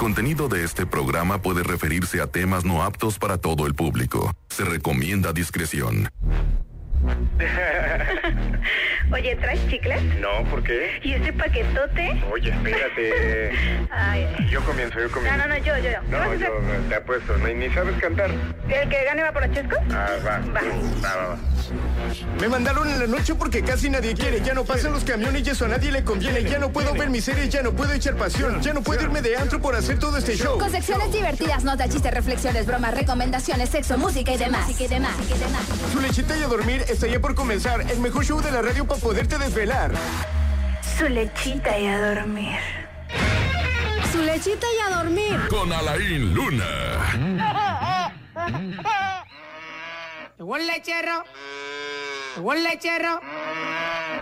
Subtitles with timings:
[0.00, 4.34] contenido de este programa puede referirse a temas no aptos para todo el público.
[4.48, 6.08] Se recomienda discreción.
[9.12, 10.02] Oye, ¿traes chicles?
[10.20, 11.00] No, ¿por qué?
[11.02, 12.22] ¿Y ese paquetote?
[12.32, 13.50] Oye, espérate.
[13.90, 14.26] Ay.
[14.50, 15.36] Yo comienzo, yo comienzo.
[15.36, 16.00] No, no, no, yo, yo, yo.
[16.08, 18.30] ¿Qué vas a No, yo te apuesto, ni, ni sabes cantar.
[18.68, 19.78] ¿El que gane va por los chescos?
[19.90, 20.38] Ah, va.
[20.38, 20.60] Va.
[21.02, 21.38] Va, va, va.
[22.40, 24.40] Me mandaron en la noche porque casi nadie quiere.
[24.42, 26.42] Ya no pasan los camiones y eso a nadie le conviene.
[26.44, 28.60] Ya no puedo ver mis series, ya no puedo echar pasión.
[28.62, 30.58] Ya no puedo irme de antro por hacer todo este show.
[30.58, 34.68] Con secciones divertidas, notas, chistes, reflexiones, bromas, recomendaciones, sexo, música y demás.
[34.80, 35.14] y demás.
[35.92, 37.82] Su lechita y a dormir está ya por comenzar.
[37.90, 39.92] El mejor show de la radio para poderte desvelar.
[40.98, 42.58] Su lechita y a dormir.
[44.12, 45.40] Su lechita y a dormir.
[45.48, 46.64] Con Alain Luna.
[50.38, 51.24] Llegó el lechero.
[52.36, 53.20] Llegó el lechero.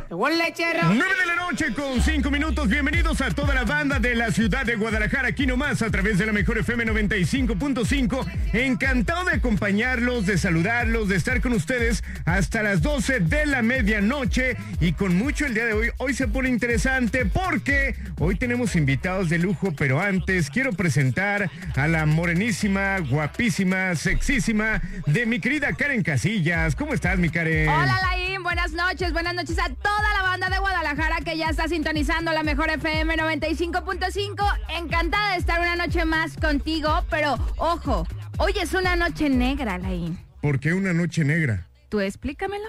[0.08, 0.80] Llegó el lechero.
[0.84, 2.68] 9 de la noche con 5 minutos.
[2.68, 6.26] Bienvenidos a toda la banda de la ciudad de Guadalajara, aquí nomás a través de
[6.26, 8.26] la mejor FM 95.5.
[8.52, 14.56] Encantado de acompañarlos, de saludarlos, de estar con ustedes hasta las 12 de la medianoche.
[14.80, 19.28] Y con mucho el día de hoy, hoy se pone interesante porque hoy tenemos invitados
[19.28, 26.02] de lujo, pero antes quiero presentar a la morenísima, guapísima, sexísima de mi querida Karen
[26.02, 26.76] Casillas.
[26.76, 27.68] ¿Cómo estás, mi Karen?
[27.68, 31.68] Hola Laín, buenas noches, buenas noches a toda la banda de Guadalajara que ya está
[31.68, 34.58] sintonizando la mejor FM 95.5.
[34.76, 38.06] Encantada de estar una noche más contigo, pero ojo,
[38.38, 40.18] hoy es una noche negra, Laín.
[40.40, 41.66] ¿Por qué una noche negra?
[41.88, 42.68] ¿Tú explícamelo?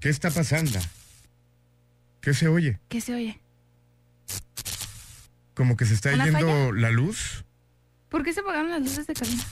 [0.00, 0.78] ¿Qué está pasando?
[2.20, 2.78] ¿Qué se oye?
[2.88, 3.40] ¿Qué se oye?
[5.54, 6.72] ¿Como que se está ¿Una yendo falla?
[6.72, 7.44] la luz?
[8.08, 9.42] ¿Por qué se apagaron las luces de cabina?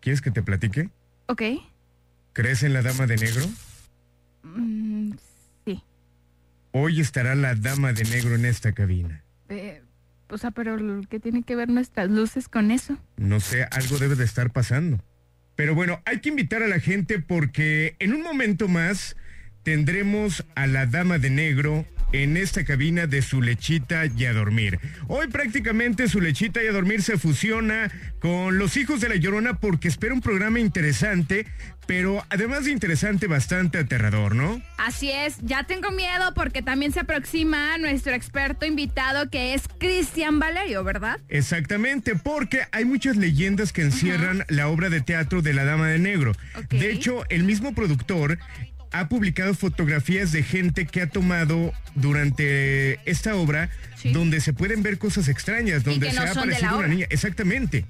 [0.00, 0.90] ¿Quieres que te platique?
[1.26, 1.42] Ok.
[2.32, 3.44] ¿Crees en la dama de negro?
[4.42, 5.12] Mm.
[6.72, 9.24] Hoy estará la dama de negro en esta cabina.
[9.48, 9.82] Eh,
[10.28, 10.76] o sea, pero
[11.08, 12.98] ¿qué tiene que ver nuestras luces con eso?
[13.16, 15.02] No sé, algo debe de estar pasando.
[15.56, 19.16] Pero bueno, hay que invitar a la gente porque en un momento más
[19.62, 24.78] tendremos a la dama de negro en esta cabina de su lechita y a dormir.
[25.08, 27.90] Hoy prácticamente su lechita y a dormir se fusiona
[28.20, 31.46] con los hijos de la llorona porque espera un programa interesante,
[31.88, 34.60] pero además de interesante, bastante aterrador, ¿no?
[34.76, 40.38] Así es, ya tengo miedo porque también se aproxima nuestro experto invitado que es Cristian
[40.38, 41.18] Valerio, ¿verdad?
[41.30, 45.98] Exactamente, porque hay muchas leyendas que encierran la obra de teatro de la Dama de
[45.98, 46.32] Negro.
[46.68, 48.38] De hecho, el mismo productor
[48.92, 54.12] ha publicado fotografías de gente que ha tomado durante esta obra Sí.
[54.12, 57.06] donde se pueden ver cosas extrañas, donde se no ha aparecido una niña.
[57.08, 57.86] Exactamente.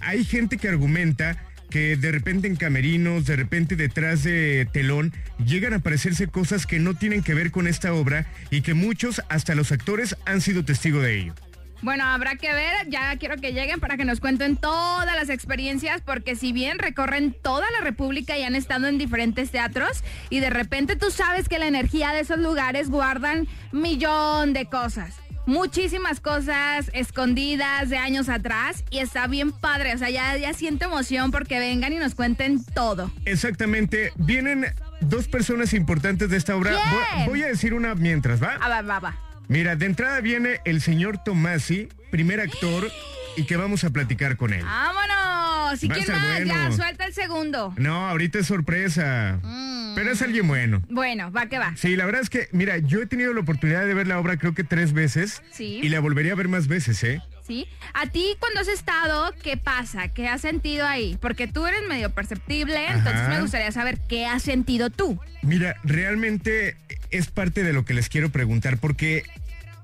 [0.00, 1.36] Hay gente que argumenta
[1.70, 5.12] que de repente en camerinos, de repente detrás de telón,
[5.44, 9.22] llegan a aparecerse cosas que no tienen que ver con esta obra y que muchos,
[9.28, 11.34] hasta los actores, han sido testigos de ello.
[11.82, 16.02] Bueno, habrá que ver, ya quiero que lleguen para que nos cuenten todas las experiencias,
[16.02, 20.50] porque si bien recorren toda la República y han estado en diferentes teatros, y de
[20.50, 25.19] repente tú sabes que la energía de esos lugares guardan millón de cosas.
[25.46, 30.84] Muchísimas cosas escondidas de años atrás y está bien padre, o sea, ya, ya siento
[30.84, 33.10] emoción porque vengan y nos cuenten todo.
[33.24, 34.12] Exactamente.
[34.16, 34.66] Vienen
[35.00, 36.72] dos personas importantes de esta obra.
[36.72, 38.58] Voy, voy a decir una mientras, ¿va?
[38.60, 39.16] Ah, va, va, va.
[39.48, 42.90] Mira, de entrada viene el señor Tomasi, primer actor,
[43.36, 44.64] y que vamos a platicar con él.
[44.64, 45.82] ¡Vámonos!
[45.82, 46.44] ¿Y Va quién más?
[46.44, 47.72] Ya, suelta el segundo.
[47.76, 49.38] No, ahorita es sorpresa.
[49.42, 49.94] Mm.
[49.94, 50.82] Pero es alguien bueno.
[50.88, 51.74] Bueno, va que va.
[51.76, 54.36] Sí, la verdad es que, mira, yo he tenido la oportunidad de ver la obra
[54.36, 55.42] creo que tres veces.
[55.52, 55.80] Sí.
[55.82, 57.22] Y la volvería a ver más veces, ¿eh?
[57.46, 57.66] ¿Sí?
[57.94, 60.08] A ti cuando has estado, ¿qué pasa?
[60.08, 61.18] ¿Qué has sentido ahí?
[61.20, 65.18] Porque tú eres medio perceptible, entonces me gustaría saber qué has sentido tú.
[65.42, 66.76] Mira, realmente
[67.10, 69.24] es parte de lo que les quiero preguntar, porque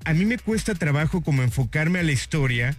[0.06, 2.76] a mí me cuesta trabajo como enfocarme a la historia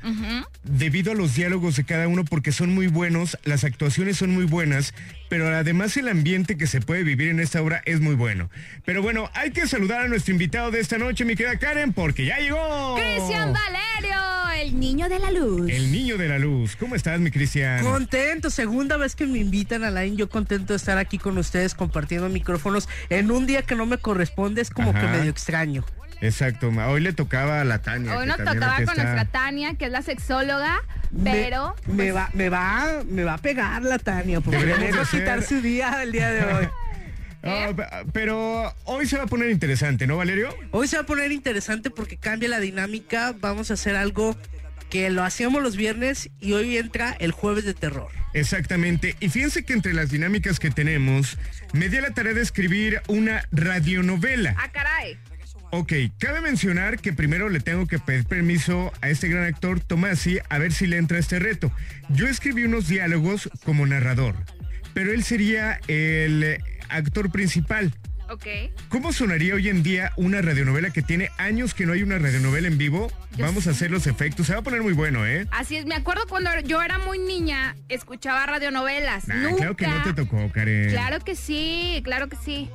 [0.64, 4.46] debido a los diálogos de cada uno porque son muy buenos, las actuaciones son muy
[4.46, 4.94] buenas,
[5.28, 8.50] pero además el ambiente que se puede vivir en esta obra es muy bueno.
[8.86, 12.26] Pero bueno, hay que saludar a nuestro invitado de esta noche, mi querida Karen, porque
[12.26, 12.96] ya llegó.
[12.96, 15.70] Cristian Valerio, el niño de la luz.
[15.70, 16.78] El niño de la luz.
[16.78, 17.84] ¿Cómo estás, mi Cristian?
[17.84, 21.76] Contento, segunda vez que me invitan a Line, yo contento de estar aquí con ustedes
[21.76, 25.02] compartiendo micrófonos en un día que no me corresponde, es como Ajá.
[25.02, 25.84] que medio extraño.
[26.22, 28.18] Exacto, hoy le tocaba a la Tania.
[28.18, 28.96] Hoy nos tocaba con está.
[29.04, 30.82] nuestra Tania, que es la sexóloga,
[31.24, 31.76] pero...
[31.86, 35.00] me, pues, va, me va, me va a pegar la Tania, porque Deberíamos le va
[35.00, 36.68] a hacer- quitar su día el día de hoy.
[37.42, 40.50] Pe- pero hoy se va a poner interesante, ¿no, Valerio?
[40.72, 43.34] Hoy se va a poner interesante porque cambia la dinámica.
[43.40, 44.36] Vamos a hacer algo
[44.90, 48.10] que lo hacíamos los viernes y hoy entra el jueves de terror.
[48.34, 49.16] Exactamente.
[49.22, 51.38] Y fíjense que entre las dinámicas que tenemos,
[51.74, 54.56] me di a la tarea de escribir una radionovela.
[54.58, 55.18] Ah, caray.
[55.72, 60.40] Ok, cabe mencionar que primero le tengo que pedir permiso a este gran actor Tomasi
[60.50, 61.72] a ver si le entra este reto.
[62.10, 64.36] Yo escribí unos diálogos como narrador,
[64.94, 67.94] pero él sería el actor principal.
[68.30, 68.46] Ok.
[68.90, 72.68] ¿Cómo sonaría hoy en día una radionovela que tiene años que no hay una radionovela
[72.68, 73.10] en vivo?
[73.38, 74.48] Yo Vamos a hacer los efectos.
[74.48, 75.48] Se va a poner muy bueno, ¿eh?
[75.52, 79.28] Así es, me acuerdo cuando yo era muy niña, escuchaba radionovelas.
[79.28, 79.58] Nah, Nunca.
[79.58, 80.90] claro que no te tocó, Karen.
[80.90, 82.70] Claro que sí, claro que sí.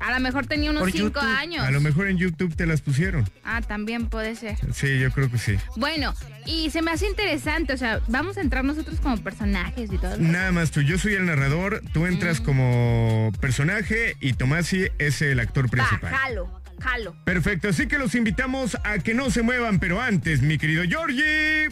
[0.00, 1.36] A lo mejor tenía unos Por cinco YouTube.
[1.38, 1.64] años.
[1.64, 3.28] A lo mejor en YouTube te las pusieron.
[3.44, 4.56] Ah, también puede ser.
[4.74, 5.56] Sí, yo creo que sí.
[5.76, 6.14] Bueno,
[6.46, 10.16] y se me hace interesante, o sea, vamos a entrar nosotros como personajes y todo.
[10.18, 12.44] Nada más tú, yo soy el narrador, tú entras Mm.
[12.44, 16.10] como personaje y Tomasi es el actor Va, principal.
[16.12, 17.16] jalo, jalo.
[17.24, 21.68] Perfecto, así que los invitamos a que no se muevan, pero antes, mi querido Georgie.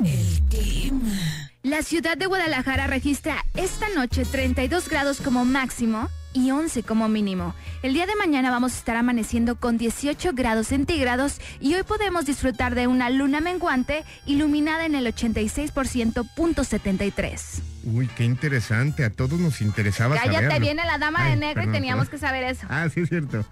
[1.62, 7.54] La ciudad de Guadalajara registra esta noche 32 grados como máximo y 11 como mínimo.
[7.82, 12.24] El día de mañana vamos a estar amaneciendo con 18 grados centígrados y hoy podemos
[12.26, 17.71] disfrutar de una luna menguante iluminada en el 86%.73.
[17.84, 20.60] Uy, qué interesante, a todos nos interesaba Cállate, saberlo.
[20.60, 22.20] viene la dama Ay, de negro perdón, y teníamos perdón.
[22.20, 22.66] que saber eso.
[22.70, 23.44] Ah, sí, es cierto.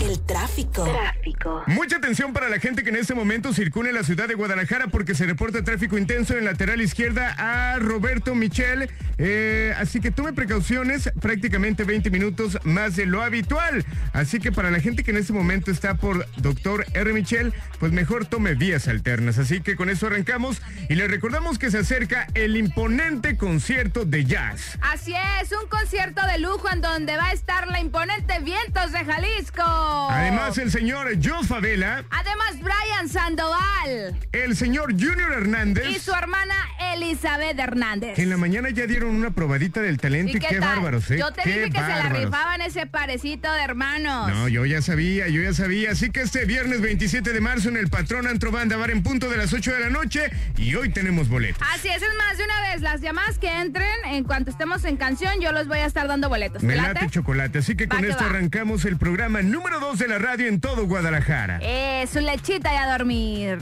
[0.00, 0.84] El tráfico.
[0.84, 1.62] Tráfico.
[1.68, 4.88] Mucha atención para la gente que en este momento circula en la ciudad de Guadalajara
[4.88, 8.90] porque se reporta tráfico intenso en lateral izquierda a Roberto Michel.
[9.18, 13.84] Eh, así que tome precauciones, prácticamente 20 minutos más de lo habitual.
[14.12, 17.12] Así que para la gente que en este momento está por Doctor R.
[17.12, 19.38] Michel, pues mejor tome vías alternas.
[19.38, 20.60] Así que con eso arrancamos
[20.90, 24.76] y les recordamos que se acerca el imponente concierto de jazz.
[24.80, 29.04] Así es, un concierto de lujo en donde va a estar la imponente Vientos de
[29.04, 29.62] Jalisco.
[30.10, 35.84] Además, el señor Jos Favela, Además, Brian Sandoval el señor Junior Hernández.
[35.90, 36.54] y su hermana
[36.94, 38.14] Elizabeth Hernández.
[38.14, 40.60] Que en la mañana ya dieron una probadita del talento y, qué, tal?
[40.60, 41.18] bárbaros, ¿eh?
[41.18, 44.28] Yo te Qué dije que se la rifaban ese parecito de hermanos.
[44.28, 45.92] No, yo ya sabía, yo ya sabía.
[45.92, 49.28] Así que este viernes 27 de marzo en el Patrón Antro Banda Bar en punto
[49.28, 51.62] de las 8 de la noche y hoy tenemos boletos.
[51.74, 54.96] Así es, es más, de una vez, las llamadas que entren, en cuanto estemos en
[54.96, 56.62] canción, yo los voy a estar dando boletos.
[56.62, 57.10] Me ¿Te late late?
[57.10, 58.30] chocolate, así que Va con que esto va.
[58.30, 61.58] arrancamos el programa número 2 de la radio en todo Guadalajara.
[61.62, 63.58] Eh, su lechita y a dormir.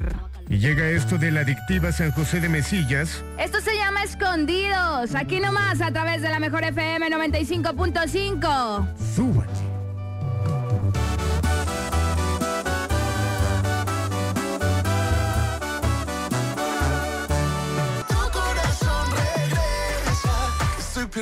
[0.48, 3.22] Y llega esto de la adictiva San José de Mesillas.
[3.38, 8.88] Esto se llama Escondidos, aquí nomás a través de la mejor FM 95.5.
[9.14, 9.79] Súbate.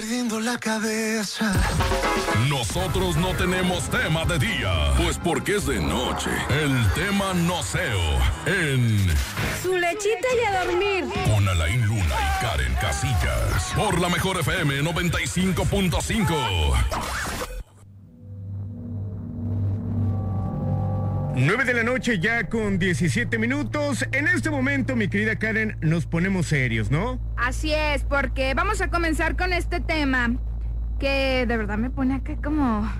[0.00, 1.52] Perdiendo la cabeza.
[2.48, 6.30] Nosotros no tenemos tema de día, pues porque es de noche.
[6.50, 7.98] El tema noceo
[8.46, 9.08] en
[9.60, 11.04] Su lechita y a dormir.
[11.26, 13.72] con Alain Luna y Karen Casillas.
[13.74, 17.37] Por la mejor FM 95.5.
[21.38, 24.04] 9 de la noche ya con 17 minutos.
[24.12, 27.20] En este momento, mi querida Karen, nos ponemos serios, ¿no?
[27.36, 30.36] Así es, porque vamos a comenzar con este tema
[30.98, 32.90] que de verdad me pone acá como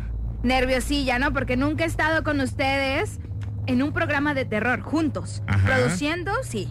[0.44, 1.32] nerviosilla, ¿no?
[1.32, 3.18] Porque nunca he estado con ustedes
[3.66, 5.42] en un programa de terror juntos.
[5.46, 5.66] Ajá.
[5.66, 6.68] Produciendo, sí.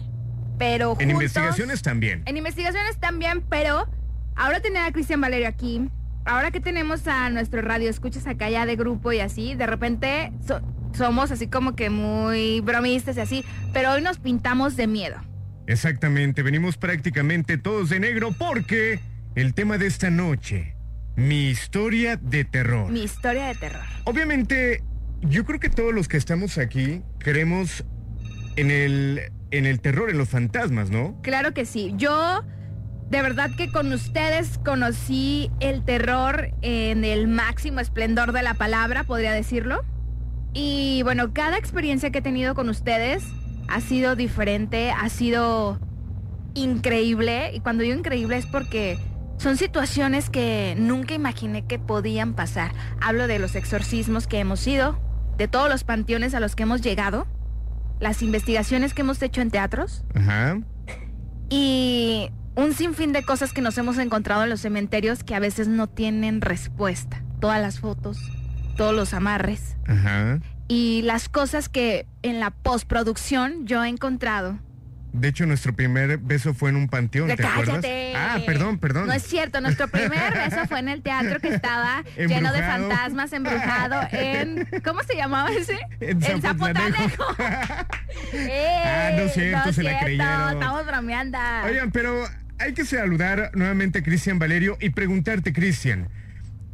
[0.58, 1.02] Pero juntos.
[1.04, 2.22] En investigaciones también.
[2.26, 3.86] En investigaciones también, pero
[4.36, 5.88] ahora tener a Cristian Valerio aquí,
[6.24, 10.32] ahora que tenemos a nuestro radio escuchas acá ya de grupo y así, de repente
[10.46, 10.62] so-
[10.98, 15.16] somos así como que muy bromistas y así, pero hoy nos pintamos de miedo.
[15.66, 19.00] Exactamente, venimos prácticamente todos de negro porque
[19.34, 20.74] el tema de esta noche,
[21.16, 22.90] mi historia de terror.
[22.90, 23.84] Mi historia de terror.
[24.04, 24.82] Obviamente,
[25.20, 27.84] yo creo que todos los que estamos aquí creemos
[28.56, 31.20] en el, en el terror, en los fantasmas, ¿no?
[31.22, 31.92] Claro que sí.
[31.96, 32.42] Yo,
[33.10, 39.04] de verdad que con ustedes conocí el terror en el máximo esplendor de la palabra,
[39.04, 39.84] podría decirlo.
[40.60, 43.22] Y bueno, cada experiencia que he tenido con ustedes
[43.68, 45.78] ha sido diferente, ha sido
[46.54, 47.52] increíble.
[47.54, 48.98] Y cuando digo increíble es porque
[49.36, 52.72] son situaciones que nunca imaginé que podían pasar.
[53.00, 54.98] Hablo de los exorcismos que hemos ido,
[55.36, 57.28] de todos los panteones a los que hemos llegado,
[58.00, 60.58] las investigaciones que hemos hecho en teatros Ajá.
[61.48, 65.68] y un sinfín de cosas que nos hemos encontrado en los cementerios que a veces
[65.68, 67.22] no tienen respuesta.
[67.38, 68.18] Todas las fotos,
[68.78, 70.38] todos los amarres Ajá.
[70.68, 74.58] y las cosas que en la postproducción yo he encontrado.
[75.12, 77.80] De hecho, nuestro primer beso fue en un panteón, ¿te acuerdas?
[77.80, 78.12] ¡Cállate!
[78.14, 79.08] Ah, perdón, perdón.
[79.08, 83.32] No es cierto, nuestro primer beso fue en el teatro que estaba lleno de fantasmas,
[83.32, 84.68] embrujado en...
[84.84, 85.78] ¿Cómo se llamaba ese?
[86.00, 87.24] En Zapotlanejo.
[88.32, 90.52] Ah, no es cierto, se la cierto, creyeron.
[90.52, 91.38] Estamos bromeando.
[91.64, 92.26] Oigan, pero
[92.58, 96.08] hay que saludar nuevamente a Cristian Valerio y preguntarte, Cristian,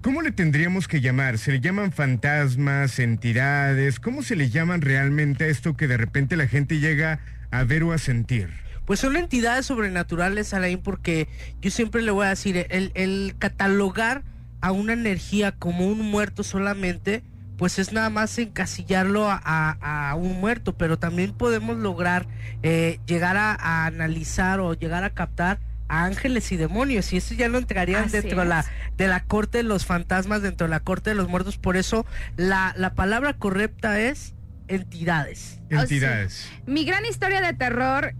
[0.04, 1.38] ¿Cómo le tendríamos que llamar?
[1.38, 3.98] ¿Se le llaman fantasmas, entidades?
[3.98, 7.20] ¿Cómo se le llaman realmente a esto que de repente la gente llega
[7.50, 8.50] a ver o a sentir?
[8.84, 11.26] Pues son entidades sobrenaturales, Alain, porque
[11.62, 14.24] yo siempre le voy a decir, el, el catalogar
[14.60, 17.22] a una energía como un muerto solamente,
[17.56, 22.26] pues es nada más encasillarlo a, un muerto, pero también podemos lograr
[22.62, 27.58] eh, llegar a, analizar o llegar a captar ángeles y demonios, y eso ya lo
[27.58, 28.64] entrarían Así dentro de la,
[28.96, 32.06] de la corte de los fantasmas, dentro de la corte de los muertos, por eso
[32.36, 34.34] la, la palabra correcta es
[34.68, 35.60] entidades.
[35.68, 36.50] sea, Entidades.
[36.66, 38.14] Mi gran historia de terror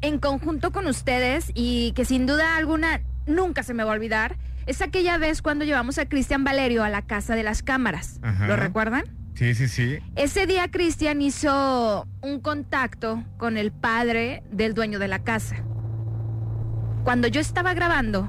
[0.00, 4.36] en conjunto con ustedes y que sin duda alguna nunca se me va a olvidar
[4.66, 8.20] es aquella vez cuando llevamos a Cristian Valerio a la casa de las cámaras.
[8.22, 8.46] Ajá.
[8.46, 9.04] ¿Lo recuerdan?
[9.34, 9.98] Sí, sí, sí.
[10.14, 15.56] Ese día Cristian hizo un contacto con el padre del dueño de la casa.
[17.04, 18.28] Cuando yo estaba grabando,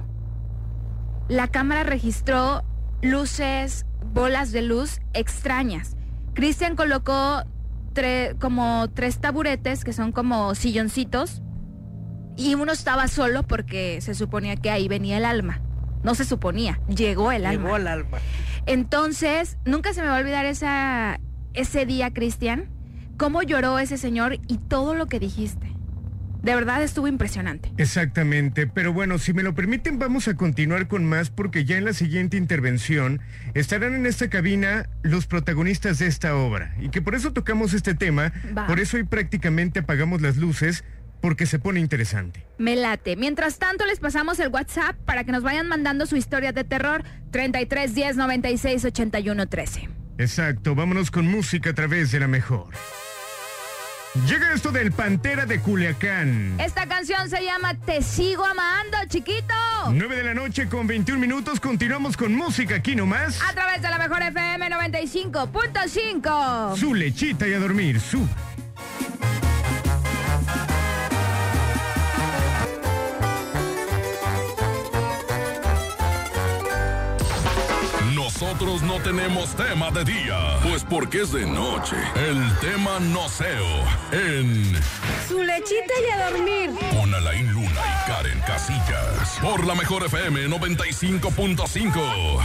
[1.28, 2.64] la cámara registró
[3.02, 5.96] luces, bolas de luz extrañas.
[6.34, 7.44] Cristian colocó
[7.94, 11.42] tre- como tres taburetes que son como silloncitos
[12.36, 15.62] y uno estaba solo porque se suponía que ahí venía el alma.
[16.02, 17.64] No se suponía, llegó el alma.
[17.66, 18.18] Llegó al alma.
[18.66, 21.20] Entonces, nunca se me va a olvidar esa,
[21.54, 22.70] ese día, Cristian,
[23.18, 25.73] cómo lloró ese señor y todo lo que dijiste.
[26.44, 27.72] De verdad estuvo impresionante.
[27.78, 31.86] Exactamente, pero bueno, si me lo permiten vamos a continuar con más porque ya en
[31.86, 33.22] la siguiente intervención
[33.54, 37.96] estarán en esta cabina los protagonistas de esta obra y que por eso tocamos este
[37.96, 38.68] tema, Va.
[38.68, 40.84] por eso hoy prácticamente apagamos las luces
[41.22, 42.46] porque se pone interesante.
[42.58, 43.16] Me late.
[43.16, 47.04] Mientras tanto, les pasamos el WhatsApp para que nos vayan mandando su historia de terror
[47.32, 49.90] 33 10 96 81 13.
[50.18, 52.68] Exacto, vámonos con música a través de la mejor.
[54.14, 56.54] Llega esto del Pantera de Culiacán.
[56.60, 59.56] Esta canción se llama Te sigo amando, chiquito.
[59.92, 63.42] 9 de la noche con 21 minutos, continuamos con música aquí nomás.
[63.42, 66.78] A través de la mejor FM 95.5.
[66.78, 68.28] Su lechita y a dormir, su.
[78.44, 81.96] Nosotros no tenemos tema de día, pues porque es de noche.
[82.14, 83.66] El tema noceo
[84.12, 84.76] en
[85.30, 86.72] Su lechita y a dormir.
[86.92, 89.40] con Alain Luna y Karen Casillas.
[89.42, 92.42] Por la mejor FM 95.5.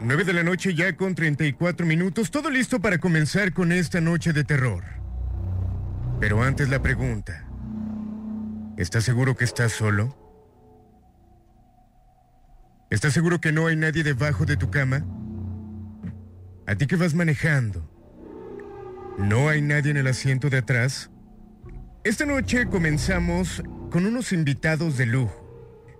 [0.00, 4.34] 9 de la noche ya con 34 minutos, todo listo para comenzar con esta noche
[4.34, 4.84] de terror.
[6.20, 7.46] Pero antes la pregunta.
[8.76, 10.23] ¿Estás seguro que estás solo?
[12.90, 15.04] ¿Estás seguro que no hay nadie debajo de tu cama?
[16.66, 17.90] ¿A ti que vas manejando?
[19.18, 21.10] ¿No hay nadie en el asiento de atrás?
[22.04, 25.40] Esta noche comenzamos con unos invitados de lujo.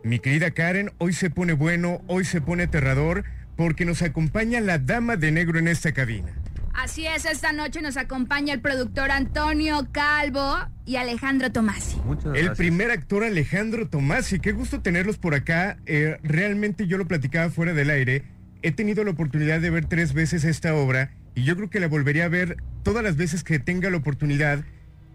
[0.05, 3.25] Mi querida Karen, hoy se pone bueno, hoy se pone aterrador,
[3.57, 6.35] porque nos acompaña la dama de negro en esta cabina.
[6.75, 11.97] Así es, esta noche nos acompaña el productor Antonio Calvo y Alejandro Tomasi.
[12.35, 15.79] El primer actor Alejandro Tomasi, qué gusto tenerlos por acá.
[15.87, 18.25] Eh, realmente yo lo platicaba fuera del aire.
[18.63, 21.87] He tenido la oportunidad de ver tres veces esta obra y yo creo que la
[21.87, 24.65] volvería a ver todas las veces que tenga la oportunidad.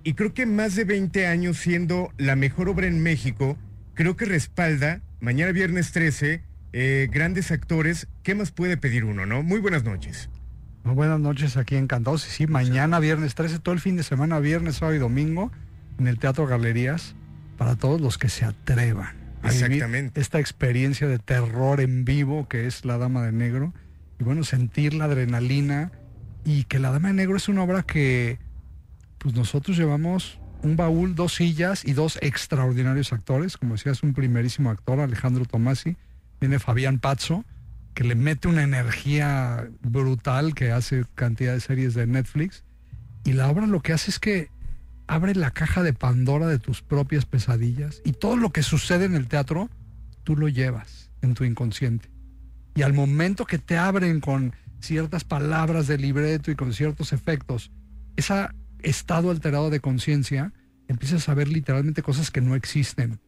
[0.03, 3.57] Y creo que más de 20 años siendo la mejor obra en México,
[3.95, 8.07] creo que respalda, mañana viernes 13, eh, grandes actores.
[8.23, 9.43] ¿Qué más puede pedir uno, no?
[9.43, 10.29] Muy buenas noches.
[10.83, 12.25] Muy buenas noches aquí encantados.
[12.27, 15.51] Y sí, mañana viernes 13, todo el fin de semana, viernes, sábado y domingo,
[16.00, 17.15] en el Teatro Galerías,
[17.57, 19.17] para todos los que se atrevan.
[19.41, 20.21] a vivir Exactamente.
[20.21, 23.74] Esta experiencia de terror en vivo que es La Dama de Negro.
[24.19, 25.91] Y bueno, sentir la adrenalina.
[26.45, 28.39] Y que La Dama de Negro es una obra que,
[29.17, 33.57] pues nosotros llevamos un baúl, dos sillas y dos extraordinarios actores.
[33.57, 35.98] Como decías, un primerísimo actor, Alejandro Tomasi.
[36.39, 37.43] Viene Fabián Pazzo
[38.00, 42.63] que le mete una energía brutal que hace cantidad de series de Netflix.
[43.25, 44.48] Y la obra lo que hace es que
[45.06, 49.15] abre la caja de Pandora de tus propias pesadillas y todo lo que sucede en
[49.15, 49.70] el teatro,
[50.24, 52.10] tú lo llevas en tu inconsciente.
[52.74, 57.70] Y al momento que te abren con ciertas palabras del libreto y con ciertos efectos,
[58.15, 58.48] ese
[58.82, 60.53] estado alterado de conciencia,
[60.88, 63.20] empiezas a ver literalmente cosas que no existen.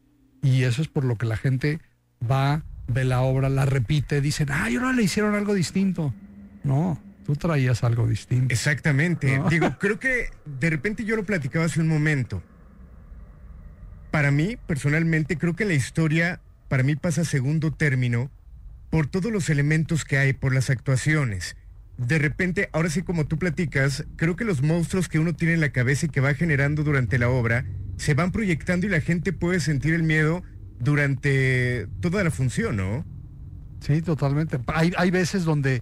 [0.42, 1.82] Y eso es por lo que la gente
[2.24, 6.14] va, ve la obra, la repite, dicen, ay, ahora le hicieron algo distinto.
[6.64, 8.54] No, tú traías algo distinto.
[8.54, 9.38] Exactamente.
[9.38, 9.50] No.
[9.50, 12.44] Digo, creo que de repente yo lo platicaba hace un momento.
[14.12, 18.30] Para mí, personalmente, creo que la historia, para mí pasa a segundo término
[18.90, 21.56] por todos los elementos que hay, por las actuaciones.
[21.98, 25.62] De repente, ahora sí como tú platicas, creo que los monstruos que uno tiene en
[25.62, 29.34] la cabeza y que va generando durante la obra, se van proyectando y la gente
[29.34, 30.44] puede sentir el miedo
[30.82, 33.06] durante toda la función, ¿no?
[33.80, 34.60] Sí, totalmente.
[34.68, 35.82] Hay, hay veces donde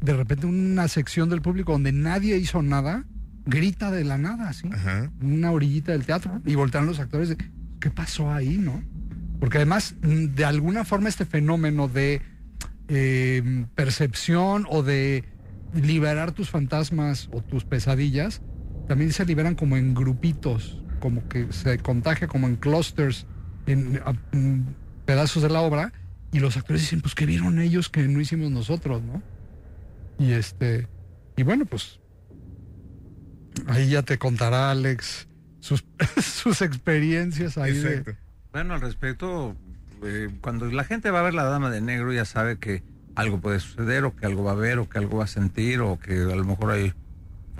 [0.00, 3.04] de repente una sección del público donde nadie hizo nada,
[3.46, 4.68] grita de la nada, ¿sí?
[4.72, 5.10] Ajá.
[5.22, 7.36] Una orillita del teatro y voltean los actores de,
[7.80, 8.82] ¿qué pasó ahí, no?
[9.38, 12.20] Porque además, de alguna forma este fenómeno de
[12.88, 15.24] eh, percepción o de
[15.74, 18.42] liberar tus fantasmas o tus pesadillas,
[18.86, 23.26] también se liberan como en grupitos, como que se contagia como en clusters,
[23.66, 24.74] en, a- en
[25.04, 25.92] pedazos de la obra,
[26.32, 29.22] y los actores dicen, pues, ¿qué vieron ellos que no hicimos nosotros, no?
[30.18, 30.86] Y este,
[31.36, 31.98] y bueno, pues,
[33.66, 35.26] ahí ya te contará Alex
[35.60, 35.84] sus,
[36.22, 38.16] sus experiencias ahí de-.
[38.52, 39.56] Bueno, al respecto,
[40.04, 42.82] eh, cuando la gente va a ver la dama de negro ya sabe que
[43.14, 45.80] algo puede suceder o que algo va a ver o que algo va a sentir
[45.80, 46.92] o que a lo mejor hay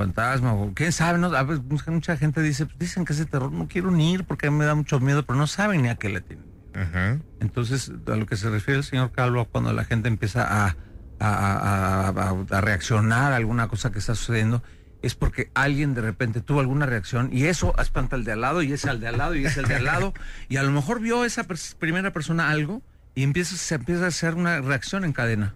[0.04, 1.26] fantasma o quién sabe, ¿no?
[1.35, 4.50] A veces mucha, gente dice, pues, dicen que ese terror no quiero ni ir porque
[4.50, 6.47] me da mucho miedo, pero no saben ni a qué le tienen.
[6.75, 7.19] Ajá.
[7.40, 10.76] Entonces, a lo que se refiere el señor Calvo, cuando la gente empieza a,
[11.19, 14.62] a- a- a- a reaccionar a alguna cosa que está sucediendo,
[15.02, 18.62] es porque alguien de repente tuvo alguna reacción y eso espanta al de al lado
[18.62, 20.12] y ese al de al lado y ese al de al lado
[20.50, 22.83] y a lo mejor vio esa pers- primera persona algo
[23.14, 25.54] y empieza, se empieza a hacer una reacción en cadena.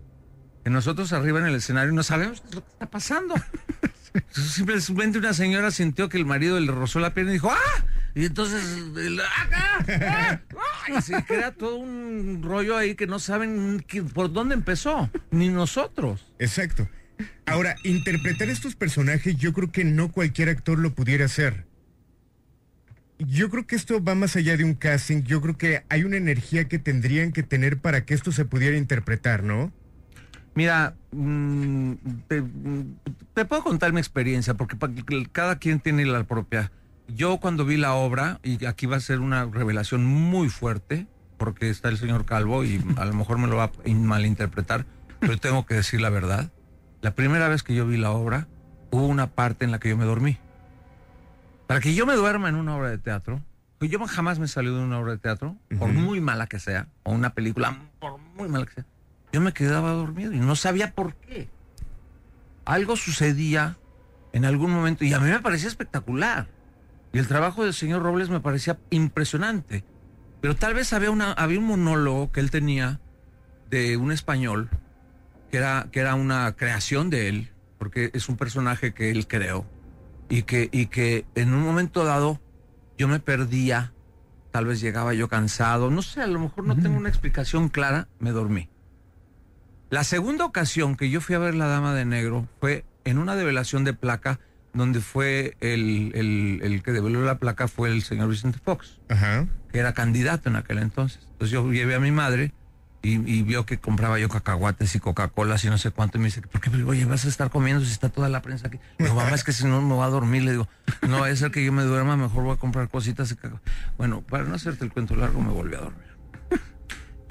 [0.64, 3.34] Que nosotros arriba en el escenario no sabemos qué es lo que está pasando.
[4.30, 7.86] Simplemente una señora sintió que el marido le rozó la pierna y dijo ¡Ah!
[8.14, 8.62] Y entonces
[9.20, 9.84] ¡Ah!
[9.88, 10.40] ¡Ah!
[10.56, 10.98] ¡Ah!
[10.98, 16.32] y se crea todo un rollo ahí que no saben por dónde empezó, ni nosotros.
[16.38, 16.88] Exacto.
[17.46, 21.66] Ahora, interpretar estos personajes yo creo que no cualquier actor lo pudiera hacer.
[23.18, 26.16] Yo creo que esto va más allá de un casting, yo creo que hay una
[26.16, 29.72] energía que tendrían que tener para que esto se pudiera interpretar, ¿no?
[30.54, 31.92] Mira, mm,
[32.28, 32.94] te, mm,
[33.34, 34.76] te puedo contar mi experiencia, porque
[35.32, 36.70] cada quien tiene la propia.
[37.08, 41.06] Yo cuando vi la obra, y aquí va a ser una revelación muy fuerte,
[41.38, 44.86] porque está el señor Calvo y a lo mejor me lo va a in- malinterpretar,
[45.20, 46.50] pero tengo que decir la verdad.
[47.02, 48.46] La primera vez que yo vi la obra,
[48.90, 50.38] hubo una parte en la que yo me dormí.
[51.66, 53.40] Para que yo me duerma en una obra de teatro,
[53.80, 56.86] yo jamás me he salido de una obra de teatro, por muy mala que sea,
[57.02, 58.84] o una película, por muy mala que sea,
[59.34, 61.48] yo me quedaba dormido y no sabía por qué.
[62.64, 63.78] Algo sucedía
[64.32, 66.46] en algún momento y a mí me parecía espectacular.
[67.12, 69.82] Y el trabajo del señor Robles me parecía impresionante.
[70.40, 73.00] Pero tal vez había, una, había un monólogo que él tenía
[73.70, 74.70] de un español,
[75.50, 79.66] que era, que era una creación de él, porque es un personaje que él creó.
[80.28, 82.40] Y que, y que en un momento dado
[82.96, 83.94] yo me perdía,
[84.52, 88.06] tal vez llegaba yo cansado, no sé, a lo mejor no tengo una explicación clara,
[88.20, 88.70] me dormí.
[89.94, 93.36] La segunda ocasión que yo fui a ver La Dama de Negro fue en una
[93.36, 94.40] develación de placa
[94.72, 99.46] donde fue el, el- el que develó la placa fue el señor Vicente Fox, Ajá.
[99.70, 101.20] que era candidato en aquel entonces.
[101.30, 102.52] Entonces yo llevé a mi madre
[103.02, 106.18] y, y vio que compraba yo cacahuates y Coca-Cola y no sé cuánto.
[106.18, 106.70] Y me dice, ¿por qué?
[106.82, 108.80] Oye, vas a estar comiendo si está toda la prensa aquí.
[108.98, 110.42] Digo, mamá, es que si no me va a dormir.
[110.42, 110.66] Le digo,
[111.06, 113.30] no a ser que yo me duerma, mejor voy a comprar cositas.
[113.30, 113.60] y caca-".
[113.96, 116.13] Bueno, para no hacerte el cuento largo, me volví a dormir.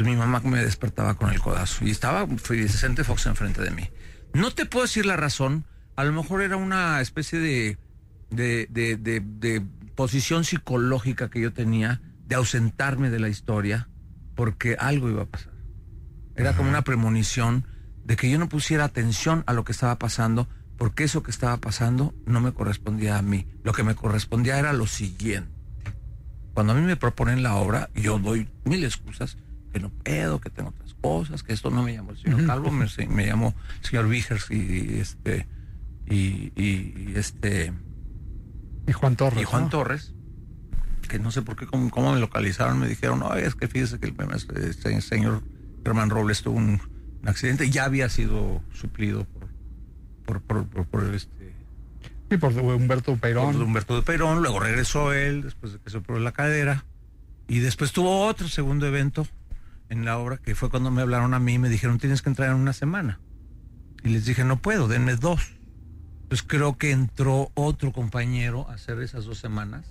[0.04, 3.89] Mi mamá me despertaba con el codazo y estaba Vicente Fox enfrente de mí.
[4.34, 7.78] No te puedo decir la razón, a lo mejor era una especie de,
[8.30, 9.62] de, de, de- de
[9.96, 13.89] posición psicológica que yo tenía de ausentarme de la historia
[14.36, 15.54] porque algo iba a pasar.
[16.36, 17.68] Era como una premonición
[18.04, 21.58] de que yo no pusiera atención a lo que estaba pasando porque eso que estaba
[21.58, 23.46] pasando no me correspondía a mí.
[23.63, 25.52] Lo que me correspondía era lo siguiente.
[26.56, 29.38] Cuando a mí me proponen la obra, yo doy mil excusas,
[29.74, 32.72] que no puedo, que tengo otras cosas, que esto no me llamó el señor Calvo,
[32.72, 35.48] me, llamó el señor Vigers y, y este
[36.06, 37.74] y, este
[38.88, 39.42] Y Juan Torres.
[39.42, 39.70] y Juan ¿no?
[39.70, 40.14] Torres,
[41.10, 44.00] que no sé por qué, cómo, cómo me localizaron, me dijeron, no, es que fíjese
[44.00, 45.42] que el, este señor
[45.84, 46.80] Germán Robles tuvo un,
[47.22, 49.26] un accidente, ya había sido suplido
[50.26, 51.56] por, por, por, este
[52.30, 53.54] Sí, por Humberto Peirón.
[53.54, 56.86] por Humberto de Perón, luego regresó él después de que se operó la cadera
[57.48, 59.28] y después tuvo otro segundo evento
[59.94, 62.30] en la obra que fue cuando me hablaron a mí y me dijeron tienes que
[62.30, 63.20] entrar en una semana
[64.04, 65.54] y les dije no puedo, denme dos.
[66.28, 69.86] Pues creo que entró otro compañero a hacer esas dos semanas,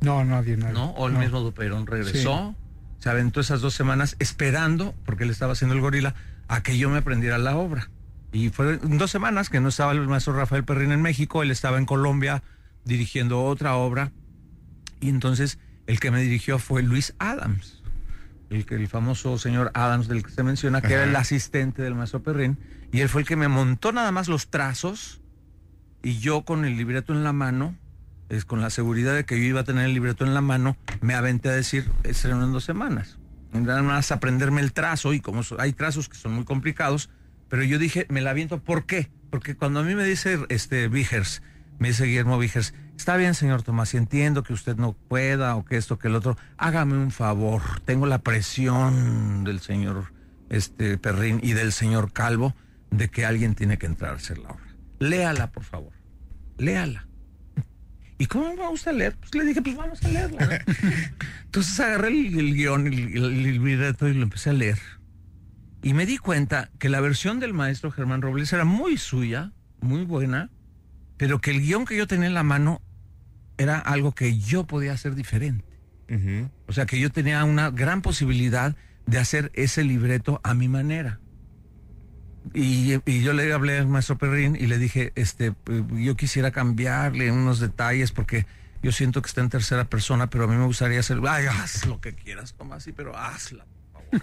[0.00, 0.72] No, nadie, nadie.
[0.72, 0.90] ¿no?
[0.92, 1.20] O el No.
[1.20, 2.54] mismo Duperón regresó,
[3.00, 6.14] se aventó esas dos semanas esperando, porque él estaba haciendo el gorila,
[6.48, 7.90] a que yo me aprendiera la obra.
[8.32, 11.78] Y fueron dos semanas que no estaba el maestro Rafael Perrín en México, él estaba
[11.78, 12.42] en Colombia
[12.84, 14.12] dirigiendo otra obra.
[15.00, 17.77] Y entonces el que me dirigió fue Luis Adams,
[18.50, 22.22] el, el famoso señor Adams del que se menciona, que era el asistente del maestro
[22.22, 22.58] Perrín.
[22.92, 25.20] Y él fue el que me montó nada más los trazos
[26.02, 27.76] y yo con el libreto en la mano
[28.28, 30.76] es con la seguridad de que yo iba a tener el libreto en la mano,
[31.00, 33.18] me aventé a decir, estreno en dos semanas.
[33.52, 37.08] Nada más aprenderme el trazo y como hay trazos que son muy complicados,
[37.48, 39.10] pero yo dije, me la aviento, ¿por qué?
[39.30, 41.42] Porque cuando a mí me dice este Vigers,
[41.78, 45.64] me dice Guillermo Vigers, está bien, señor Tomás, y entiendo que usted no pueda o
[45.64, 50.12] que esto, que el otro, hágame un favor, tengo la presión del señor
[50.50, 52.54] este Perrín y del señor Calvo
[52.90, 54.64] de que alguien tiene que entrar a hacer la obra.
[54.98, 55.92] Léala, por favor.
[56.58, 57.06] Léala.
[58.18, 59.16] ¿Y cómo me va usted a leer?
[59.16, 60.44] Pues le dije, pues vamos a leerla.
[60.44, 60.52] ¿no?
[61.44, 64.78] Entonces agarré el, el guion, el, el, el libreto y lo empecé a leer.
[65.82, 70.04] Y me di cuenta que la versión del maestro Germán Robles era muy suya, muy
[70.04, 70.50] buena,
[71.16, 72.82] pero que el guion que yo tenía en la mano
[73.58, 75.64] era algo que yo podía hacer diferente.
[76.66, 81.20] O sea, que yo tenía una gran posibilidad de hacer ese libreto a mi manera.
[82.54, 86.50] Y, y yo le hablé al maestro Perrín y le dije, este, pues, yo quisiera
[86.50, 88.46] cambiarle unos detalles porque
[88.82, 91.84] yo siento que está en tercera persona, pero a mí me gustaría hacer, ay, haz
[91.84, 93.66] lo que quieras, Tomás, sí, pero hazla.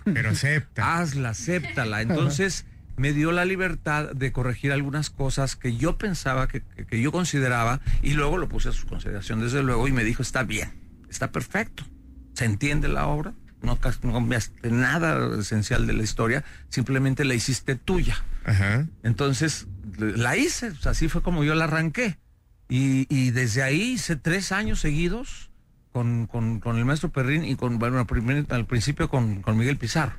[0.06, 0.98] Pero acepta.
[0.98, 2.02] Hazla, acéptala.
[2.02, 2.66] Entonces
[2.98, 7.82] me dio la libertad de corregir algunas cosas que yo pensaba, que, que- yo consideraba,
[8.02, 10.72] y luego lo puse a su consideración, desde luego, y me dijo, está bien,
[11.10, 11.84] está perfecto.
[12.34, 17.76] Se entiende la obra, no, no cambiaste nada esencial de la historia, simplemente la hiciste
[17.76, 18.24] tuya.
[18.46, 18.88] Ajá.
[19.04, 22.18] Entonces, la hice, o sea, así fue como yo la arranqué.
[22.68, 25.50] Y, y desde ahí hice tres años seguidos
[25.92, 29.58] con, con- con el maestro Perrín y con, bueno, al, primer- al principio con, con
[29.58, 30.16] Miguel Pizarro.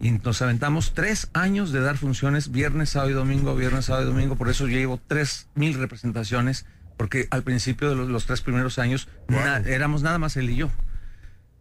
[0.00, 4.12] Y nos aventamos tres años de dar funciones viernes, sábado y domingo, viernes, sábado y
[4.12, 4.36] domingo.
[4.36, 6.66] Por eso yo llevo tres mil representaciones,
[6.98, 10.56] porque al principio de los, los tres primeros años na- éramos nada más él y
[10.56, 10.70] yo.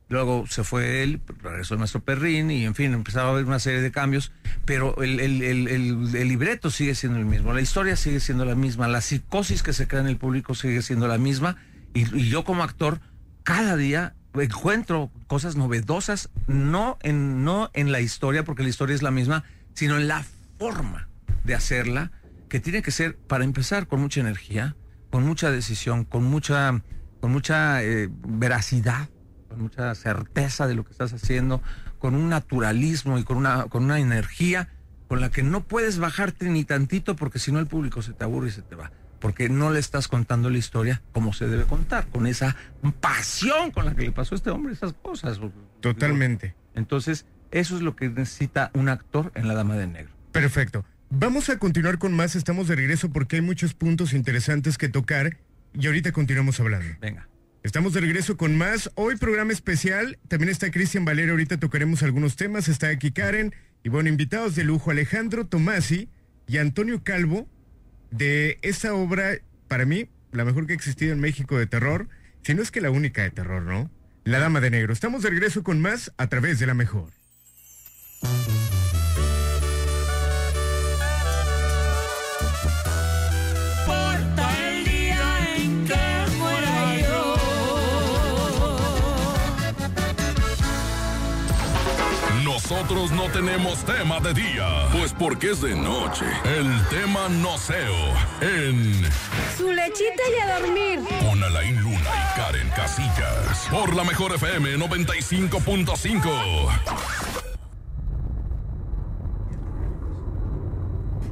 [0.07, 3.57] Luego se fue él, regresó el maestro Perrín y en fin, empezaba a haber una
[3.57, 4.31] serie de cambios,
[4.63, 8.45] pero el, el- el- el- el libreto sigue siendo el mismo, la historia sigue siendo
[8.45, 11.57] la misma, la psicosis que se crea en el público sigue siendo la misma
[11.95, 12.99] y, y yo como actor
[13.41, 19.01] cada día encuentro cosas novedosas, no en, no en la historia, porque la historia es
[19.01, 19.43] la misma,
[19.73, 20.25] sino en la
[20.57, 21.09] forma
[21.43, 22.11] de hacerla,
[22.49, 24.75] que tiene que ser, para empezar, con mucha energía,
[25.09, 26.81] con mucha decisión, con mucha,
[27.19, 29.09] con mucha eh, veracidad,
[29.47, 31.61] con mucha certeza de lo que estás haciendo,
[31.99, 34.69] con un naturalismo y con una, con una energía
[35.07, 38.23] con la que no puedes bajarte ni tantito porque si no el público se te
[38.23, 38.91] aburre y se te va.
[39.25, 42.55] Porque no le estás contando la historia como se debe contar, con esa
[43.01, 45.39] pasión con la que le pasó a este hombre esas cosas.
[45.79, 46.53] Totalmente.
[46.75, 50.13] Entonces, eso es lo que necesita un actor en La Dama de Negro.
[50.31, 50.85] Perfecto.
[51.09, 52.35] Vamos a continuar con más.
[52.35, 55.37] Estamos de regreso porque hay muchos puntos interesantes que tocar
[55.73, 56.93] y ahorita continuamos hablando.
[57.01, 57.27] Venga.
[57.63, 58.91] Estamos de regreso con más.
[58.93, 60.19] Hoy programa especial.
[60.27, 61.31] También está Cristian Valera.
[61.31, 62.67] Ahorita tocaremos algunos temas.
[62.67, 63.55] Está aquí Karen.
[63.83, 66.09] Y bueno, invitados de lujo Alejandro Tomasi
[66.45, 67.49] y Antonio Calvo
[68.11, 69.37] de esa obra,
[69.67, 72.07] para mí, la mejor que ha existido en México de terror.
[72.43, 73.89] Si no es que la única de terror, ¿no?
[74.23, 74.93] La Dama de Negro.
[74.93, 77.09] Estamos de regreso con más a través de la mejor.
[92.67, 96.25] Nosotros no tenemos tema de día, pues porque es de noche.
[96.57, 97.93] El tema noceo
[98.41, 99.03] en
[99.55, 100.99] Su lechita y a dormir.
[101.19, 103.67] con Alain Luna y Karen Casillas.
[103.69, 106.71] Por la mejor FM 95.5.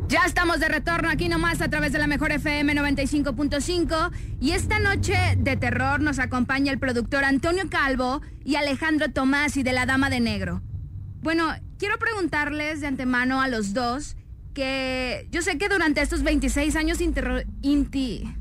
[0.09, 4.77] Ya estamos de retorno aquí nomás a través de la mejor FM 95.5 y esta
[4.77, 9.87] noche de terror nos acompaña el productor Antonio Calvo y Alejandro Tomás y de la
[9.87, 10.61] Dama de Negro.
[11.23, 11.47] Bueno,
[11.79, 14.15] quiero preguntarles de antemano a los dos
[14.53, 18.35] que yo sé que durante estos 26 años interro- inti-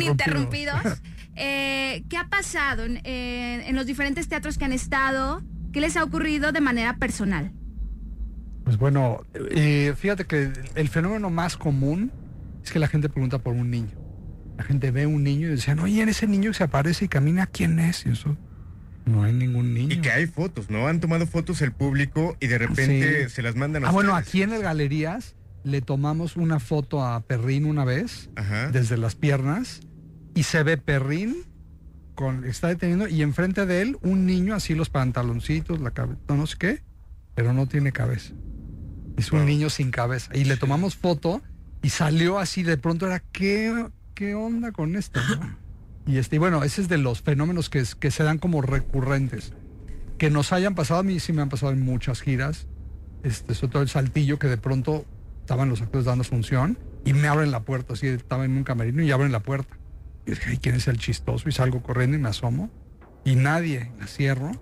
[0.00, 0.80] ininterrumpidos,
[1.36, 5.42] eh, ¿qué ha pasado en, los diferentes teatros que han estado?
[5.72, 7.52] ¿Qué les ha ocurrido de manera personal?
[8.64, 12.10] Pues bueno, eh, fíjate que el fenómeno más común
[12.64, 13.92] es que la gente pregunta por un niño.
[14.56, 17.08] La gente ve un niño y dicen, oye, en ese niño que se aparece y
[17.08, 18.06] camina, ¿quién es?
[18.06, 18.36] Y eso,
[19.04, 19.94] no hay ningún niño.
[19.94, 20.88] Y que hay fotos, ¿no?
[20.88, 23.34] Han tomado fotos el público y de repente Sí.
[23.34, 27.20] se las mandan a Ah, bueno, aquí en el Galerías le tomamos una foto a
[27.20, 28.30] Perrín una vez,
[28.72, 29.80] desde las piernas,
[30.34, 31.36] y se ve Perrín,
[32.14, 36.46] con, está deteniendo, y enfrente de él un niño, así los pantaloncitos, la cabeza, no
[36.46, 36.82] sé qué,
[37.34, 38.32] pero no tiene cabeza.
[39.16, 40.30] Es un niño sin cabeza.
[40.36, 41.40] Y le tomamos foto
[41.82, 45.20] y salió así, de pronto era, ¿qué, qué onda con esto?
[45.40, 45.56] no?
[46.06, 48.60] Y este, y bueno, ese es de los fenómenos que, es- que se dan como
[48.62, 49.52] recurrentes.
[50.18, 52.66] Que nos hayan pasado, a mí sí me han pasado en muchas giras,
[53.22, 55.04] este, sobre todo el saltillo, que de pronto
[55.40, 59.02] estaban los actores dando función y me abren la puerta, así estaba en un camerino
[59.02, 59.76] y abren la puerta.
[60.26, 61.48] Y dije, ay, ¿quién es el chistoso?
[61.48, 62.70] Y salgo corriendo y me asomo.
[63.24, 64.52] Y nadie, la cierro.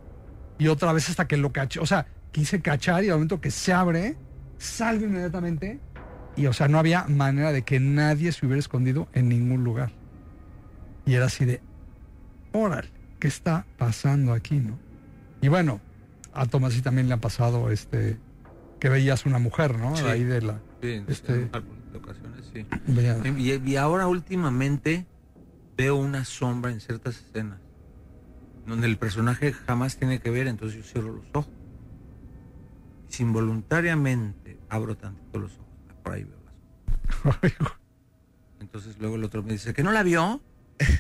[0.59, 1.81] Y otra vez hasta que lo caché.
[1.81, 4.17] O sea, quise cachar y al momento que se abre,
[4.59, 5.81] salgo inmediatamente.
[6.37, 9.93] Y o sea, no había manera de que nadie se hubiera escondido en ningún lugar.
[11.07, 11.61] Y era así de,
[12.53, 14.79] órale, ¿qué está pasando aquí, no?
[15.41, 15.81] Y bueno,
[16.33, 18.19] a Tomás sí también le ha pasado este
[18.79, 19.97] que veías una mujer, ¿no?
[19.97, 20.05] Sí.
[20.05, 20.61] Ahí de la.
[20.81, 22.67] Sí, este, en algunas ocasiones, sí.
[23.39, 25.07] Y, y ahora últimamente
[25.77, 27.59] veo una sombra en ciertas escenas
[28.67, 31.53] donde el personaje jamás tiene que ver, entonces yo cierro los ojos.
[33.09, 37.79] Si involuntariamente abro tantito los ojos, por ahí veo la sombra.
[38.61, 40.41] Entonces luego el otro me dice, ¿que no la vio?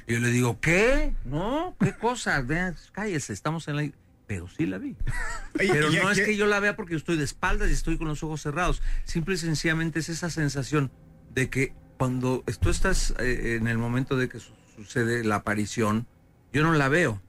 [0.06, 1.14] Y yo le digo, ¿qué?
[1.24, 2.40] No, ¿qué cosa?
[2.42, 3.90] Vean, cállese, estamos en la...
[4.26, 4.96] Pero sí la vi.
[5.54, 8.08] Pero no es que yo la vea porque yo estoy de espaldas y estoy con
[8.08, 8.80] los ojos cerrados.
[9.04, 10.90] Simple y sencillamente es esa sensación
[11.34, 16.06] de que cuando tú estás eh, en el momento de que su- sucede la aparición,
[16.52, 17.20] yo no la veo.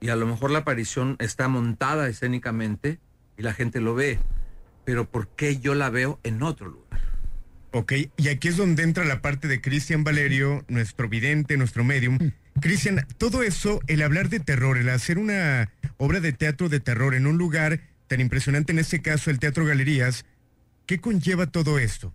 [0.00, 2.98] Y a lo mejor la aparición está montada escénicamente
[3.36, 4.18] y la gente lo ve.
[4.84, 6.79] Pero ¿por qué yo la veo en otro lugar?
[7.72, 12.18] Ok, y aquí es donde entra la parte de Cristian Valerio, nuestro vidente, nuestro medium.
[12.60, 17.14] Cristian, todo eso, el hablar de terror, el hacer una obra de teatro de terror
[17.14, 20.24] en un lugar tan impresionante, en este caso el Teatro Galerías,
[20.86, 22.12] ¿qué conlleva todo esto?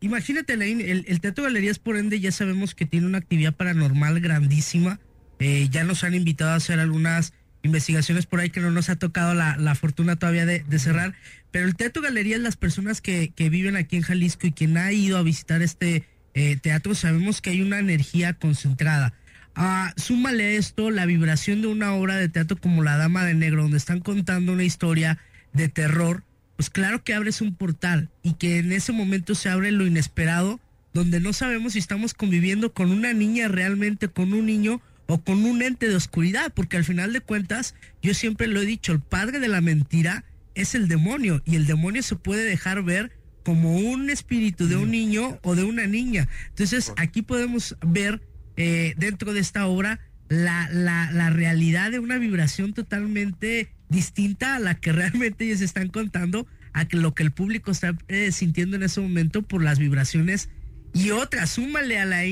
[0.00, 4.20] Imagínate, Lain, el, el Teatro Galerías, por ende, ya sabemos que tiene una actividad paranormal
[4.20, 5.00] grandísima.
[5.40, 7.32] Eh, ya nos han invitado a hacer algunas
[7.64, 11.14] investigaciones por ahí que no nos ha tocado la, la fortuna todavía de, cerrar.
[11.50, 14.92] Pero el Teatro Galerías, las personas que, que viven aquí en Jalisco y quien ha
[14.92, 19.14] ido a visitar este eh, teatro, sabemos que hay una energía concentrada.
[19.56, 23.62] Ah, súmale esto la vibración de una obra de teatro como La Dama de Negro,
[23.62, 25.18] donde están contando una historia
[25.52, 26.24] de terror,
[26.56, 30.60] pues claro que abres un portal y que en ese momento se abre lo inesperado,
[30.92, 35.44] donde no sabemos si estamos conviviendo con una niña realmente, con un niño o con
[35.44, 39.00] un ente de oscuridad, porque al final de cuentas, yo siempre lo he dicho, el
[39.00, 43.12] padre de la mentira es el demonio y el demonio se puede dejar ver
[43.44, 46.28] como un espíritu de un niño o de una niña.
[46.48, 48.22] Entonces aquí podemos ver
[48.56, 54.58] eh, dentro de esta obra la, la, la realidad de una vibración totalmente distinta a
[54.58, 58.76] la que realmente ellos están contando, a que lo que el público está eh, sintiendo
[58.76, 60.48] en ese momento por las vibraciones.
[60.94, 62.22] Y otra, súmale a la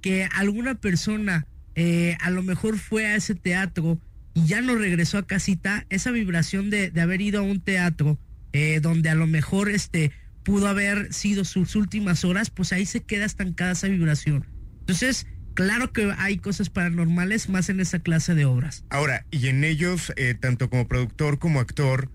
[0.00, 3.98] que alguna persona eh, a lo mejor fue a ese teatro
[4.34, 8.18] y ya no regresó a casita, esa vibración de, de haber ido a un teatro
[8.52, 13.00] eh, donde a lo mejor este pudo haber sido sus últimas horas, pues ahí se
[13.00, 14.46] queda estancada esa vibración.
[14.80, 18.84] Entonces, claro que hay cosas paranormales más en esa clase de obras.
[18.90, 22.10] Ahora, y en ellos, eh, tanto como productor como actor,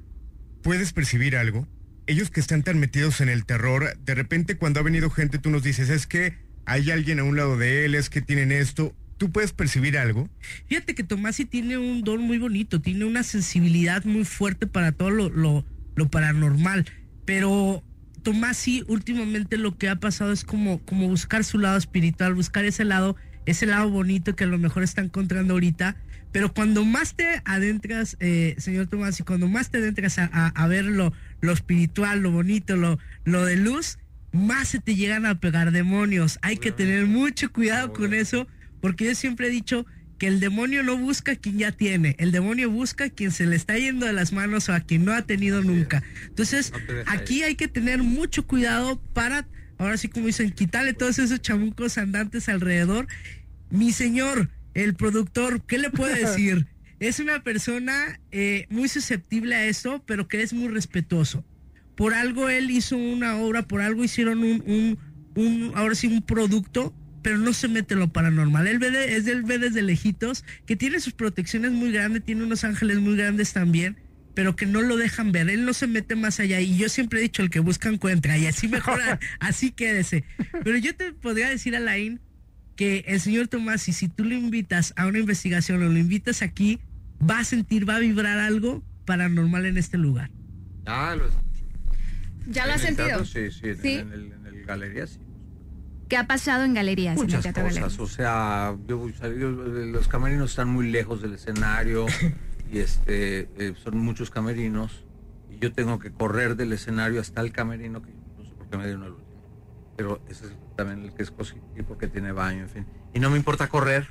[0.61, 1.67] ¿puedes percibir algo?
[2.05, 5.49] Ellos que están tan metidos en el terror, de repente cuando ha venido gente tú
[5.49, 8.93] nos dices, es que hay alguien a un lado de él, es que tienen esto.
[9.17, 10.30] ¿Tú puedes percibir algo?
[10.67, 14.91] Fíjate que Tomás sí tiene un don muy bonito, tiene una sensibilidad muy fuerte para
[14.91, 16.86] todo lo, lo, lo paranormal,
[17.25, 17.84] pero
[18.23, 22.65] Tomás sí últimamente lo que ha pasado es como, como buscar su lado espiritual, buscar
[22.65, 25.97] ese lado, ese lado bonito que a lo mejor está encontrando ahorita,
[26.32, 30.47] pero cuando más te adentras, eh, señor Tomás, y cuando más te adentras a, a-
[30.49, 33.97] a ver lo, lo espiritual, lo bonito, lo, lo de luz,
[34.32, 36.38] más se te llegan a pegar demonios.
[36.43, 38.47] Hay que tener mucho cuidado con eso,
[38.81, 39.85] porque yo siempre he dicho
[40.17, 43.45] que el demonio no busca a quien ya tiene, el demonio busca a quien se
[43.45, 46.03] le está yendo de las manos o a quien no ha tenido nunca.
[46.25, 46.73] Entonces,
[47.05, 51.97] aquí hay que tener mucho cuidado para, ahora sí como dicen, quitarle todos esos chamucos
[51.97, 53.07] andantes alrededor.
[53.69, 56.67] Mi señor, el productor, ¿qué le puedo decir?
[56.99, 61.45] Es una persona eh, muy susceptible a eso, pero que es muy respetuoso.
[61.95, 64.97] Por algo él hizo una obra, por algo hicieron un, un,
[65.35, 66.93] un ahora sí, un producto
[67.27, 68.67] pero no se mete en lo paranormal.
[68.69, 72.45] Él ve, de- es él ve desde lejitos, que tiene sus protecciones muy grandes, tiene
[72.45, 73.97] unos ángeles muy grandes también,
[74.33, 75.49] pero que no lo dejan ver.
[75.49, 76.61] Él no se mete más allá.
[76.61, 78.37] Y yo siempre he dicho, el que busca encuentra.
[78.37, 79.01] Y así mejor,
[79.41, 80.23] así quédese.
[80.63, 82.21] Pero yo te podría decir, Alain,
[82.77, 86.41] que el señor Tomás, y si tú lo invitas a una investigación o lo invitas
[86.41, 86.79] aquí,
[87.29, 90.31] va a sentir, va a vibrar algo paranormal en este lugar.
[90.85, 91.29] Ah, lo
[92.49, 93.23] ¿Ya lo has en el sentido?
[93.23, 93.93] teatro, sí, sí, en- ¿Sí?
[93.95, 95.17] En, el, en el galería sí.
[96.07, 97.17] ¿Qué ha pasado en galerías?
[97.17, 102.05] en el Muchas cosas, o sea, yo, yo- los camerinos están muy lejos del escenario
[102.71, 105.05] y este eh, son muchos camerinos
[105.49, 108.77] y yo tengo que correr del escenario hasta el camerino que no sé por qué
[108.77, 109.41] me dieron el último,
[109.97, 112.85] pero ese es también el que es cosita y porque tiene baño, en fin.
[113.13, 114.07] Y no me importa correr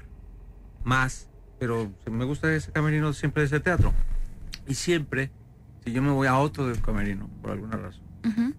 [0.85, 1.29] más,
[1.59, 3.93] pero me gusta ese camerino siempre de ese teatro
[4.67, 5.31] y siempre
[5.85, 8.05] si yo me voy a otro del camerino por alguna razón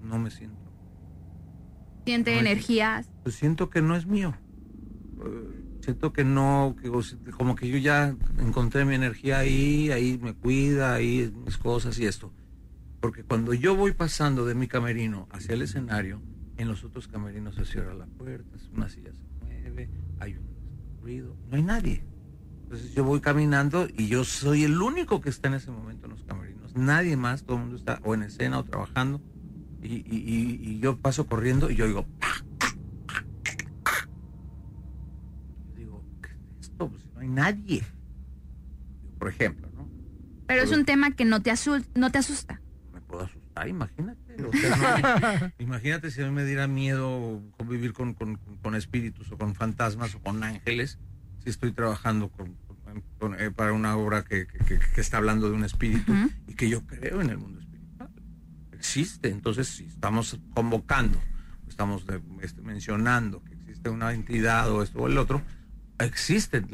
[0.02, 0.58] no me siento
[2.08, 3.10] Siente Ay, energías.
[3.24, 4.34] pues siento que no es mío.
[5.26, 6.90] Eh, siento que no, que
[7.32, 12.06] como que yo ya encontré mi energía ahí, ahí me cuida, ahí mis cosas y
[12.06, 12.32] esto.
[13.02, 16.22] Porque cuando yo voy pasando de mi camerino hacia el escenario,
[16.56, 19.90] en los otros camerinos se cierra la puerta, una silla se mueve,
[20.22, 20.48] hay un
[21.02, 22.04] ruido, no hay nadie.
[22.64, 26.12] Entonces yo voy caminando y yo soy el único que está en ese momento en
[26.14, 26.74] los camerinos.
[26.74, 29.22] Nadie más, todo el mundo está o en escena o trabajando.
[29.82, 32.06] Y, y- y- yo paso corriendo y yo digo,
[35.76, 36.90] digo, ¿qué es esto?
[36.90, 37.84] Pues no hay nadie.
[39.20, 39.88] Por ejemplo, ¿no?
[40.48, 42.62] Pero es un tema que no te, asu- no te asusta.
[42.94, 44.44] Me puedo asustar, imagínate.
[44.44, 45.02] o sea,
[45.50, 49.56] no- imagínate si a mí me diera miedo convivir con, con- con espíritus o con
[49.56, 51.00] fantasmas o con ángeles,
[51.44, 55.56] si estoy trabajando con- con- con- eh, para una obra que, que- está hablando de
[55.56, 56.14] un espíritu
[56.48, 57.67] y que yo creo en el mundo espiritual.
[58.78, 61.22] Existe, entonces si estamos convocando,
[61.68, 65.42] estamos de- este, mencionando que existe una entidad o esto o el otro,
[66.00, 66.68] existen,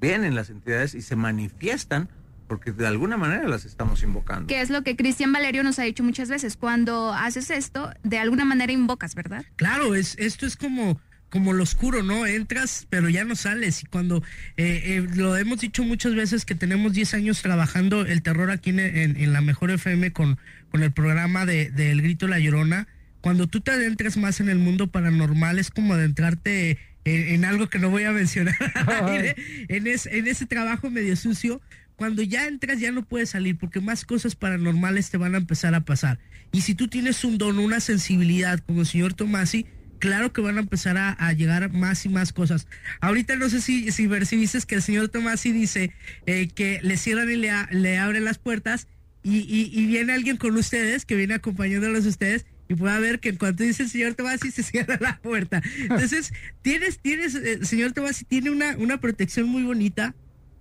[0.00, 2.08] vienen las entidades y se manifiestan
[2.46, 4.48] porque de alguna manera las estamos invocando.
[4.48, 6.56] Que es lo que Cristian Valerio nos ha dicho muchas veces.
[6.56, 9.44] Cuando haces esto, de alguna manera invocas, ¿verdad?
[9.54, 12.26] Claro, es, esto es como, como lo oscuro, ¿no?
[12.26, 13.84] Entras, pero ya no sales.
[13.84, 14.16] Y cuando
[14.56, 18.70] eh, eh, lo hemos dicho muchas veces que tenemos 10 años trabajando el terror aquí
[18.70, 20.36] en, en- en la Mejor FM con,
[20.70, 22.86] con el programa de, de El Grito La Llorona,
[23.20, 27.68] cuando tú te adentras más en el mundo paranormal, es como adentrarte en, en algo
[27.68, 28.54] que no voy a mencionar,
[29.68, 31.60] en, es- en ese trabajo medio sucio.
[31.96, 35.74] Cuando ya entras ya no puedes salir porque más cosas paranormales te van a empezar
[35.74, 36.18] a pasar.
[36.50, 39.66] Y si tú tienes un don, una sensibilidad como el señor Tomasi,
[39.98, 42.66] claro que van a empezar a, a llegar más y más cosas.
[43.02, 45.92] Ahorita no sé si, si percibiste que el señor Tomasi dice
[46.24, 48.86] eh, que le cierran y le, a- le abren las puertas
[49.22, 53.30] y, y- y viene alguien con ustedes, que viene acompañándolos ustedes, y puede ver que
[53.30, 55.60] en cuanto dice el señor Tomasi se cierra la puerta.
[55.78, 60.14] Entonces, tienes, tienes, eh, señor Tomasi tiene una, una protección muy bonita,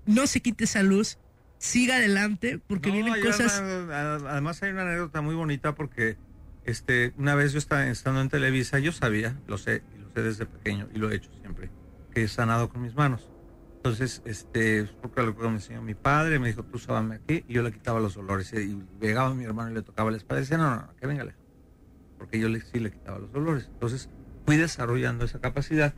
[0.06, 1.18] no se quite esa luz,
[1.60, 3.60] siga adelante, porque No, vienen cosas...
[3.62, 6.18] una- además hay una anécdota muy bonita porque
[6.66, 10.22] este una vez yo estaba estando en Televisa, yo sabía, lo sé, y lo sé
[10.24, 11.70] desde pequeño, y lo he hecho siempre,
[12.14, 13.30] que he sanado con mis manos.
[13.80, 17.46] Entonces, este, es porque lo que me enseñó mi padre, me dijo, tú sábame aquí,
[17.48, 18.52] y yo le quitaba los olores.
[18.52, 21.08] Y llegaba mi hermano y le tocaba la espalda y decía, no, no, no, que
[21.08, 21.42] venga lejos.
[22.18, 23.70] Porque yo le, sí le quitaba los olores.
[23.72, 24.10] Entonces,
[24.46, 25.94] fui desarrollando esa capacidad.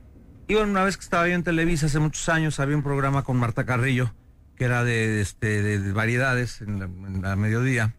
[0.47, 3.23] Y bueno, una vez que estaba yo en Televisa, hace muchos años, había un programa
[3.23, 4.13] con Marta Carrillo,
[4.55, 7.95] que era de, este, de, de variedades en la, en la mediodía.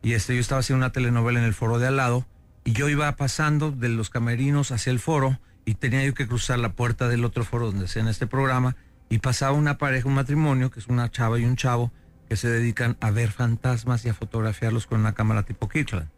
[0.00, 2.26] Y este, yo estaba haciendo una telenovela en el foro de al lado
[2.64, 6.58] y yo iba pasando de los camerinos hacia el foro y tenía yo que cruzar
[6.58, 8.76] la puerta del otro foro donde hacían este programa
[9.08, 11.92] y pasaba una pareja, un matrimonio, que es una chava y un chavo,
[12.28, 16.10] que se dedican a ver fantasmas y a fotografiarlos con una cámara tipo Kirkland.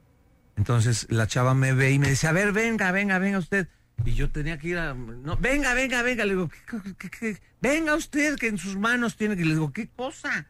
[0.56, 3.68] Entonces la chava me ve y me dice, a ver, venga, venga, venga usted.
[4.04, 4.94] Y yo tenía que ir a...
[4.94, 6.24] No, venga, venga, venga.
[6.24, 9.34] Le digo, ¿qué, venga usted, que en sus manos tiene...
[9.34, 10.46] Y le digo, ¿qué cosa?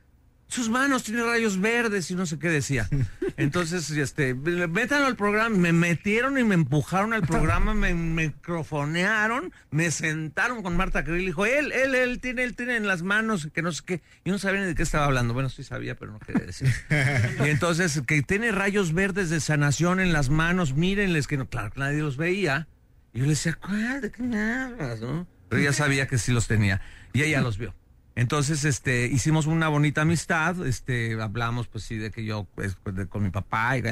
[0.49, 2.89] Sus manos tiene rayos verdes y no sé qué decía.
[3.37, 5.57] Entonces, este, métanlo al programa.
[5.57, 11.27] Me metieron y me empujaron al programa, me microfonearon, me sentaron con Marta Krill.
[11.27, 14.03] Dijo, él, él, él tiene, él tiene en las manos, que no sé qué.
[14.25, 15.35] Yo no sabía ni de qué estaba hablando.
[15.35, 16.69] Bueno, sí sabía, pero no quería decir.
[17.45, 21.73] Y entonces, que tiene rayos verdes de sanación en las manos, mírenles, que no, claro
[21.77, 22.69] nadie los veía.
[23.13, 24.01] Y yo le decía, ¿cuál?
[24.01, 25.01] ¿De qué me hablas?
[25.01, 25.27] ¿no?
[25.49, 26.81] Pero ella sabía que sí los tenía.
[27.13, 27.75] Y ella los vio.
[28.19, 33.07] Entonces, este, hicimos una bonita amistad, este, hablamos, pues sí, de que yo, pues, de-
[33.07, 33.91] con mi papá, y que,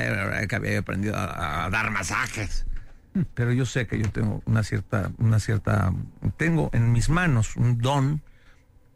[0.56, 2.66] había aprendido a, a dar masajes.
[3.34, 5.92] Pero yo sé que yo tengo una cierta, una cierta,
[6.36, 8.20] tengo en mis manos un don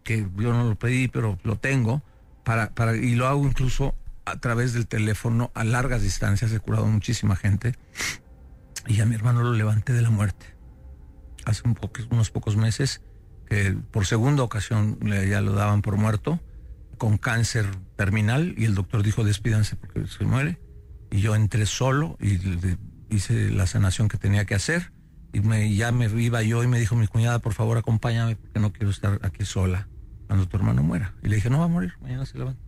[0.03, 2.03] que yo no lo pedí, pero lo tengo,
[2.43, 6.87] para, para, y lo hago incluso a través del teléfono a largas distancias, he curado
[6.87, 7.77] a muchísima gente,
[8.89, 10.47] y a mi hermano lo levanté de la muerte.
[11.45, 11.79] Hace un
[12.11, 13.01] unos pocos meses,
[13.51, 16.41] que por segunda ocasión ya lo daban por muerto,
[16.97, 20.59] con cáncer terminal, y el doctor dijo, despídanse porque se muere.
[21.11, 22.39] Y yo entré solo y
[23.15, 24.93] hice la sanación que tenía que hacer.
[25.33, 28.61] Y me, ya me iba yo y me dijo mi cuñada, por favor, acompáñame porque
[28.61, 29.89] no quiero estar aquí sola
[30.29, 31.15] cuando tu hermano muera.
[31.23, 32.61] Y le dije, no va a morir, mañana se levanta.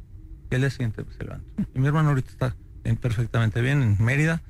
[0.50, 1.46] Y al día siguiente pues, se levanta.
[1.74, 2.56] Y mi hermano ahorita está
[3.00, 4.42] perfectamente bien en Mérida.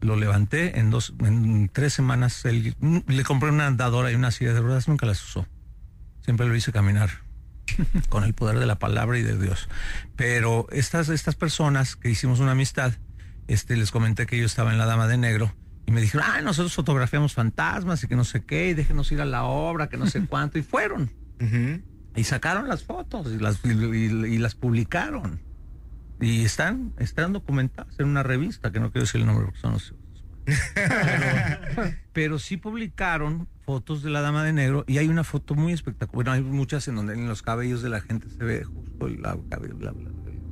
[0.00, 2.44] Lo levanté en dos, en tres semanas.
[2.44, 2.74] él-
[3.06, 5.46] le compré una andadora y una silla de ruedas, nunca las usó.
[6.30, 7.10] Siempre lo hice caminar
[8.08, 9.68] con el poder de la palabra y de Dios.
[10.14, 12.92] Pero estas, estas personas que hicimos una amistad,
[13.48, 15.52] este, les comenté que yo estaba en la Dama de Negro
[15.86, 19.20] y me dijeron, ah, nosotros fotografiamos fantasmas y que no sé qué, y déjenos ir
[19.20, 21.10] a la obra, que no sé cuánto, y fueron.
[22.14, 25.40] Y sacaron las fotos y las, y, y- y las publicaron.
[26.20, 29.72] Y están, están documentadas en una revista, que no quiero decir el nombre porque son
[29.72, 29.94] los
[30.74, 35.72] Pero, pero sí publicaron fotos de la dama de negro y hay una foto muy
[35.72, 36.14] espectacular.
[36.14, 39.36] Bueno, hay muchas en donde en los cabellos de la gente se ve justo la-
[39.50, 39.94] la-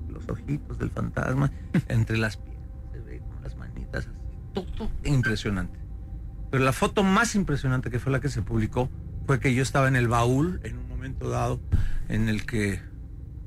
[0.08, 1.50] los ojitos del fantasma,
[1.88, 4.16] entre las piernas se ve con las manitas así,
[4.54, 5.78] todo impresionante.
[6.50, 8.90] Pero la foto más impresionante que fue la que se publicó
[9.26, 11.60] fue que yo estaba en el baúl en un momento dado
[12.08, 12.80] en el que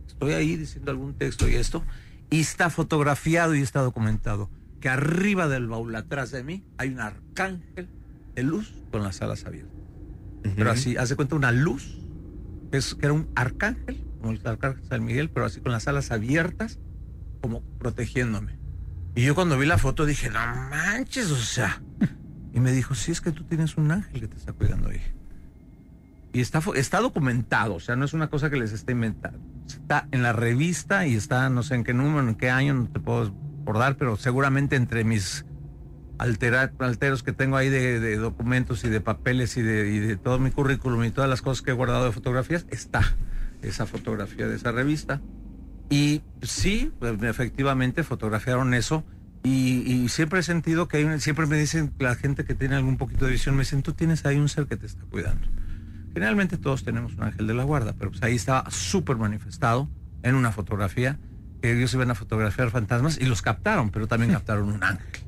[0.07, 1.83] estoy ahí diciendo algún texto y esto,
[2.29, 4.49] y está fotografiado y está documentado
[4.81, 7.87] que arriba del baúl, atrás de mí, hay un arcángel
[8.35, 9.77] de luz con las alas abiertas.
[10.55, 11.99] Pero así, hace cuenta una luz,
[12.71, 15.87] que, es, que era un arcángel, como el arcángel San Miguel, pero así con las
[15.87, 16.79] alas abiertas,
[17.41, 18.57] como protegiéndome.
[19.15, 21.81] Y yo cuando vi la foto dije, no manches, o sea.
[22.53, 25.01] Y me dijo, sí, es que tú tienes un ángel que te está cuidando ahí.
[26.33, 29.39] Y está, está documentado, o sea, no es una cosa que les esté inventando.
[29.67, 32.89] Está en la revista y está, no sé en qué número, en qué año, no
[32.89, 35.45] te puedo acordar, pero seguramente entre mis
[36.17, 40.17] altera- alteros que tengo ahí de, de documentos y de papeles y de, y de
[40.17, 43.01] todo mi currículum y todas las cosas que he guardado de fotografías, está
[43.61, 45.21] esa fotografía de esa revista.
[45.89, 49.03] Y sí, pues, efectivamente fotografiaron eso.
[49.43, 52.75] Y, y siempre he sentido que hay un- siempre me dicen la gente que tiene
[52.75, 55.47] algún poquito de visión, me dicen, tú tienes ahí un ser que te está cuidando.
[56.13, 59.89] Generalmente todos tenemos un ángel de la guarda, pero pues ahí estaba súper manifestado
[60.23, 61.17] en una fotografía,
[61.61, 65.23] que ellos iban a fotografiar fantasmas y los captaron, pero también captaron un ángel,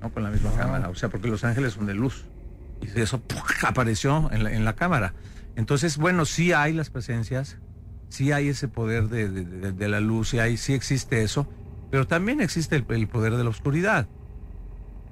[0.00, 0.10] ¿no?
[0.12, 2.24] Con la misma cámara, o sea, porque los ángeles son de luz.
[2.82, 3.22] Y eso
[3.62, 5.14] apareció en la, en la cámara.
[5.56, 7.58] Entonces, bueno, sí hay las presencias,
[8.08, 11.48] sí hay ese poder de, de- de- de la luz, sí, hay, sí existe eso,
[11.90, 14.06] pero también existe el, el poder de la oscuridad.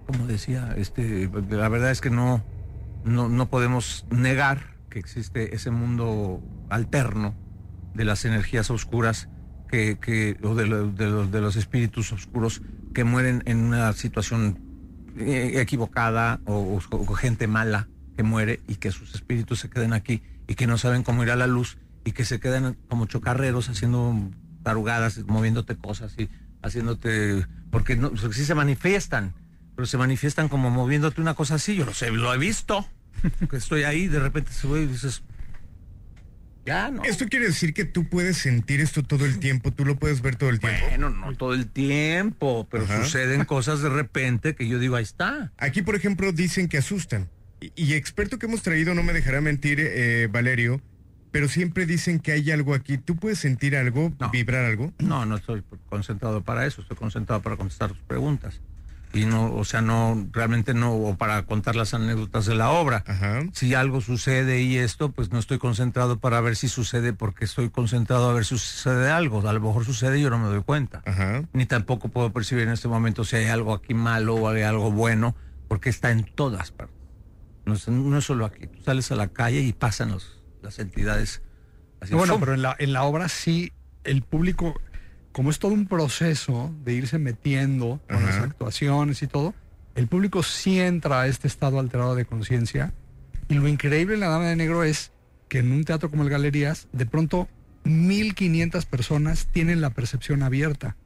[0.06, 2.44] Como decía, este, la verdad es que no,
[3.04, 6.40] no, no podemos negar que existe ese mundo
[6.70, 7.34] alterno
[7.94, 9.28] de las energías oscuras
[9.68, 12.62] que, que, o de, de los, de los espíritus oscuros
[12.94, 14.58] que mueren en una situación
[15.18, 16.78] eh, equivocada o,
[17.16, 21.02] gente mala que muere y que sus espíritus se queden aquí y que no saben
[21.02, 24.14] cómo ir a la luz y que se quedan como chocarreros haciendo
[24.62, 26.28] tarugadas, moviéndote cosas y
[26.62, 27.46] haciéndote...
[27.70, 29.32] Porque no, sí se manifiestan,
[29.74, 32.86] pero se manifiestan como moviéndote una cosa así, yo lo sé, lo he visto,
[33.50, 35.22] que estoy ahí, de repente se y dices...
[36.66, 37.04] Ya, no.
[37.04, 40.34] Esto quiere decir que tú puedes sentir esto todo el tiempo, tú lo puedes ver
[40.36, 40.84] todo el tiempo.
[40.88, 43.04] Bueno, no todo el tiempo, pero Ajá.
[43.04, 45.52] suceden cosas de repente que yo digo, ahí está.
[45.58, 47.28] Aquí, por ejemplo, dicen que asustan.
[47.60, 50.82] Y, y experto que hemos traído, no me dejará mentir, eh, Valerio,
[51.30, 52.98] pero siempre dicen que hay algo aquí.
[52.98, 54.92] ¿Tú puedes sentir algo, vibrar algo?
[54.98, 58.60] No, no estoy concentrado para eso, estoy concentrado para contestar tus preguntas.
[59.16, 63.04] Y no, o sea, no, realmente no, o para contar las anécdotas de la obra.
[63.52, 67.70] Si algo sucede y esto, pues no estoy concentrado para ver si sucede porque estoy
[67.70, 69.46] concentrado a ver si sucede algo.
[69.48, 71.02] A lo mejor sucede y yo no me doy cuenta.
[71.52, 74.90] Ni tampoco puedo percibir en este momento si hay algo aquí malo o hay algo
[74.90, 75.34] bueno,
[75.68, 76.96] porque está en todas partes.
[77.64, 78.66] No es, no es solo aquí.
[78.68, 81.42] Tú sales a la calle y pasan los, las entidades.
[82.00, 83.72] así, bueno, pero en la, en la obra sí,
[84.04, 84.80] el público,
[85.36, 89.54] como es todo un proceso de irse metiendo con las actuaciones y todo,
[89.94, 92.94] el público sí entra a este estado alterado de conciencia.
[93.46, 95.12] Y lo increíble en La Dama de Negro es
[95.50, 97.48] que en un teatro como el Galerías, de pronto
[97.84, 100.96] 1500 personas tienen la percepción abierta.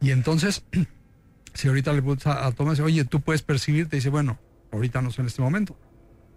[0.00, 0.64] Y entonces,
[1.52, 4.38] si ahorita le preguntas a, a Tomás, oye, tú puedes percibir, te dice, bueno,
[4.72, 5.78] ahorita no sé en este momento.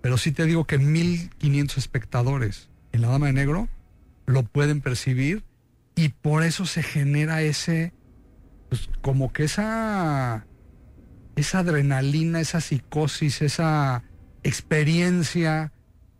[0.01, 3.69] Pero sí te digo que 1500 espectadores en La Dama de Negro
[4.25, 5.45] lo pueden percibir
[5.95, 7.93] y por eso se genera ese,
[8.69, 10.45] pues como que esa,
[11.35, 14.03] esa adrenalina, esa psicosis, esa
[14.43, 15.71] experiencia,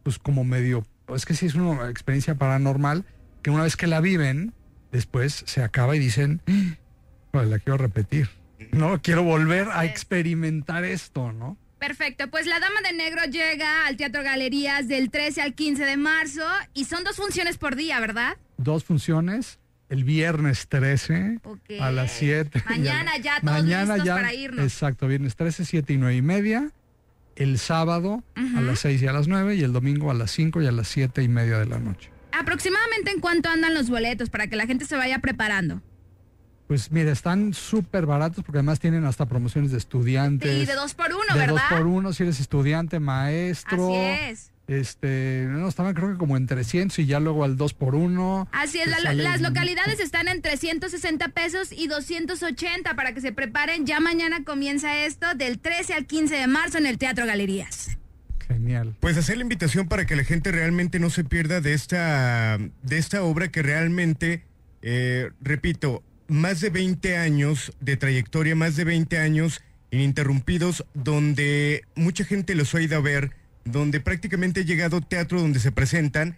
[0.03, 3.05] pues como medio, es que sí es una experiencia paranormal,
[3.41, 4.53] que una vez que la viven,
[4.91, 6.41] después se acaba y dicen,
[7.32, 8.30] "Pues, la quiero repetir,
[8.72, 11.57] no, quiero volver a experimentar esto, ¿no?
[11.80, 15.97] Perfecto, pues La Dama de Negro llega al Teatro Galerías del 13 al 15 de
[15.97, 16.43] marzo
[16.76, 18.38] y son dos funciones por día, ¿verdad?
[18.57, 19.59] dos funciones.
[19.92, 21.42] El viernes 13
[21.82, 22.64] a las 7.
[22.70, 24.64] Mañana ya todos listos para irnos.
[24.64, 26.72] Exacto, viernes 13, 7 y 9 y media.
[27.36, 30.62] El sábado a las 6 y a las 9 y el domingo a las 5
[30.62, 32.10] y a las 7 y media de la noche.
[32.32, 35.82] Aproximadamente en cuánto andan los boletos para que la gente se vaya preparando.
[36.68, 40.64] Pues mira, están súper baratos porque además tienen hasta promociones de estudiantes.
[40.64, 41.56] Y de dos por uno, de ¿verdad?
[41.70, 43.89] dos por uno si eres estudiante, maestro.
[43.89, 44.52] Así es.
[44.72, 48.47] Este, no, estaban creo que como en 300 y ya luego al 2 por 1
[48.53, 53.86] Así es, la- las localidades están en 360 pesos y 280 para que se preparen.
[53.86, 57.97] Ya mañana comienza esto del 13 al 15 de marzo en el Teatro Galerías.
[58.47, 58.95] Genial.
[58.99, 62.97] Pues hacer la invitación para que la gente realmente no se pierda de esta, de
[62.97, 64.43] esta obra que realmente,
[64.82, 69.61] eh, repito, más de 20 años de trayectoria, más de 20 años
[69.91, 73.32] ininterrumpidos, donde mucha gente los ha ido a ver,
[73.66, 76.38] donde prácticamente ha llegado teatro donde se presentan.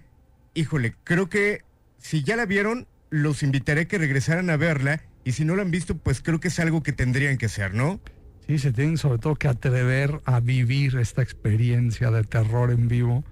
[0.54, 1.62] Híjole, creo que
[1.98, 5.02] si ya la vieron, los invitaré a que regresaran a verla.
[5.24, 7.74] Y si no la han visto, pues creo que es algo que tendrían que hacer,
[7.74, 8.02] ¿no?
[8.48, 13.24] Sí, se tienen sobre todo que atrever a vivir esta experiencia de terror en vivo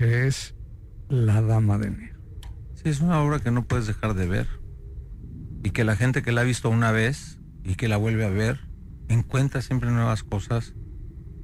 [0.00, 0.54] que es
[1.08, 2.20] La Dama de Negro.
[2.74, 4.46] Sí, es una obra que no puedes dejar de ver.
[5.62, 8.30] Y que la gente que la ha visto una vez y que la vuelve a
[8.30, 8.60] ver,
[9.08, 10.74] encuentra siempre nuevas cosas.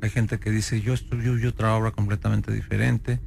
[0.07, 3.19] Hay gente que dice, yo estudio otra obra completamente diferente,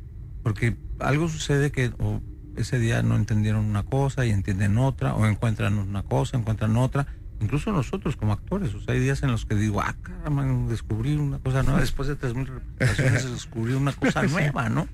[0.43, 2.21] porque algo sucede que o
[2.55, 7.05] ese día no entendieron una cosa y entienden otra, o encuentran una cosa, encuentran otra.
[7.41, 11.15] Incluso nosotros como actores, o sea, hay días en los que digo, ah, caramba, descubrí
[11.15, 14.87] una cosa nueva, después de tres mil representaciones descubrí una cosa nueva, ¿no?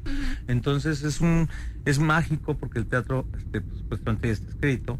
[0.47, 1.49] Entonces es un,
[1.85, 4.97] es mágico porque el teatro, este, pues, supuestamente ya está escrito,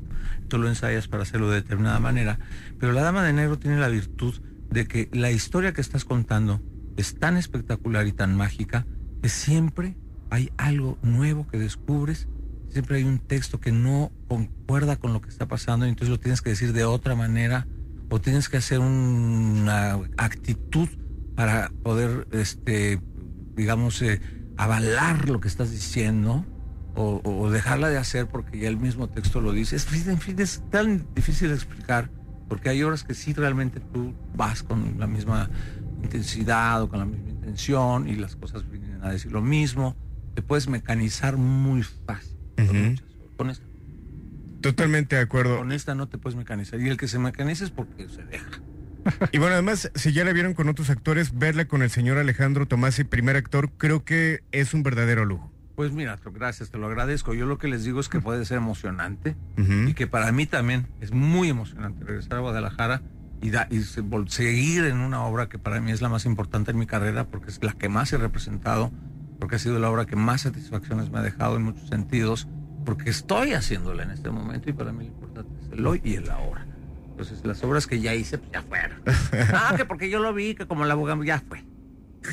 [0.49, 2.37] tú lo ensayas para hacerlo de determinada manera,
[2.79, 4.35] pero la Dama de Negro tiene la virtud
[4.69, 6.61] de que la historia que estás contando
[6.97, 8.85] es tan espectacular y tan mágica
[9.21, 9.97] que siempre
[10.29, 12.27] hay algo nuevo que descubres
[12.75, 16.19] siempre hay un texto que no concuerda con lo que está pasando y entonces lo
[16.19, 17.67] tienes que decir de otra manera
[18.09, 20.89] o tienes que hacer una actitud
[21.35, 23.01] para poder, este,
[23.55, 24.19] digamos, eh,
[24.57, 26.45] avalar lo que estás diciendo
[26.95, 29.77] o, o, dejarla de hacer porque ya el mismo texto lo dice.
[29.77, 32.11] Es, en fin, es tan difícil de explicar
[32.49, 35.49] porque hay horas que sí realmente tú vas con la misma
[36.03, 39.95] intensidad o con la misma intención y las cosas vienen a decir lo mismo.
[40.33, 42.37] Te puedes mecanizar muy fácil.
[43.37, 43.65] Con esta.
[44.61, 45.57] Totalmente de acuerdo.
[45.57, 46.79] Con esta no te puedes mecanizar.
[46.79, 48.61] Y el que se mecaniza es porque se deja.
[49.31, 52.67] Y bueno, además, si ya la vieron con otros actores, verla con el señor Alejandro
[52.67, 55.51] Tomasi, primer actor, creo que es un verdadero lujo.
[55.75, 57.33] Pues mira, gracias, te lo agradezco.
[57.33, 60.87] Yo lo que les digo es que puede ser emocionante y que para mí también
[61.01, 63.01] es muy emocionante regresar a Guadalajara
[63.41, 66.77] y, da, y seguir en una obra que para mí es la más importante en
[66.77, 68.91] mi carrera porque es la que más he representado
[69.39, 72.47] porque ha sido la obra que más satisfacciones me ha dejado en muchos sentidos,
[72.85, 76.15] porque estoy haciéndola en este momento y para mí lo importante es el hoy y
[76.15, 76.65] el ahora.
[77.09, 79.01] Entonces, las obras que ya hice, pues ya fueron.
[79.53, 81.63] ah, que porque yo lo vi, que como la abogado, ya fue.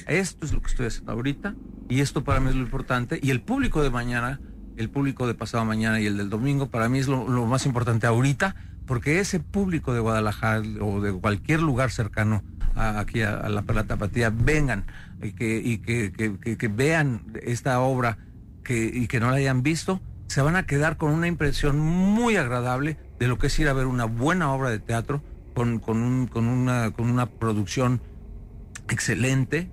[0.06, 1.54] Esto es lo que estoy haciendo ahorita
[1.88, 3.20] y esto para mí es lo importante.
[3.22, 4.40] Y el público de mañana,
[4.76, 7.66] el público de pasado mañana y el del domingo, para mí es lo, lo más
[7.66, 8.56] importante ahorita,
[8.86, 12.42] porque ese público de Guadalajara o de cualquier lugar cercano
[12.74, 14.84] a, aquí a, la Perla Tapatía vengan
[15.22, 18.18] y, que, y que, vean esta obra
[18.64, 22.36] que, y que no la hayan visto, se van a quedar con una impresión muy
[22.36, 25.22] agradable de lo que es ir a ver una buena obra de teatro
[25.54, 28.00] con, con, un, con, una, con una producción
[28.88, 29.70] excelente,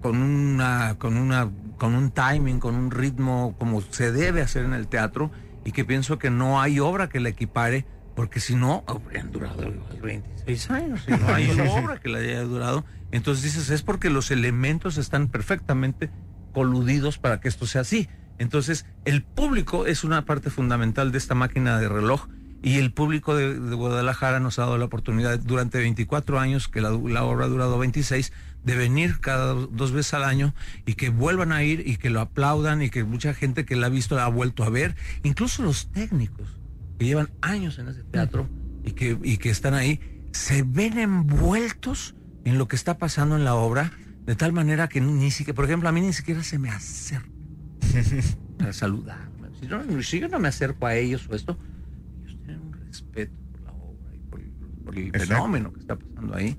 [0.00, 4.74] con una, con una, con un timing, con un ritmo como se debe hacer en
[4.74, 5.30] el teatro,
[5.64, 9.72] y que pienso que no hay obra que la equipare porque si no, habrían durado
[10.02, 11.00] 26 años.
[11.04, 12.84] Si no hay obra que la haya durado.
[13.10, 16.10] Entonces dices, es porque los elementos están perfectamente
[16.52, 18.08] coludidos para que esto sea así.
[18.38, 22.28] Entonces, el público es una parte fundamental de esta máquina de reloj
[22.62, 26.80] y el público de, de Guadalajara nos ha dado la oportunidad durante 24 años, que
[26.80, 28.32] la, la, obra ha durado 26,
[28.64, 30.54] de venir cada dos veces al año
[30.86, 33.88] y que vuelvan a ir y que lo aplaudan y que mucha gente que la
[33.88, 34.94] ha visto la ha vuelto a ver,
[35.24, 36.61] incluso los técnicos
[37.02, 38.48] que llevan años en ese teatro
[38.84, 40.00] y que, y que están ahí,
[40.32, 43.92] se ven envueltos en lo que está pasando en la obra,
[44.24, 47.28] de tal manera que ni siquiera, por ejemplo, a mí ni siquiera se me acerca
[48.58, 49.28] para saludar.
[49.58, 51.58] Si, no, si yo no me acerco a ellos o esto,
[52.20, 54.18] ellos tienen un respeto por la obra y
[54.82, 55.26] por, el Exacto.
[55.34, 56.56] fenómeno que está pasando ahí,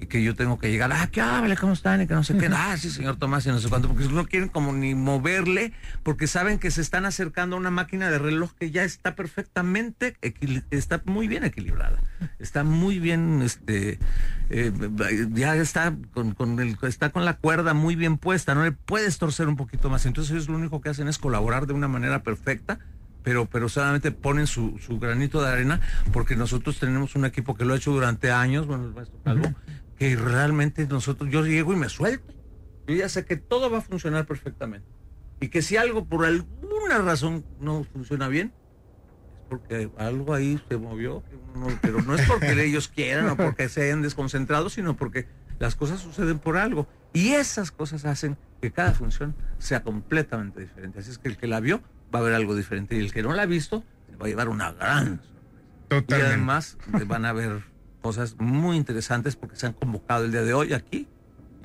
[0.00, 1.56] y que yo tengo que llegar, ah, ¿qué hable?
[1.56, 2.00] ¿Cómo están?
[2.02, 4.26] Y que no sé qué, ah, sí, señor Tomás, y no sé cuánto, porque no
[4.26, 5.72] quieren como ni moverle,
[6.02, 10.16] porque saben que se están acercando a una máquina de reloj que ya está perfectamente,
[10.70, 11.98] está muy bien equilibrada,
[12.38, 13.98] está muy bien, este,
[14.50, 14.72] eh,
[15.32, 19.18] ya está con, con el, está con la cuerda muy bien puesta, no le puedes
[19.18, 22.22] torcer un poquito más, entonces ellos lo único que hacen es colaborar de una manera
[22.22, 22.78] perfecta,
[23.24, 25.80] pero, pero solamente ponen su, su, granito de arena
[26.12, 29.48] porque nosotros tenemos un equipo que lo ha hecho durante años, bueno, el maestro Calvo,
[29.48, 29.96] uh -huh.
[29.98, 32.32] que realmente nosotros, yo llego y me suelto.
[32.86, 34.86] Yo ya sé que todo va a funcionar perfectamente.
[35.40, 38.52] Y que si algo por alguna razón no funciona bien,
[39.34, 41.22] es porque algo ahí se movió,
[41.80, 45.26] pero no es porque ellos quieran o porque se hayan desconcentrado, sino porque
[45.58, 46.86] las cosas suceden por algo.
[47.14, 50.98] Y esas cosas hacen que cada función sea completamente diferente.
[50.98, 51.80] Así es que el que la vio
[52.12, 52.96] va a haber algo diferente.
[52.96, 53.84] Y el que no la ha visto
[54.20, 55.30] va a llevar una gran sorpresa.
[55.88, 56.18] Totalmente.
[56.18, 57.62] Y además van a ver
[58.00, 61.08] cosas muy interesantes porque se han convocado el día de hoy aquí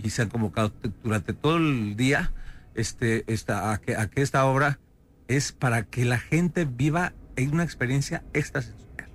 [0.02, 0.74] y se han convocado
[1.04, 2.32] durante todo el día
[2.76, 4.80] este, esta, a, que, a que esta obra
[5.28, 9.10] es para que la gente viva en una experiencia extrasensorial.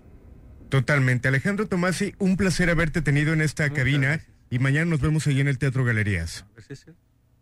[0.68, 1.28] Totalmente.
[1.28, 4.06] Alejandro Tomasi, un placer haberte tenido en esta Muchas cabina.
[4.08, 4.30] gracias.
[4.50, 6.44] Y mañana nos vemos ahí en el Teatro Galerías.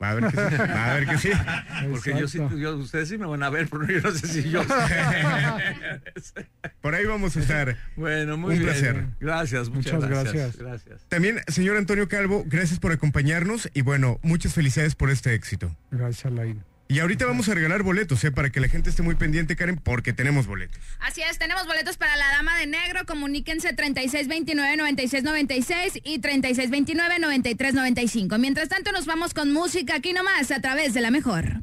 [0.03, 0.57] Va a ver que sí.
[0.59, 1.31] Va a ver que sí.
[1.91, 4.51] Porque yo sí, yo- ustedes sí me van a ver, pero yo no sé si
[4.51, 4.63] yo.
[6.81, 7.77] Por ahí vamos a estar.
[7.97, 8.71] bueno, muy Un bien.
[8.73, 9.07] placer.
[9.21, 10.35] Gracias, muchas, Muchas gracias.
[10.35, 10.57] gracias.
[10.59, 11.07] Gracias.
[11.09, 15.75] También, señor Antonio Calvo, gracias por acompañarnos y bueno, muchas felicidades por este éxito.
[15.91, 16.63] Gracias, Alain.
[16.93, 18.31] Y ahorita vamos a regalar boletos, ¿eh?
[18.31, 20.79] Para que la gente esté muy pendiente, Karen, porque tenemos boletos.
[21.01, 23.07] Así es, tenemos boletos para la Dama de Negro.
[23.07, 28.39] Comuníquense 3629-9696 y 3629-9395.
[28.39, 31.63] Mientras tanto, nos vamos con música aquí nomás a través de la mejor.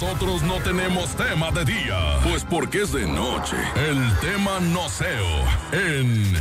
[0.00, 3.56] Nosotros no tenemos tema de día, pues porque es de noche.
[3.76, 6.34] El tema noceo en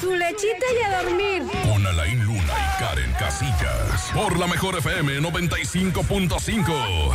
[0.00, 1.44] Su lechita y a dormir.
[1.62, 4.10] con Alain Luna y Karen Casillas.
[4.12, 7.12] Por la mejor FM 95.5.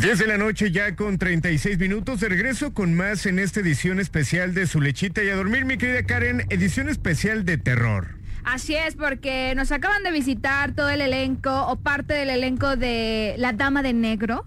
[0.00, 2.20] 10 de la noche ya con 36 minutos.
[2.20, 5.78] De regreso con más en esta edición especial de Su Lechita y a Dormir, mi
[5.78, 6.46] querida Karen.
[6.50, 8.08] Edición especial de terror.
[8.44, 13.36] Así es, porque nos acaban de visitar todo el elenco o parte del elenco de
[13.38, 14.44] La Dama de Negro.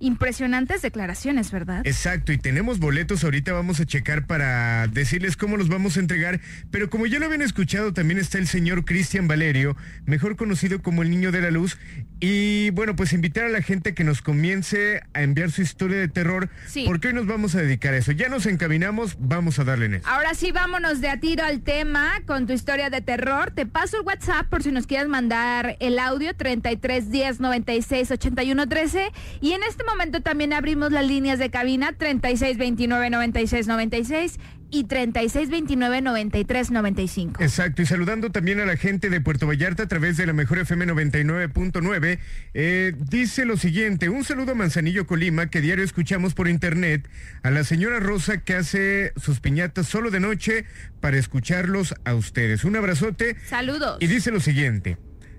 [0.00, 1.82] Impresionantes declaraciones, ¿verdad?
[1.84, 3.24] Exacto, y tenemos boletos.
[3.24, 6.40] Ahorita vamos a checar para decirles cómo los vamos a entregar.
[6.70, 9.76] Pero como ya lo habían escuchado, también está el señor Cristian Valerio,
[10.06, 11.78] mejor conocido como el Niño de la Luz.
[12.20, 16.08] Y bueno, pues invitar a la gente que nos comience a enviar su historia de
[16.08, 16.48] terror.
[16.66, 16.84] Sí.
[16.86, 18.12] Porque hoy nos vamos a dedicar a eso.
[18.12, 20.08] Ya nos encaminamos, vamos a darle en eso.
[20.08, 23.50] Ahora sí, vámonos de a tiro al tema con tu historia de terror.
[23.50, 28.68] Te paso el WhatsApp por si nos quieres mandar el audio 33 10 96 81
[28.68, 29.12] 13.
[29.40, 34.38] Y en este momento también abrimos las líneas de cabina 36 29 96 96
[34.70, 37.42] y 36 29 93 95.
[37.42, 40.58] Exacto, y saludando también a la gente de Puerto Vallarta a través de la mejor
[40.58, 42.18] FM 99.9,
[42.54, 47.08] eh, dice lo siguiente, un saludo a Manzanillo Colima, que diario escuchamos por internet,
[47.42, 50.66] a la señora Rosa que hace sus piñatas solo de noche
[51.00, 52.64] para escucharlos a ustedes.
[52.64, 53.36] Un abrazote.
[53.46, 53.98] Saludos.
[54.00, 54.98] Y dice lo siguiente,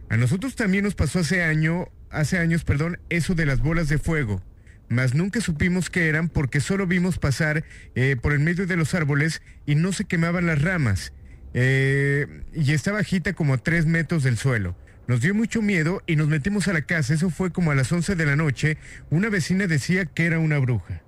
[0.10, 4.00] a nosotros también nos pasó hace año, hace años, perdón, eso de las bolas de
[4.00, 4.42] fuego.
[4.90, 8.96] Mas nunca supimos qué eran porque solo vimos pasar eh, por el medio de los
[8.96, 11.14] árboles y no se quemaban las ramas.
[11.54, 14.76] Eh, y está bajita como a tres metros del suelo.
[15.08, 17.14] Nos dio mucho miedo y nos metimos a la casa.
[17.14, 18.78] Eso fue como a las 11 de la noche.
[19.12, 21.04] Una vecina decía que era una bruja.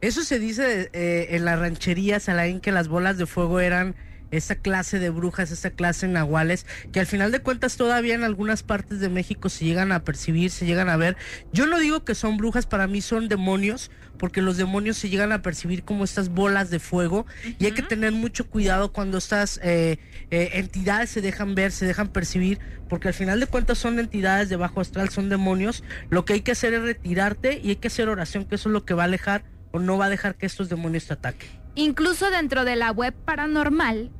[0.00, 3.94] Eso se dice eh, en las rancherías, Alain, que las bolas de fuego eran
[4.30, 8.24] esa clase de brujas, esa clase de nahuales, que al final de cuentas todavía en
[8.24, 11.16] algunas partes de México se llegan a percibir, se llegan a ver.
[11.52, 15.32] Yo no digo que son brujas, para mí son demonios, porque los demonios se llegan
[15.32, 17.24] a percibir como estas bolas de fuego
[17.58, 19.98] y hay que tener mucho cuidado cuando estas eh,
[20.30, 22.58] eh, entidades se dejan ver, se dejan percibir,
[22.88, 25.82] porque al final de cuentas son entidades de bajo astral, son demonios.
[26.10, 28.74] Lo que hay que hacer es retirarte y hay que hacer oración, que eso es
[28.74, 31.48] lo que va a alejar o no va a dejar que estos demonios te ataquen.
[31.74, 34.10] Incluso dentro de la web paranormal,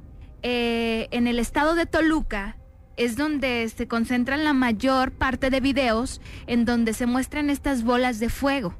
[0.42, 2.56] eh, en el estado de Toluca,
[2.96, 8.20] es donde se concentran la mayor parte de videos en donde se muestran estas bolas
[8.20, 8.76] de fuego.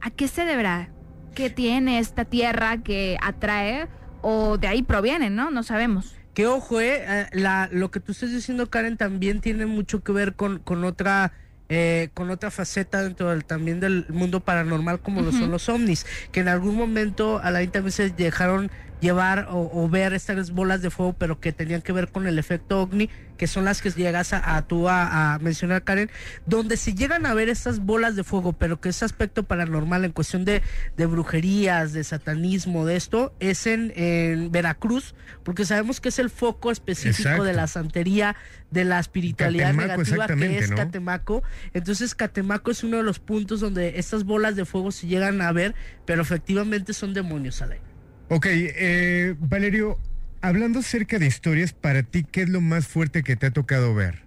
[0.00, 0.90] ¿A qué se deberá?
[1.34, 3.88] ¿Qué tiene esta tierra que atrae
[4.22, 5.50] o de ahí proviene, no?
[5.50, 6.16] No sabemos.
[6.34, 10.12] Que ojo, eh, eh, la, lo que tú estás diciendo, Karen, también tiene mucho que
[10.12, 11.32] ver con, con otra
[11.68, 16.06] eh, con otra faceta dentro del, también del mundo paranormal como lo son los ovnis,
[16.32, 20.50] que en algún momento a la gente también se dejaron llevar o, o ver estas
[20.50, 23.80] bolas de fuego, pero que tenían que ver con el efecto ovni, que son las
[23.80, 26.10] que llegas a, a tú a, a mencionar, Karen,
[26.44, 30.12] donde se llegan a ver estas bolas de fuego, pero que ese aspecto paranormal en
[30.12, 30.62] cuestión de,
[30.96, 35.14] de brujerías, de satanismo, de esto, es en, en Veracruz,
[35.44, 37.44] porque sabemos que es el foco específico Exacto.
[37.44, 38.36] de la santería,
[38.70, 40.76] de la espiritualidad Catemaco, negativa que es ¿no?
[40.76, 41.42] Catemaco.
[41.72, 45.52] Entonces Catemaco es uno de los puntos donde estas bolas de fuego se llegan a
[45.52, 45.74] ver,
[46.04, 47.80] pero efectivamente son demonios, Ale.
[48.28, 49.98] Ok, eh, Valerio,
[50.40, 53.94] hablando acerca de historias, para ti, ¿qué es lo más fuerte que te ha tocado
[53.94, 54.22] ver?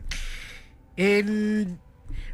[0.98, 1.80] En-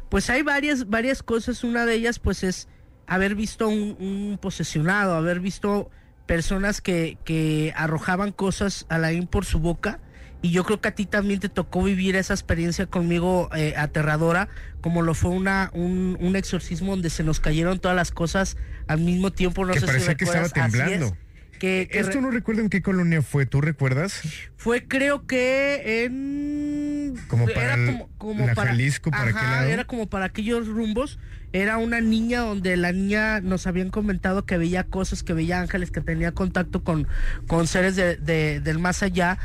[0.08, 1.64] pues hay varias, varias cosas.
[1.64, 2.68] Una de ellas, pues, es
[3.06, 5.90] haber visto un, un posesionado, haber visto
[6.26, 10.00] personas que, que arrojaban cosas a la in por su boca.
[10.40, 14.48] Y yo creo que a ti también te tocó vivir esa experiencia conmigo eh, aterradora,
[14.80, 18.56] como lo fue una, un, un exorcismo donde se nos cayeron todas las cosas
[18.86, 19.64] al mismo tiempo.
[19.66, 20.68] No que sé parecía si que estaba recuerdas.
[20.74, 20.88] Así es.
[20.88, 21.16] temblando.
[21.58, 24.22] Que, que Esto no recuerdo en qué colonia fue, ¿tú recuerdas?
[24.56, 29.50] fue creo que en Como para era como, como la para Jalisco, para Ajá, aquel
[29.50, 29.68] lado.
[29.70, 31.18] era como para aquellos rumbos
[31.52, 35.90] era una niña donde la niña nos habían comentado que veía cosas que veía ángeles
[35.90, 37.08] que tenía contacto con
[37.46, 39.38] con seres de- de- del más allá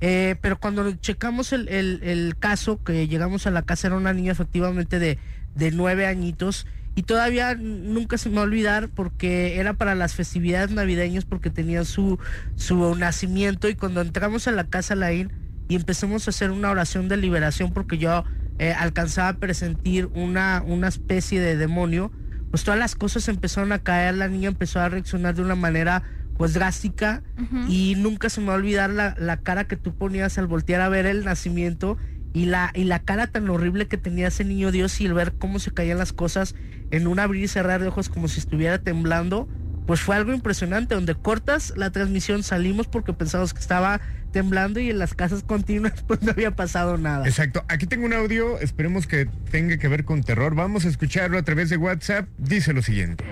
[0.00, 4.12] Eh, pero cuando checamos el, el- el caso que llegamos a la casa era una
[4.12, 5.18] niña efectivamente de
[5.56, 10.16] de nueve añitos y todavía nunca se me va a olvidar porque era para las
[10.16, 12.18] festividades navideñas porque tenía su,
[12.56, 15.30] su nacimiento y cuando entramos a la casa Laín
[15.68, 18.24] y empezamos a hacer una oración de liberación porque yo
[18.58, 22.10] eh, alcanzaba a presentir una, una especie de demonio,
[22.50, 26.02] pues todas las cosas empezaron a caer, la niña empezó a reaccionar de una manera
[26.36, 27.22] pues drástica
[27.68, 30.80] y nunca se me va a olvidar la, la cara que tú ponías al voltear
[30.80, 31.96] a ver el nacimiento
[32.32, 35.34] y la, y la cara tan horrible que tenía ese niño Dios y el ver
[35.38, 36.54] cómo se caían las cosas
[36.90, 39.48] en un abrir y cerrar de ojos como si estuviera temblando,
[39.86, 44.00] pues fue algo impresionante, donde cortas la transmisión salimos porque pensamos que estaba
[44.32, 47.26] temblando y en las casas continuas pues no había pasado nada.
[47.26, 47.64] Exacto.
[47.68, 50.54] Aquí tengo un audio, esperemos que tenga que ver con terror.
[50.54, 52.28] Vamos a escucharlo a través de WhatsApp.
[52.36, 53.24] Dice lo siguiente.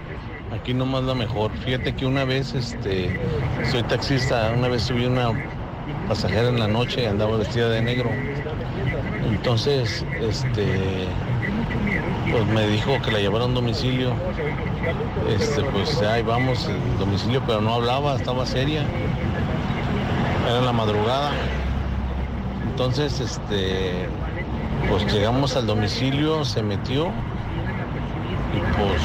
[0.53, 1.53] Aquí nomás la mejor.
[1.64, 3.18] Fíjate que una vez, este,
[3.70, 5.32] soy taxista, una vez subí una
[6.09, 8.11] pasajera en la noche y andaba vestida de negro.
[9.28, 11.08] Entonces, este,
[12.30, 14.12] pues me dijo que la llevara a un domicilio.
[15.28, 18.82] Este, pues ahí vamos, el domicilio, pero no hablaba, estaba seria.
[20.48, 21.32] Era la madrugada.
[22.70, 24.08] Entonces, este,
[24.88, 27.06] pues llegamos al domicilio, se metió
[28.54, 29.02] y pues,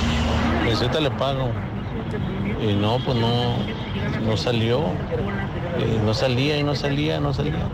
[0.65, 1.49] pues ahorita le pago.
[2.61, 3.55] Y no, pues no,
[4.26, 4.82] no salió.
[5.78, 7.69] Y no salía y no salía, no salía.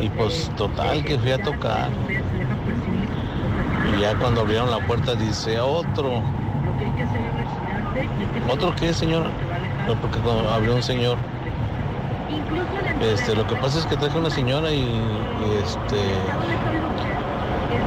[0.00, 1.90] Y pues total que fui a tocar.
[3.96, 6.22] Y ya cuando abrieron la puerta dice otro.
[8.48, 9.24] ¿Otro qué, señor?
[9.86, 11.18] No, porque cuando abrió un señor.
[13.00, 14.84] Este, lo que pasa es que traje una señora y,
[15.62, 15.96] este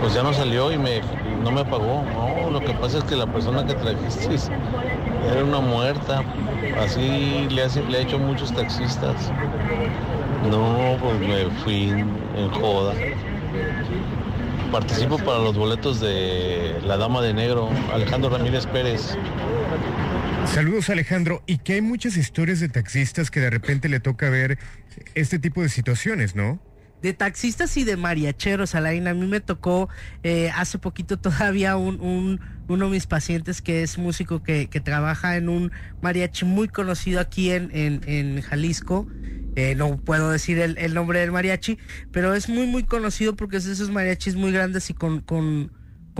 [0.02, 1.02] pues ya no salió y me
[1.44, 2.04] no me pagó.
[2.14, 4.36] No, lo que pasa es que la persona que trajiste
[5.32, 6.24] era una muerta.
[6.80, 9.32] Así le, hace, le ha hecho muchos taxistas.
[10.50, 12.94] No, pues me fui en joda.
[14.72, 19.16] Participo para los boletos de La Dama de Negro, Alejandro Ramírez Pérez.
[20.46, 21.44] Saludos Alejandro.
[21.46, 24.58] Y que hay muchas historias de taxistas que de repente le toca ver
[25.16, 26.60] este tipo de situaciones, ¿no?
[27.04, 29.10] de taxistas y de mariacheros, Alain.
[29.10, 29.90] A mí me tocó
[30.24, 32.40] eh, hace poquito todavía un, un-
[32.70, 37.20] uno de mis pacientes que es músico que, que trabaja en un mariachi muy conocido
[37.20, 39.06] aquí en, en, en Jalisco.
[39.56, 41.78] Eh, no puedo decir el, nombre del mariachi,
[42.12, 45.70] pero es muy, muy conocido porque es de esos mariachis muy grandes y con, con,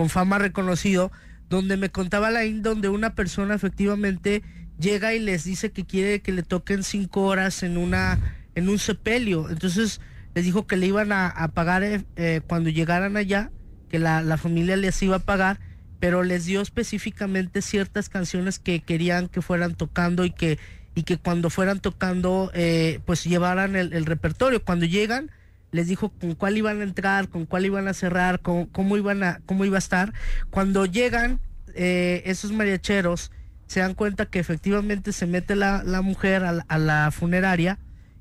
[0.08, 1.10] fama reconocido,
[1.48, 4.42] donde me contaba Alain, donde una persona efectivamente
[4.78, 8.18] llega y les dice que quiere que le toquen cinco horas en una
[8.54, 9.50] en un sepelio.
[9.50, 10.00] Entonces
[10.34, 13.50] les dijo que le iban a, a pagar eh, eh, cuando llegaran allá,
[13.88, 15.58] que la, la familia les iba a pagar,
[15.98, 20.58] pero les dio específicamente ciertas canciones que querían que fueran tocando y que
[20.94, 24.64] y que cuando fueran tocando eh, pues llevaran el, el repertorio.
[24.64, 25.30] Cuando llegan
[25.72, 29.22] les dijo con cuál iban a entrar, con cuál iban a cerrar, con, cómo iban
[29.24, 30.12] a cómo iba a estar.
[30.50, 31.40] Cuando llegan
[31.74, 33.32] eh, esos mariacheros
[33.66, 37.78] se dan cuenta que efectivamente se mete la, la mujer a la- a la funeraria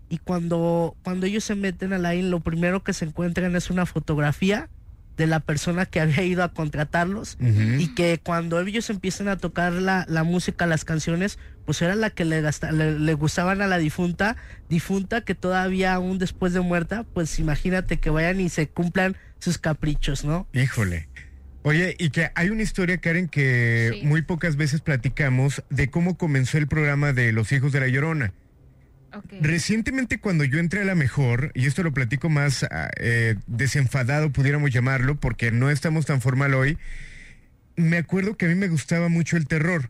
[0.09, 3.69] y cuando, cuando ellos se meten a la IN, lo primero que se encuentran es
[3.69, 4.69] una fotografía
[5.17, 7.37] de la persona que había ido a contratarlos
[7.81, 12.09] y que cuando ellos empiezan a tocar la, la música, las canciones, pues era la
[12.09, 14.35] que le, gasta- le, le gustaban a la difunta,
[14.69, 19.57] difunta que todavía aún después de muerta, pues imagínate que vayan y se cumplan sus
[19.57, 20.47] caprichos, ¿no?
[20.53, 21.07] Híjole.
[21.65, 24.05] Oye, y que hay una historia, Karen, que Sí.
[24.05, 28.33] muy pocas veces platicamos de cómo comenzó el programa de Los Hijos de la Llorona.
[29.41, 34.31] Recientemente cuando yo entré a la mejor, y esto lo platico más ah, eh, desenfadado,
[34.31, 36.77] pudiéramos llamarlo, porque no estamos tan formal hoy,
[37.75, 39.89] me acuerdo que a mí me gustaba mucho el terror.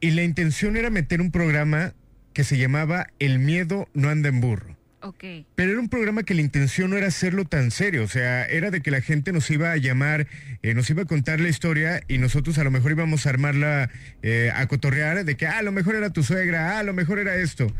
[0.00, 1.94] Y la intención era meter un programa
[2.32, 4.76] que se llamaba El miedo no anda en burro.
[5.00, 5.24] Ok.
[5.54, 8.70] Pero era un programa que la intención no era hacerlo tan serio, o sea, era
[8.70, 10.26] de que la gente nos iba a llamar,
[10.62, 13.88] eh, nos iba a contar la historia y nosotros a lo mejor íbamos a armarla,
[14.22, 16.92] eh, a cotorrear, de que ah, a lo mejor era tu suegra, ah, a lo
[16.92, 17.72] mejor era esto.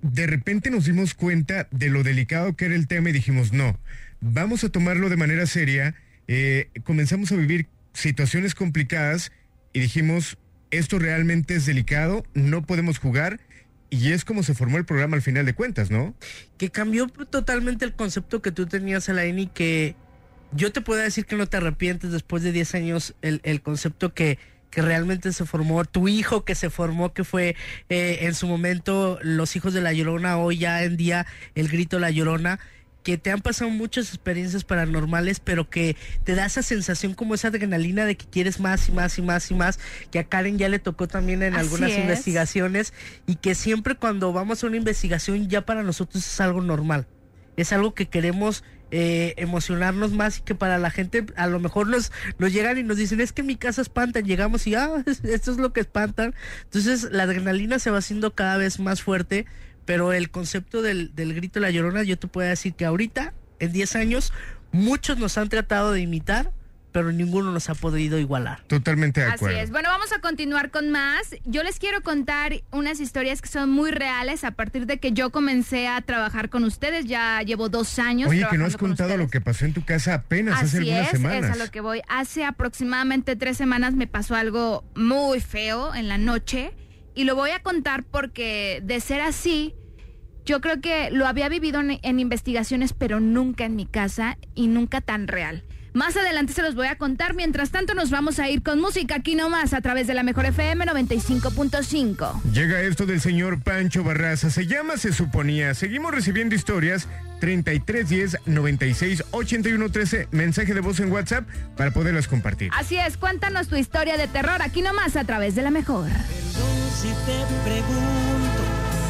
[0.00, 3.78] De repente nos dimos cuenta de lo delicado que era el tema y dijimos, no,
[4.20, 5.94] vamos a tomarlo de manera seria,
[6.28, 9.32] eh, comenzamos a vivir situaciones complicadas
[9.72, 10.38] y dijimos,
[10.72, 13.38] esto realmente es delicado, no podemos jugar.
[13.90, 16.14] Y es como se formó el programa al final de cuentas, ¿no?
[16.56, 19.96] que cambió totalmente el concepto que tú tenías, Alain, que
[20.52, 24.14] yo te puedo decir que no te arrepientes después de 10 años el, el concepto
[24.14, 24.38] que,
[24.70, 27.56] que realmente se formó, tu hijo que se formó, que fue
[27.88, 31.98] eh, en su momento los hijos de la Llorona, hoy ya en día el grito
[31.98, 32.60] La Llorona,
[33.02, 37.48] que te han pasado muchas experiencias paranormales, pero que te da esa sensación como esa
[37.48, 39.78] adrenalina de que quieres más y más y más y más,
[40.10, 41.98] que a Karen ya le tocó también en Así algunas es.
[41.98, 42.92] investigaciones
[43.26, 47.06] y que siempre cuando vamos a una investigación ya para nosotros es algo normal,
[47.56, 51.88] es algo que queremos eh, emocionarnos más y que para la gente a lo mejor
[51.88, 55.02] nos, nos llegan y nos dicen es que en mi casa espantan, llegamos y ah,
[55.24, 56.34] esto es lo que espantan,
[56.64, 59.46] entonces la adrenalina se va haciendo cada vez más fuerte,
[59.84, 63.34] pero el concepto del, del grito de la llorona yo te puedo decir que ahorita,
[63.58, 64.32] en 10 años,
[64.72, 66.52] muchos nos han tratado de imitar,
[66.92, 68.62] pero ninguno nos ha podido igualar.
[68.66, 69.58] Totalmente de Así acuerdo.
[69.60, 69.70] es.
[69.70, 71.34] Bueno, vamos a continuar con más.
[71.46, 75.30] Yo les quiero contar unas historias que son muy reales a partir de que yo
[75.30, 77.06] comencé a trabajar con ustedes.
[77.06, 78.28] Ya llevo dos años.
[78.28, 80.90] Oye, que no has con contado lo que pasó en tu casa apenas hace Así
[80.90, 81.44] algunas es, semanas.
[81.56, 82.02] es a lo que voy.
[82.08, 86.74] Hace aproximadamente tres semanas me pasó algo muy feo en la noche
[87.14, 89.74] y lo voy a contar porque de ser así,
[90.44, 95.00] yo creo que lo había vivido en, investigaciones, pero nunca en mi casa y nunca
[95.00, 95.64] tan real.
[95.94, 97.34] Más adelante se los voy a contar.
[97.34, 100.46] Mientras tanto, nos vamos a ir con música aquí nomás a través de la Mejor
[100.46, 102.42] FM 95.5.
[102.52, 104.50] Llega esto del señor Pancho Barraza.
[104.50, 105.74] Se llama Se Suponía.
[105.74, 107.08] Seguimos recibiendo historias.
[107.40, 110.28] 3310 96 81 13.
[110.30, 111.44] Mensaje de voz en WhatsApp
[111.76, 112.70] para poderlas compartir.
[112.72, 116.08] Así es, cuéntanos tu historia de terror aquí nomás a través de la Mejor.
[116.08, 118.62] Si te pregunto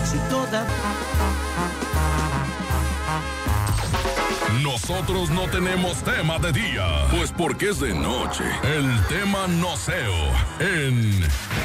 [0.05, 0.67] si toda
[4.61, 8.45] Nosotros no tenemos tema de día, pues porque es de noche.
[8.63, 10.15] El tema noceo
[10.61, 11.23] en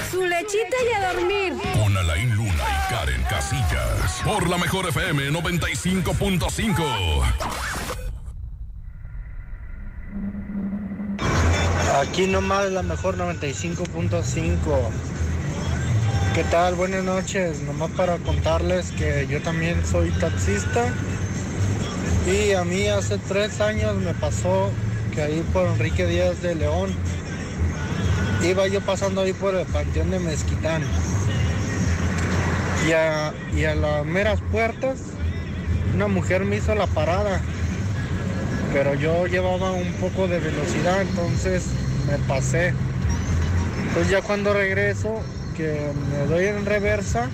[0.09, 1.53] Su lechita y a dormir.
[1.73, 4.21] con Alain Luna y Karen Casillas.
[4.23, 7.23] Por la mejor FM 95.5.
[12.01, 14.57] Aquí nomás la mejor 95.5.
[16.33, 16.75] ¿Qué tal?
[16.75, 17.61] Buenas noches.
[17.63, 20.85] Nomás para contarles que yo también soy taxista.
[22.27, 24.69] Y a mí hace tres años me pasó
[25.13, 26.91] que ahí por Enrique Díaz de León
[28.43, 30.83] iba yo pasando ahí por el Panteón de Mezquitán.
[32.87, 34.99] Y a, y a las meras puertas
[35.95, 37.41] una mujer me hizo la parada
[38.73, 41.65] pero yo llevaba un poco de velocidad, entonces
[42.09, 42.73] me pasé.
[43.87, 45.21] Entonces ya cuando regreso,
[45.55, 47.29] que me doy en reversa,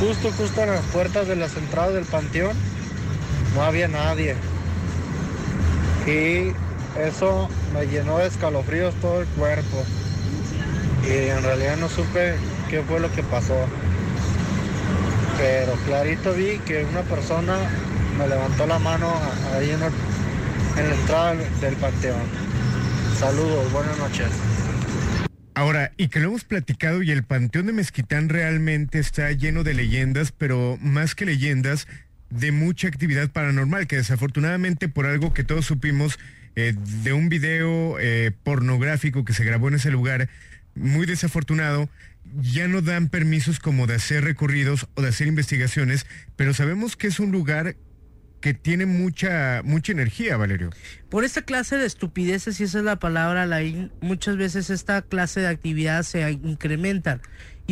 [0.00, 2.56] justo, justo en las puertas de las entradas del panteón,
[3.54, 4.34] no había nadie.
[6.06, 6.52] Y
[7.00, 9.84] eso me llenó de escalofríos todo el cuerpo.
[11.04, 12.34] Y en realidad no supe
[12.70, 13.56] qué fue lo que pasó.
[15.38, 17.56] Pero clarito vi que una persona
[18.18, 19.12] me levantó la mano
[19.54, 22.20] ahí en, el- en la entrada del- panteón.
[23.18, 24.28] Saludos, buenas noches.
[25.54, 29.74] Ahora, y que lo hemos platicado y el Panteón de Mezquitán realmente está lleno de
[29.74, 31.86] leyendas, pero más que leyendas,
[32.38, 36.18] de mucha actividad paranormal, que desafortunadamente por algo que todos supimos
[36.56, 40.28] eh, de un video eh, pornográfico que se grabó en ese lugar,
[40.74, 41.88] muy desafortunado,
[42.40, 46.06] ya no dan permisos como de hacer recorridos o de hacer investigaciones,
[46.36, 47.76] pero sabemos que es un lugar
[48.40, 50.70] que tiene mucha, mucha energía, Valerio.
[51.08, 55.40] Por esta clase de estupideces, y esa es la palabra, Laín, muchas veces esta clase
[55.40, 57.22] de actividades se incrementan.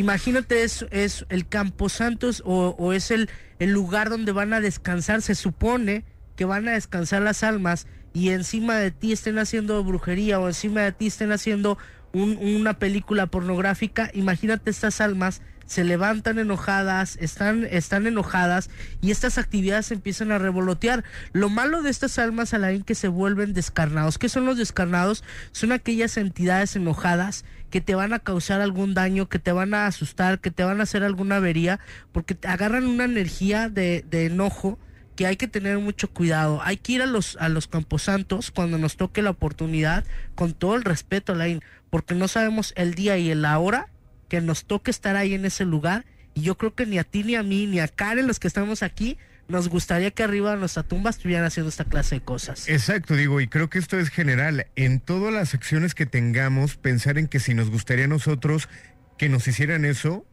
[0.01, 3.29] Imagínate, es, es el Campo Santos o, es el,
[3.59, 8.29] el lugar donde van a descansar, se supone que van a descansar las almas y
[8.29, 11.77] encima de ti estén haciendo brujería o encima de ti estén haciendo
[12.13, 18.71] un- una película pornográfica, imagínate estas almas se levantan enojadas, están, están enojadas
[19.01, 21.05] y estas actividades empiezan a revolotear.
[21.31, 24.17] Lo malo de estas almas, Alain, que se vuelven descarnados.
[24.17, 25.23] ¿Qué son los descarnados?
[25.53, 29.87] Son aquellas entidades enojadas que te van a causar algún daño, que te van a
[29.87, 31.79] asustar, que te van a hacer alguna avería,
[32.11, 34.77] porque te agarran una energía de, enojo
[35.15, 36.61] que hay que tener mucho cuidado.
[36.63, 40.03] Hay que ir a los, a los camposantos cuando nos toque la oportunidad,
[40.35, 43.87] con todo el respeto, Alain, porque no sabemos el día y la hora
[44.27, 46.05] que nos toque estar ahí en ese lugar.
[46.33, 48.47] Y yo creo que ni a ti, ni a mí, ni a Karen, los que
[48.47, 49.17] estamos aquí,
[49.51, 52.67] nos gustaría que arriba de nuestra tumba estuvieran haciendo esta clase de cosas.
[52.67, 54.67] Exacto, digo, y creo que esto es general.
[54.75, 58.69] En todas las acciones que tengamos, pensar en que si nos gustaría a nosotros
[59.17, 60.25] que nos hicieran eso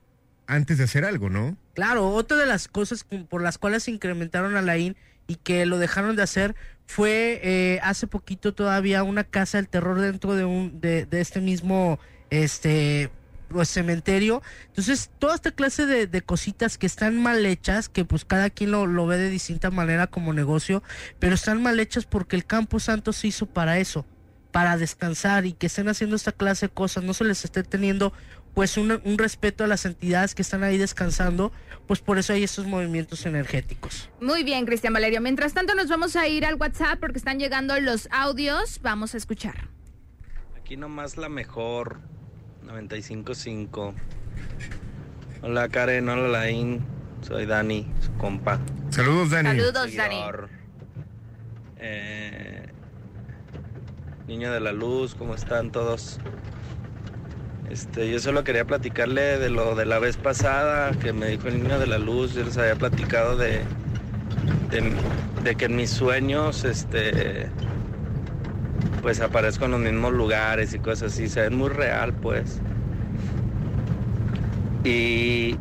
[0.46, 1.58] antes de hacer algo, ¿no?
[1.74, 4.96] Claro, otra de las cosas por las cuales se incrementaron a la IN
[5.26, 6.56] y que lo dejaron de hacer
[6.86, 11.40] fue eh, hace poquito todavía una casa del terror dentro de un de, de este
[11.40, 12.00] mismo
[12.30, 13.10] este
[13.48, 14.42] pues, cementerio.
[14.66, 18.70] Entonces, toda esta clase de, de cositas que están mal hechas, que pues cada quien
[18.70, 20.82] lo, lo ve de distinta manera como negocio,
[21.18, 24.06] pero están mal hechas porque el Campo Santo se hizo para eso,
[24.52, 28.12] para descansar y que estén haciendo esta clase de cosas, no se les esté teniendo
[28.54, 31.52] pues un, un respeto a las entidades que están ahí descansando,
[31.86, 34.10] pues por eso hay estos movimientos energéticos.
[34.20, 35.20] Muy bien, Cristian Valerio.
[35.20, 38.80] Mientras tanto nos vamos a ir al WhatsApp porque están llegando los audios.
[38.82, 39.68] Vamos a escuchar.
[40.56, 42.00] Aquí nomás la mejor,
[42.68, 43.94] 95.5.
[45.42, 46.84] Hola Karen, hola Laín,
[47.22, 48.58] soy Dani, su compa.
[48.90, 49.48] Saludos, Dani.
[49.48, 50.20] Saludos, Dani.
[51.78, 52.66] Eh,
[54.26, 56.18] niño de la luz, ¿cómo están todos?
[57.70, 61.62] Este, yo solo quería platicarle de lo de la vez pasada que me dijo el
[61.62, 62.34] niño de la luz.
[62.34, 63.62] Yo les había platicado de,
[64.70, 64.92] de,
[65.44, 67.48] de que en mis sueños, este,
[69.02, 71.28] pues aparezco en los mismos lugares y cosas así.
[71.28, 72.60] Se muy real, pues.
[74.84, 75.56] Y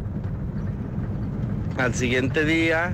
[1.77, 2.93] al siguiente día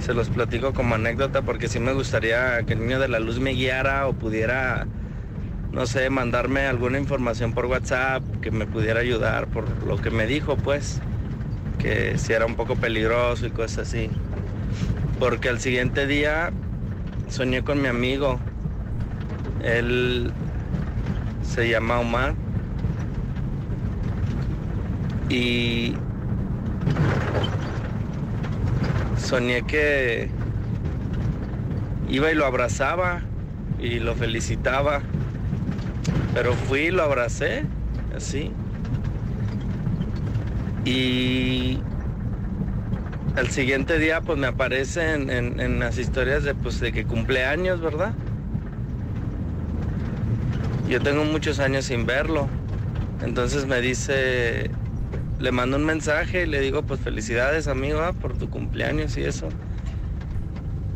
[0.00, 3.40] se los platico como anécdota porque sí me gustaría que el niño de la luz
[3.40, 4.86] me guiara o pudiera,
[5.72, 10.26] no sé, mandarme alguna información por WhatsApp que me pudiera ayudar por lo que me
[10.26, 11.00] dijo, pues,
[11.78, 14.08] que si era un poco peligroso y cosas así.
[15.18, 16.52] Porque al siguiente día
[17.28, 18.40] soñé con mi amigo.
[19.60, 20.32] Él
[21.42, 22.34] se llama Omar.
[25.30, 26.04] Y
[29.14, 30.30] soñé que
[32.08, 33.30] iba y lo abrazaba
[33.78, 35.02] y lo felicitaba.
[36.34, 37.64] Pero fui y lo abracé,
[38.16, 38.58] así.
[40.84, 41.86] Y
[43.36, 47.06] al siguiente día pues me aparece en, en- en las historias de, pues, de que
[47.06, 48.14] cumpleaños, ¿verdad?
[50.88, 52.50] Yo tengo muchos años sin verlo.
[53.20, 54.70] Entonces me dice,
[55.38, 59.24] le mando un mensaje y le digo, pues felicidades amigo ah, por tu cumpleaños y
[59.24, 59.52] eso.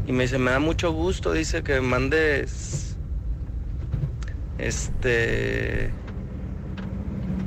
[0.06, 2.98] Y me dice, me da mucho gusto, dice que mandes,
[4.58, 5.94] este,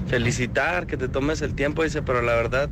[0.05, 2.69] felicitar, que te tomes el tiempo, dice, pero la verdad,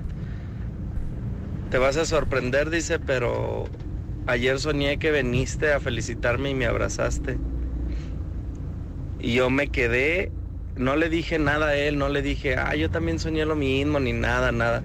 [1.69, 3.67] te vas a sorprender, dice, pero
[4.27, 7.52] ayer soñé que viniste a felicitarme y me abrazaste.
[9.23, 10.33] Y yo me quedé,
[10.75, 14.01] no le dije nada a él, no le dije, ah, yo también soñé lo mismo,
[14.01, 14.83] ni nada, nada.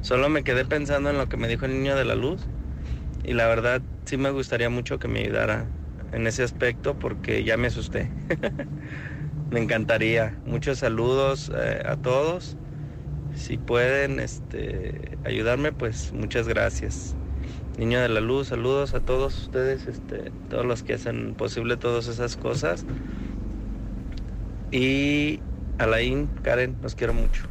[0.00, 2.42] Solo me quedé pensando en lo que me dijo el niño de la luz.
[3.22, 5.70] Y la verdad, sí me gustaría mucho que me ayudara
[6.10, 8.10] en ese aspecto porque ya me asusté.
[9.50, 10.40] me encantaría.
[10.44, 12.56] Muchos saludos eh, a todos.
[13.36, 17.14] Si pueden este, ayudarme, pues muchas gracias.
[17.78, 22.08] Niño de la luz, saludos a todos ustedes, este, todos los que hacen posible todas
[22.08, 22.84] esas cosas.
[24.70, 25.40] Y
[25.78, 27.48] Alain, Karen, los quiero mucho.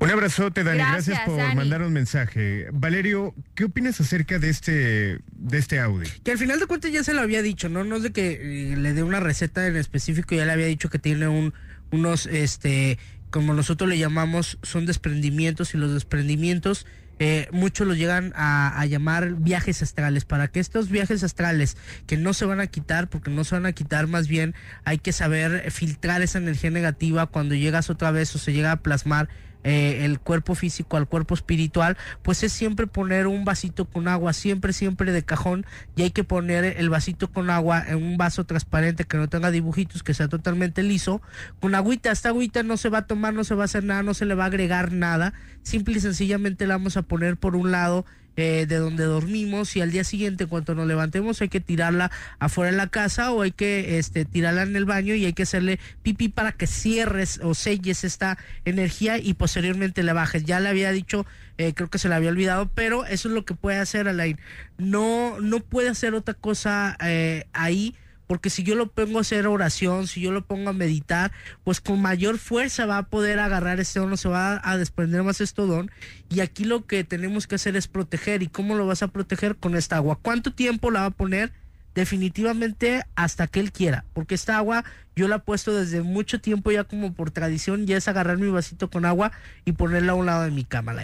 [0.00, 0.78] Un abrazote, Dani.
[0.78, 1.56] Gracias, Gracias, por Dani.
[1.56, 2.68] mandar un mensaje.
[2.72, 6.08] Valerio, ¿qué opinas acerca de este, de este audio?
[6.22, 7.82] Que al final de cuentas ya se lo había dicho, ¿no?
[7.82, 10.88] No es de que eh, le dé una receta en específico, ya le había dicho
[10.88, 11.52] que tiene un,
[11.90, 12.96] unos, este,
[13.30, 16.86] como nosotros le llamamos, son desprendimientos y los desprendimientos
[17.18, 20.24] eh, muchos los llegan a, a llamar viajes astrales.
[20.24, 23.66] Para que estos viajes astrales que no se van a quitar, porque no se van
[23.66, 24.54] a quitar, más bien
[24.84, 28.76] hay que saber filtrar esa energía negativa cuando llegas otra vez o se llega a
[28.76, 29.28] plasmar
[29.64, 34.32] eh, el cuerpo físico al cuerpo espiritual, pues es siempre poner un vasito con agua,
[34.32, 38.44] siempre, siempre de cajón, y hay que poner el vasito con agua en un vaso
[38.44, 41.20] transparente que no tenga dibujitos, que sea totalmente liso,
[41.60, 44.02] con agüita, esta agüita no se va a tomar, no se va a hacer nada,
[44.02, 47.56] no se le va a agregar nada, simple y sencillamente la vamos a poner por
[47.56, 48.04] un lado
[48.40, 52.70] eh, de donde dormimos y al día siguiente cuando nos levantemos hay que tirarla afuera
[52.70, 55.80] de la casa o hay que este tirarla en el baño y hay que hacerle
[56.04, 60.44] pipí para que cierres o selles esta energía y posteriormente le bajes.
[60.44, 61.26] Ya le había dicho,
[61.56, 64.38] eh, creo que se le había olvidado, pero eso es lo que puede hacer Alain.
[64.76, 67.96] No, no puede hacer otra cosa eh, ahí
[68.28, 71.32] porque si yo lo pongo a hacer oración, si yo lo pongo a meditar,
[71.64, 75.40] pues con mayor fuerza va a poder agarrar este don, se va a desprender más
[75.40, 75.90] este don.
[76.28, 78.42] Y aquí lo que tenemos que hacer es proteger.
[78.42, 79.56] ¿Y cómo lo vas a proteger?
[79.56, 80.18] Con esta agua.
[80.20, 81.52] ¿Cuánto tiempo la va a poner?
[81.94, 84.84] Definitivamente hasta que él quiera, porque esta agua
[85.16, 88.48] yo la he puesto desde mucho tiempo ya como por tradición, ya es agarrar mi
[88.50, 89.32] vasito con agua
[89.64, 90.94] y ponerla a un lado de mi cama.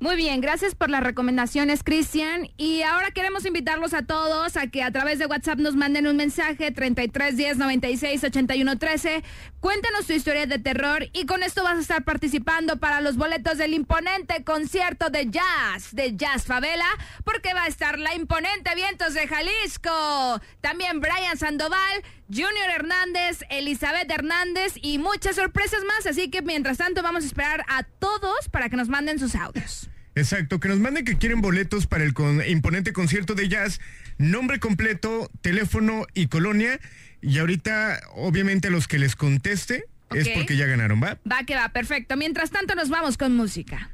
[0.00, 2.48] Muy bien, gracias por las recomendaciones, Cristian.
[2.56, 6.16] Y ahora queremos invitarlos a todos a que a través de WhatsApp nos manden un
[6.16, 9.24] mensaje 33 10 96 81 13.
[9.58, 13.58] Cuéntanos tu historia de terror y con esto vas a estar participando para los boletos
[13.58, 16.86] del imponente concierto de jazz de Jazz Favela,
[17.24, 20.40] porque va a estar la imponente Vientos de Jalisco.
[20.60, 26.06] También Brian Sandoval, Junior Hernández, Elizabeth Hernández y muchas sorpresas más.
[26.06, 29.88] Así que mientras tanto vamos a esperar a todos para que nos manden sus audios.
[30.14, 33.80] Exacto, que nos manden que quieren boletos para el con- imponente concierto de jazz,
[34.18, 36.80] nombre completo, teléfono y colonia.
[37.22, 41.18] Y ahorita, obviamente, a los que les conteste es porque ya ganaron, ¿va?
[41.30, 42.16] Va que va, perfecto.
[42.16, 43.90] Mientras tanto nos vamos con música.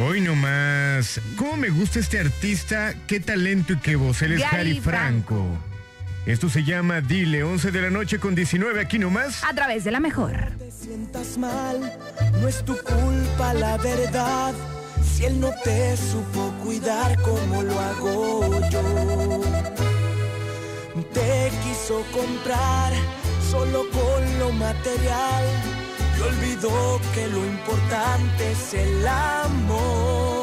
[0.00, 1.20] Hoy nomás.
[1.36, 2.94] ¿Cómo me gusta este artista?
[3.06, 4.22] Qué talento y qué voz.
[4.22, 5.58] Él es Gary Harry Franco.
[6.26, 9.44] Esto se llama Dile, 11 de la noche con 19 aquí nomás.
[9.44, 10.32] A través de la mejor.
[10.70, 11.98] sientas mal,
[12.40, 14.54] no es tu culpa la verdad.
[15.04, 18.80] Si él no te supo cuidar como lo hago yo,
[21.12, 22.92] te quiso comprar
[23.50, 25.44] solo con lo material
[26.16, 30.33] y olvidó que lo importante es el amor.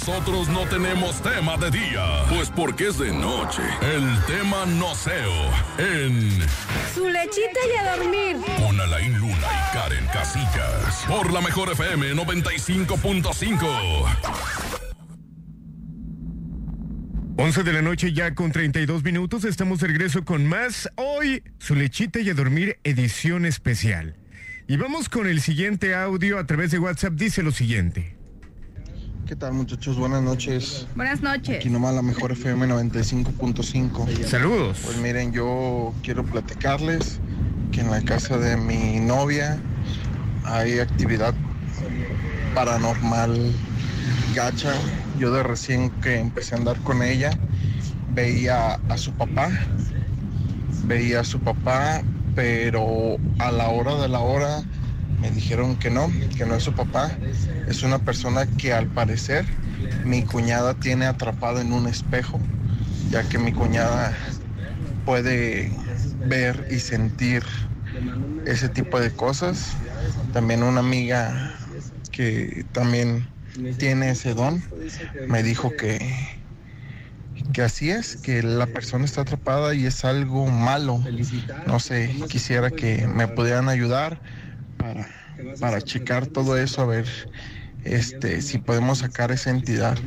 [0.00, 3.62] Nosotros no tenemos tema de día, pues porque es de noche.
[3.80, 5.32] El tema noceo
[5.78, 6.30] en
[6.94, 8.36] Su lechita y a dormir.
[8.58, 11.02] con Alain Luna y Karen Casillas.
[11.08, 14.06] Por la mejor FM 95.5.
[17.38, 19.44] 11 de la noche ya con 32 minutos.
[19.44, 20.90] Estamos de regreso con más.
[20.96, 24.14] Hoy, su lechita y a dormir edición especial.
[24.68, 27.14] Y vamos con el siguiente audio a través de WhatsApp.
[27.14, 28.15] Dice lo siguiente.
[29.26, 29.96] ¿Qué tal muchachos?
[29.96, 30.86] Buenas noches.
[30.94, 31.56] Buenas noches.
[31.56, 34.24] Aquí nomás la mejor FM 95.5.
[34.24, 34.82] Saludos.
[34.84, 37.18] Pues miren, yo quiero platicarles
[37.72, 39.58] que en la casa de mi novia
[40.44, 41.34] hay actividad
[42.54, 43.52] paranormal
[44.32, 44.72] gacha.
[45.18, 47.36] Yo de recién que empecé a andar con ella,
[48.14, 49.50] veía a su papá,
[50.84, 52.00] veía a su papá,
[52.36, 54.62] pero a la hora de la hora
[55.16, 57.20] me dijeron que no, que no es su papá,
[57.66, 59.46] es una persona que al parecer
[60.02, 62.50] mi cuñada tiene atrapado en un espejo,
[63.08, 64.16] ya que mi cuñada
[65.04, 65.84] puede
[66.22, 67.44] ver y sentir
[68.44, 69.78] ese tipo de cosas.
[70.30, 71.54] También una amiga
[72.10, 73.30] que también
[73.76, 74.62] tiene ese don
[75.26, 75.98] me dijo que
[77.52, 81.00] que así es, que la persona está atrapada y es algo malo.
[81.64, 84.20] No sé, quisiera que me pudieran ayudar
[84.76, 85.08] para,
[85.60, 87.06] para checar todo eso, a ver
[87.86, 89.98] este, si podemos sacar esa entidad.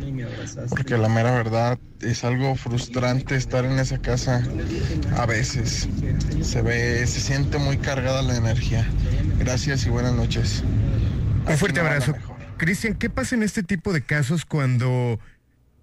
[0.70, 4.44] Porque la mera verdad es algo frustrante estar en esa casa
[5.16, 5.88] a veces.
[6.42, 8.86] Se ve, se siente muy cargada la energía.
[9.40, 10.64] Gracias y buenas noches.
[11.48, 12.14] Un fuerte abrazo.
[12.58, 15.20] Cristian, ¿qué pasa en este tipo de casos cuando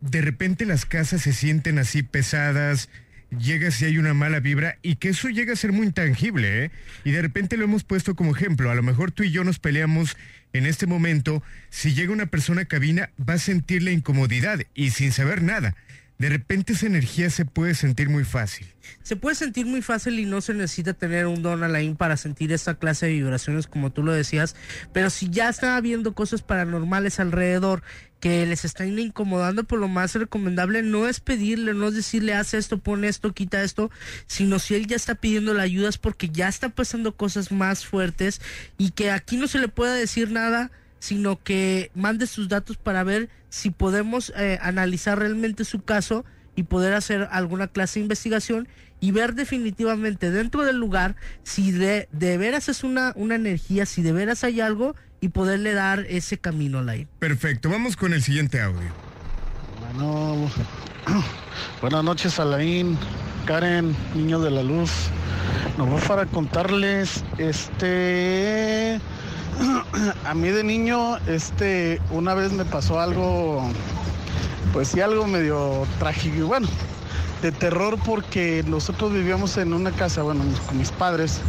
[0.00, 2.90] de repente las casas se sienten así pesadas?
[3.38, 6.70] Llegas y hay una mala vibra y que eso llega a ser muy intangible, ¿eh?
[7.04, 8.70] Y de repente lo hemos puesto como ejemplo.
[8.70, 10.16] A lo mejor tú y yo nos peleamos
[10.52, 11.42] en este momento.
[11.70, 15.74] Si llega una persona a cabina, va a sentir la incomodidad y sin saber nada.
[16.18, 18.66] De repente esa energía se puede sentir muy fácil.
[19.02, 22.52] Se puede sentir muy fácil y no se necesita tener un don Alain para sentir
[22.52, 24.56] esta clase de vibraciones como tú lo decías,
[24.94, 27.82] pero si ya está habiendo cosas paranormales alrededor
[28.26, 32.54] que les están incomodando, por lo más recomendable no es pedirle, no es decirle haz
[32.54, 33.88] esto, pon esto, quita esto,
[34.26, 37.86] sino si él ya está pidiendo la ayuda es porque ya está pasando cosas más
[37.86, 38.40] fuertes
[38.78, 43.04] y que aquí no se le pueda decir nada sino que mande sus datos para
[43.04, 46.24] ver si podemos eh, analizar realmente su caso
[46.56, 48.66] y poder hacer alguna clase de investigación
[48.98, 54.02] y ver definitivamente dentro del lugar si de, de veras es una, una energía, si
[54.02, 57.08] de veras hay algo y poderle dar ese camino al aire.
[57.18, 58.88] Perfecto, vamos con el siguiente audio.
[59.92, 60.50] Bueno,
[61.80, 62.98] buenas noches Alain,
[63.44, 64.90] Karen, niño de la luz.
[65.78, 68.98] Nos voy para contarles, este,
[70.24, 73.70] a mí de niño, este, una vez me pasó algo,
[74.72, 76.68] pues sí, algo medio trágico, bueno,
[77.42, 81.40] de terror porque nosotros vivíamos en una casa, bueno, con mis padres,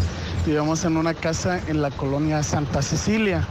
[0.45, 3.47] vivíamos en una casa en la colonia Santa Cecilia.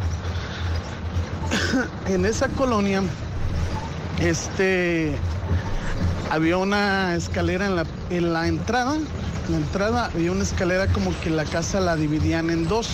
[2.07, 3.03] en esa colonia,
[4.21, 5.17] este,
[6.31, 8.97] había una escalera en la, en la entrada.
[8.97, 12.89] En la entrada había una escalera como que la casa la dividían en dos,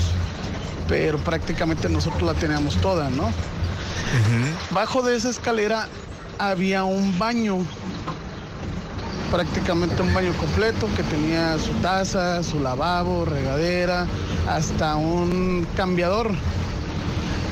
[0.89, 3.31] pero prácticamente nosotros la teníamos toda, ¿no?
[4.71, 5.89] Bajo de esa escalera
[6.39, 7.59] había un baño,
[9.31, 14.07] prácticamente un baño completo que tenía su taza, su lavabo, regadera,
[14.49, 16.31] hasta un cambiador.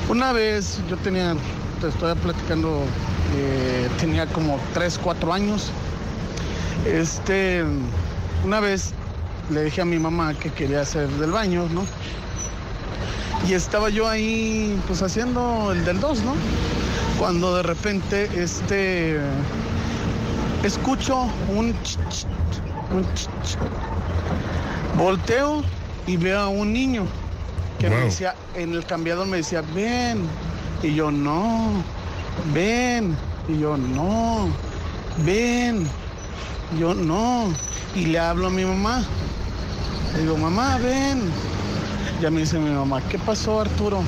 [0.09, 1.35] Una vez yo tenía,
[1.79, 2.83] te estoy platicando,
[3.35, 5.71] eh, tenía como 3, 4 años.
[6.85, 7.63] Este,
[8.43, 8.93] una vez
[9.49, 11.85] le dije a mi mamá que quería hacer del baño, ¿no?
[13.47, 16.33] Y estaba yo ahí, pues haciendo el del 2, ¿no?
[17.21, 19.19] Cuando de repente este
[20.63, 22.25] escucho un, ch, ch,
[22.91, 23.27] un ch,
[24.97, 25.61] volteo
[26.07, 27.05] y veo a un niño
[27.77, 30.23] que me decía en el cambiador me decía ven
[30.81, 31.83] y yo no
[32.55, 33.15] ven
[33.47, 34.47] y yo no
[35.23, 35.87] ven
[36.79, 37.53] yo no
[37.93, 39.03] y le hablo a mi mamá.
[40.15, 41.21] Le digo mamá ven
[42.19, 44.01] ya me dice mi mamá qué pasó Arturo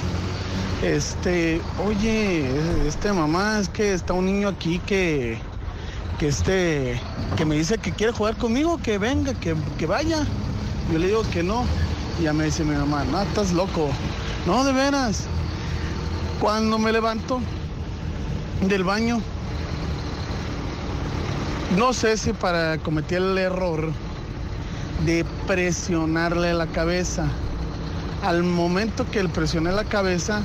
[0.84, 2.46] este oye
[2.86, 5.38] este mamá es que está un niño aquí que
[6.20, 7.02] que este
[7.38, 10.28] que me dice que quiere jugar conmigo que venga que, que vaya.
[10.92, 11.66] Yo le digo que no.
[12.20, 13.90] Y ya me dice mi mamá no estás loco
[14.46, 15.26] no de veras
[16.40, 17.42] cuando me levanto
[18.68, 19.22] del baño
[21.78, 23.92] no sé si para cometí el error
[25.06, 27.26] de presionarle la cabeza.
[28.22, 30.44] Al momento que le presioné la cabeza,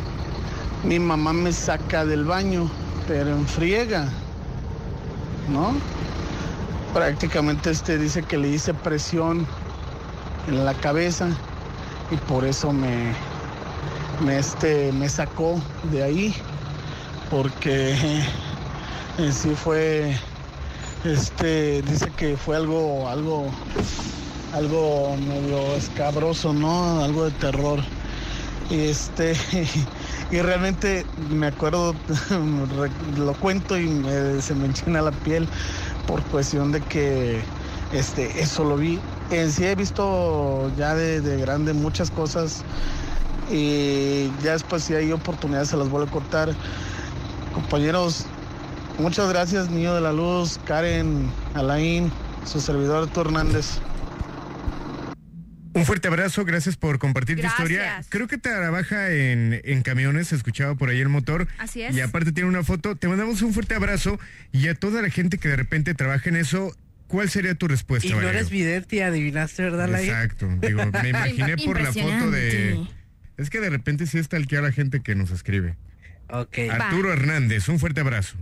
[0.84, 2.68] mi mamá me saca del baño,
[3.06, 4.08] pero en friega,
[5.48, 5.74] ¿no?
[6.94, 9.46] Prácticamente este dice que le hice presión
[10.46, 11.28] en la cabeza
[12.10, 13.12] y por eso me,
[14.24, 15.60] me, este, me sacó
[15.90, 16.34] de ahí,
[17.30, 17.94] porque
[19.18, 20.16] en sí fue
[21.04, 23.46] este dice que fue algo algo
[24.52, 27.80] algo medio escabroso no algo de terror
[28.70, 29.34] este
[30.30, 31.94] y realmente me acuerdo
[33.16, 35.48] lo cuento y me- se me enchina la piel
[36.06, 37.42] por cuestión de que
[37.92, 39.00] este eso lo vi
[39.30, 42.62] en sí he visto ya de, de grande muchas cosas
[43.50, 46.54] y ya después si hay oportunidad se las vuelvo a cortar
[47.54, 48.24] compañeros
[48.98, 52.10] Muchas gracias, Niño de la Luz, Karen, Alain,
[52.44, 53.78] su servidor Arturo Hernández.
[55.78, 57.56] Un fuerte abrazo, gracias por compartir Gracias.
[57.56, 58.00] tu historia.
[58.08, 61.48] Creo que trabaja en, en camiones, escuchaba por ahí el motor.
[61.58, 61.94] Así es.
[61.94, 62.96] Y aparte tiene una foto.
[62.96, 64.18] Te mandamos un fuerte abrazo
[64.52, 66.76] y a toda la gente que de repente trabaja en eso,
[67.06, 68.06] ¿cuál sería tu respuesta?
[68.06, 68.38] Y no Valerio?
[68.38, 70.08] eres vidente y adivinaste, ¿verdad, Lai?
[70.08, 70.48] Exacto.
[70.60, 72.78] Digo, me imaginé por la foto de.
[73.36, 75.76] Es que de repente sí está a la gente que nos escribe.
[76.30, 76.58] Ok.
[76.70, 78.36] Arturo Hernández, un fuerte abrazo.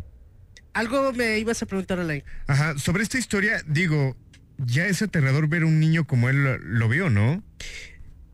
[0.72, 2.22] Algo me ibas a preguntar, Alain.
[2.46, 4.14] Ajá, sobre esta historia, digo,
[4.58, 7.42] ya es aterrador ver un niño como él lo, lo vio, ¿no?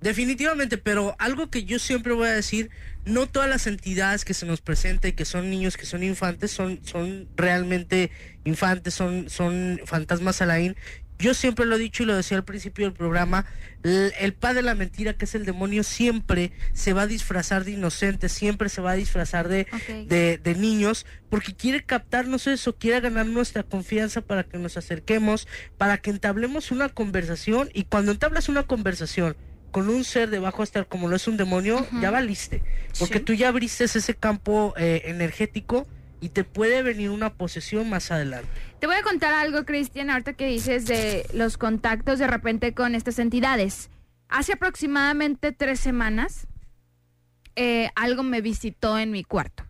[0.01, 2.70] Definitivamente, pero algo que yo siempre voy a decir,
[3.05, 6.51] no todas las entidades que se nos presentan y que son niños, que son infantes,
[6.51, 8.11] son, son realmente
[8.44, 10.77] infantes, son, son fantasmas Alain.
[11.23, 13.47] Yo siempre lo he dicho y lo decía al principio del programa,
[13.85, 17.65] el, el padre de la mentira, que es el demonio, siempre se va a disfrazar
[17.65, 19.69] de inocente, siempre se va a disfrazar de,
[20.09, 25.47] de, de niños, porque quiere captarnos eso, quiere ganar nuestra confianza para que nos acerquemos,
[25.78, 29.36] para que entablemos una conversación y cuando entablas una conversación
[29.70, 32.62] con un ser de bajo estar como lo es un demonio, ya valiste,
[32.99, 33.24] porque Sí.
[33.24, 35.86] tú ya abriste ese campo eh, energético
[36.23, 38.49] y te puede venir una posesión más adelante.
[38.78, 42.94] Te voy a contar algo, Cristian, ahorita que dices de los contactos de repente con
[42.94, 43.90] estas entidades.
[44.28, 46.47] Hace aproximadamente tres semanas,
[47.57, 49.66] eh, algo me visitó en mi cuarto.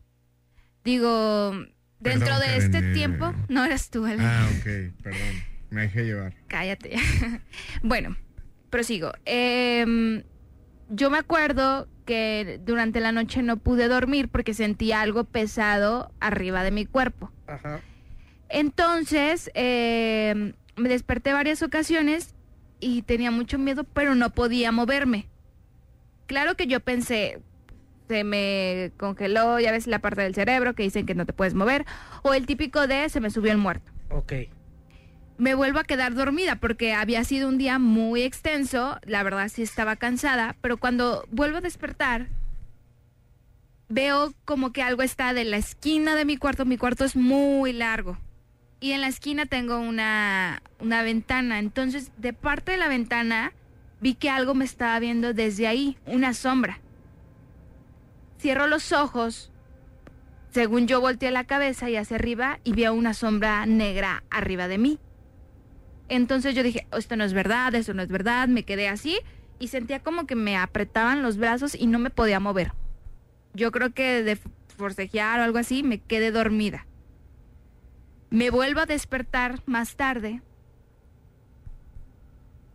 [0.84, 1.52] Digo,
[1.98, 2.92] dentro Perdón, de Karen, este eh.
[2.92, 4.22] tiempo, no eras tú, Ale.
[4.22, 5.44] Ah, ok, perdón.
[5.70, 6.34] Me dejé llevar.
[6.48, 6.96] Cállate.
[7.82, 8.14] bueno,
[8.68, 9.12] prosigo.
[9.24, 10.22] Em,
[10.92, 16.62] yo me acuerdo que durante la noche no pude dormir porque sentía algo pesado arriba
[16.62, 17.30] de mi cuerpo.
[17.46, 17.80] Ajá.
[18.48, 22.34] Entonces, em, me desperté varias ocasiones
[22.80, 25.26] y tenía mucho miedo, pero no podía moverme.
[26.26, 27.40] Claro que yo pensé,
[28.08, 31.54] se me congeló, ya ves la parte del cerebro que dicen que no te puedes
[31.54, 31.86] mover,
[32.22, 34.32] o el típico de se me subió el muerto Ok.
[35.38, 39.62] Me vuelvo a quedar dormida porque había sido un día muy extenso, la verdad sí
[39.62, 42.28] estaba cansada, pero cuando vuelvo a despertar,
[43.88, 47.72] veo como que algo está de la esquina de mi cuarto, mi cuarto es muy
[47.72, 48.18] largo,
[48.80, 53.52] y en la esquina tengo una, una ventana, entonces de parte de la ventana
[54.00, 56.80] vi que algo me estaba viendo desde ahí, una sombra.
[58.40, 59.52] Cierro los ojos,
[60.50, 64.66] según yo volteé la cabeza y hacia arriba y vi a una sombra negra arriba
[64.66, 64.98] de mí.
[66.14, 69.18] Entonces yo dije, "Oh, esto no es verdad, esto no es verdad, me quedé así
[69.58, 72.74] y sentía como que me apretaban los brazos y no me podía mover.
[73.54, 74.36] Yo creo que de
[74.76, 76.86] forcejear o algo así me quedé dormida.
[78.28, 80.42] Me vuelvo a despertar más tarde.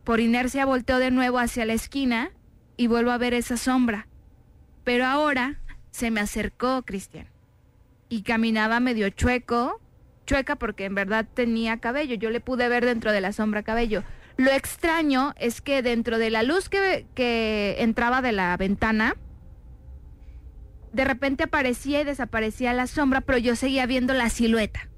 [0.03, 2.31] Por inercia volteo de nuevo hacia la esquina
[2.76, 4.07] y vuelvo a ver esa sombra.
[4.84, 5.61] Pero ahora
[5.91, 7.27] se me acercó Cristian
[8.09, 9.80] y caminaba medio chueco,
[10.28, 14.04] chueca porque en verdad tenía cabello, yo le pude ver dentro de la sombra cabello.
[14.38, 19.16] Lo extraño es que dentro de la luz que, que entraba de la ventana,
[20.94, 24.90] de repente aparecía y desaparecía la sombra, pero yo seguía viendo la silueta.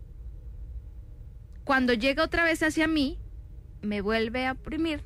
[1.63, 3.19] Cuando llega otra vez hacia mí,
[3.81, 5.03] me vuelve a oprimir.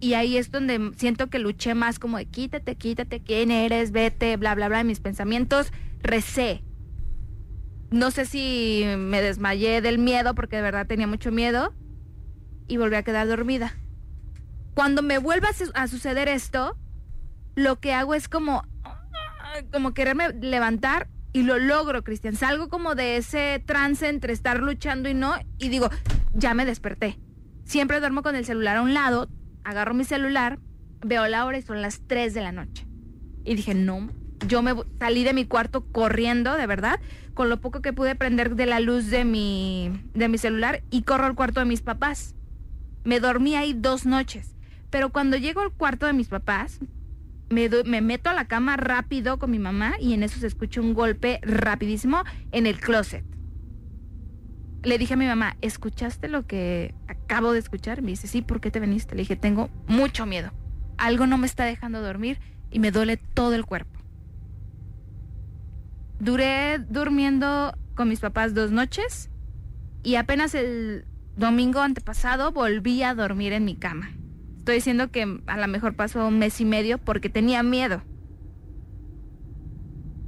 [0.00, 4.36] Y ahí es donde siento que luché más como de quítate, quítate, quién eres, vete,
[4.36, 4.82] bla, bla, bla.
[4.82, 6.64] Mis pensamientos recé.
[7.92, 11.74] No sé si me desmayé del miedo, porque de verdad tenía mucho miedo,
[12.66, 13.74] y volví a quedar dormida.
[14.74, 16.76] Cuando me vuelva a, su- a suceder esto,
[17.54, 18.62] lo que hago es como,
[19.70, 22.34] como quererme levantar y lo logro, Cristian.
[22.34, 25.90] Salgo como de ese trance entre estar luchando y no, y digo,
[26.32, 27.18] ya me desperté.
[27.64, 29.28] Siempre duermo con el celular a un lado,
[29.64, 30.58] agarro mi celular,
[31.04, 32.86] veo la hora y son las 3 de la noche.
[33.44, 34.08] Y dije, no,
[34.46, 37.00] yo me salí de mi cuarto corriendo, de verdad,
[37.34, 41.02] con lo poco que pude prender de la luz de mi, de mi celular y
[41.02, 42.34] corro al cuarto de mis papás.
[43.04, 44.54] Me dormí ahí dos noches.
[44.90, 46.78] Pero cuando llego al cuarto de mis papás,
[47.48, 50.80] me, me meto a la cama rápido con mi mamá y en eso se escucha
[50.80, 53.24] un golpe rapidísimo en el closet.
[54.82, 58.02] Le dije a mi mamá, ¿escuchaste lo que acabo de escuchar?
[58.02, 59.14] Me dice, sí, ¿por qué te viniste?
[59.14, 60.52] Le dije, tengo mucho miedo.
[60.98, 62.40] Algo no me está dejando dormir
[62.70, 64.01] y me duele todo el cuerpo.
[66.22, 69.28] Duré durmiendo con mis papás dos noches
[70.04, 71.04] y apenas el
[71.36, 74.12] domingo antepasado volví a dormir en mi cama.
[74.58, 78.02] Estoy diciendo que a lo mejor pasó un mes y medio porque tenía miedo.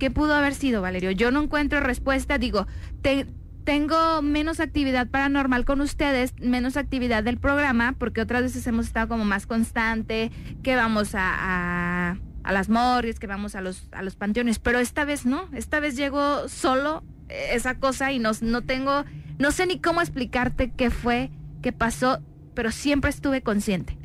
[0.01, 1.13] ¿Qué pudo haber sido, Valerio?
[1.13, 2.39] Yo no encuentro respuesta.
[2.39, 2.67] Digo,
[3.01, 3.29] te-
[3.63, 9.07] tengo menos actividad paranormal con ustedes, menos actividad del programa, porque otras veces hemos estado
[9.07, 10.33] como más constante,
[10.65, 15.05] que vamos a, a las morgues, que vamos a los, a los panteones, pero esta
[15.05, 19.05] vez no, esta vez llegó solo eh, esa cosa y no, no tengo,
[19.39, 21.31] no sé ni cómo explicarte qué fue,
[21.63, 22.23] qué pasó,
[22.55, 23.99] pero siempre estuve consciente.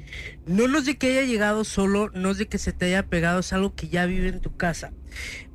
[0.48, 3.42] No nos de que haya llegado solo, no es de que se te haya pegado,
[3.42, 4.92] es algo que ya vive en tu casa.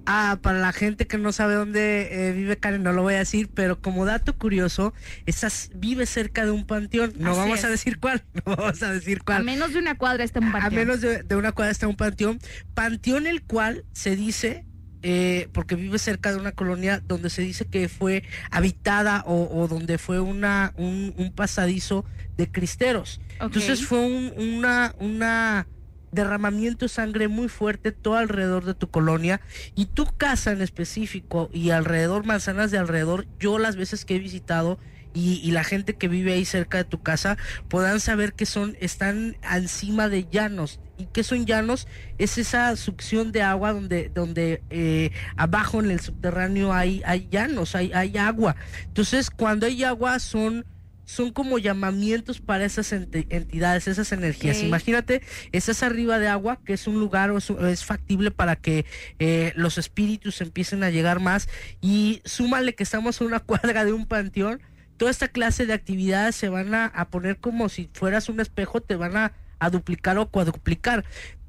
[0.07, 3.19] Ah, para la gente que no sabe dónde eh, vive Karen, no lo voy a
[3.19, 4.93] decir, pero como dato curioso,
[5.27, 7.15] estás, vive cerca de un panteón.
[7.17, 7.65] No Así vamos es.
[7.65, 9.45] a decir cuál, no vamos a decir A cuál.
[9.45, 10.75] menos de una cuadra está un A panteón.
[10.75, 12.39] menos de, de una cuadra está un panteón.
[12.75, 14.67] Panteón el cual se dice,
[15.03, 19.69] eh, porque vive cerca de una colonia donde se dice que fue habitada o, o
[19.69, 22.05] donde fue una, un, un pasadizo
[22.37, 23.21] de cristeros.
[23.41, 25.67] Entonces fue un, una, una
[26.15, 29.41] derramamiento de sangre muy fuerte todo alrededor de tu colonia
[29.75, 34.19] y tu casa en específico y alrededor, manzanas de alrededor, yo las veces que he
[34.19, 34.79] visitado
[35.15, 37.39] y, y la gente que vive ahí cerca de tu casa
[37.69, 40.81] puedan saber que son, están encima de llanos.
[40.99, 41.89] ¿Y qué son llanos?
[42.19, 47.75] Es esa succión de agua donde, donde eh, abajo en el subterráneo hay, hay llanos,
[47.75, 48.57] hay, hay agua.
[48.85, 50.65] Entonces, cuando hay agua son
[51.05, 54.59] son como llamamientos para esas enti- entidades, esas energías.
[54.67, 55.23] Imagínate,
[55.53, 58.87] estás arriba de agua, que es un lugar o es, es factible para que
[59.19, 61.49] eh, los espíritus empiecen a llegar más.
[61.81, 64.61] Y súmale que estamos en una cuadra de un panteón.
[64.97, 68.81] Toda esta clase de actividades se van a, a poner como si fueras un espejo,
[68.81, 71.05] te van a, a duplicar o cuadruplicar.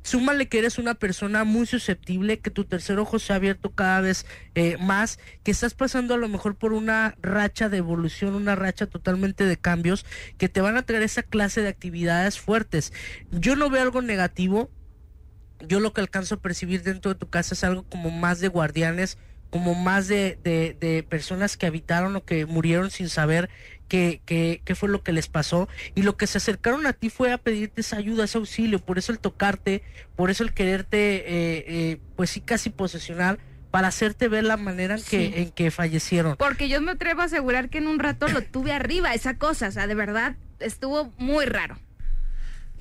[0.05, 4.01] Súmale que eres una persona muy susceptible, que tu tercer ojo se ha abierto cada
[4.01, 8.53] vez eh, más, que estás pasando a lo mejor por una racha de evolución, una
[8.53, 10.05] racha totalmente de cambios,
[10.37, 12.93] que te van a traer esa clase de actividades fuertes.
[13.31, 14.69] Yo no veo algo negativo,
[15.67, 18.49] yo lo que alcanzo a percibir dentro de tu casa es algo como más de
[18.49, 19.17] guardianes,
[19.49, 23.49] como más de, de- de personas que habitaron o que murieron sin saber
[23.87, 25.69] qué, qué, qué fue lo que les pasó.
[25.93, 28.79] Y lo que se acercaron a ti fue a pedirte esa ayuda, ese auxilio.
[28.79, 29.83] Por eso el tocarte,
[30.15, 33.37] por eso el quererte, eh, eh, pues sí, casi posesionar,
[33.71, 35.33] para hacerte ver la manera en que, Sí.
[35.35, 36.35] en que fallecieron.
[36.37, 39.67] Porque yo me atrevo a asegurar que en un rato lo tuve arriba, esa cosa,
[39.67, 41.77] o sea, de verdad estuvo muy raro.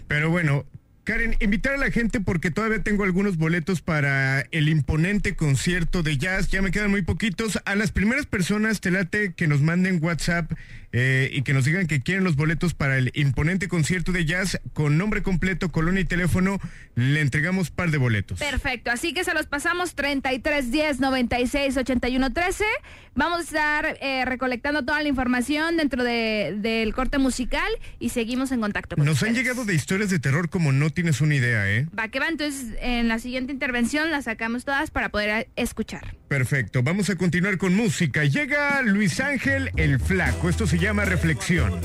[0.07, 0.65] Pero bueno,
[1.05, 6.17] Karen, invitar a la gente porque todavía tengo algunos boletos para el imponente concierto de
[6.17, 6.49] jazz.
[6.49, 7.59] Ya me quedan muy poquitos.
[7.67, 10.51] A las primeras personas, te late que nos manden WhatsApp
[10.97, 14.61] eh, y que nos digan que quieren los boletos para el imponente concierto de jazz
[14.75, 16.61] con nombre completo, colonia y teléfono.
[16.95, 18.39] Le entregamos par de boletos.
[18.39, 22.65] Perfecto, así que se los pasamos 33 10 96 81 13.
[23.17, 27.67] Vamos a estar eh, recolectando toda la información dentro de- del corte musical
[27.99, 31.21] y seguimos en contacto con Nos han llegado de historias de terror como no tienes
[31.21, 31.87] una idea, ¿eh?
[31.99, 36.15] Va que va, entonces en la siguiente intervención las sacamos todas para poder eh, escuchar.
[36.29, 38.25] Perfecto, vamos a continuar con música.
[38.25, 40.49] Llega Luis Ángel el Flaco.
[40.49, 41.81] Esto se llama Reflexión.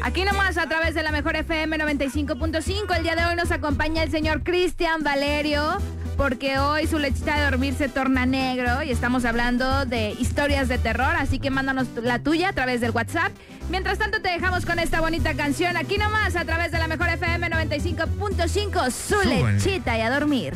[0.00, 2.96] Aquí nomás a través de la mejor FM 95.5.
[2.96, 5.78] El día de hoy nos acompaña el señor Cristian Valerio,
[6.16, 10.78] porque hoy su lechita de dormir se torna negro y estamos hablando de historias de
[10.78, 13.32] terror, así que mándanos la tuya a través del WhatsApp.
[13.70, 17.08] Mientras tanto te dejamos con esta bonita canción aquí nomás a través de la mejor
[17.08, 20.54] FM 95.5, su lechita y a dormir.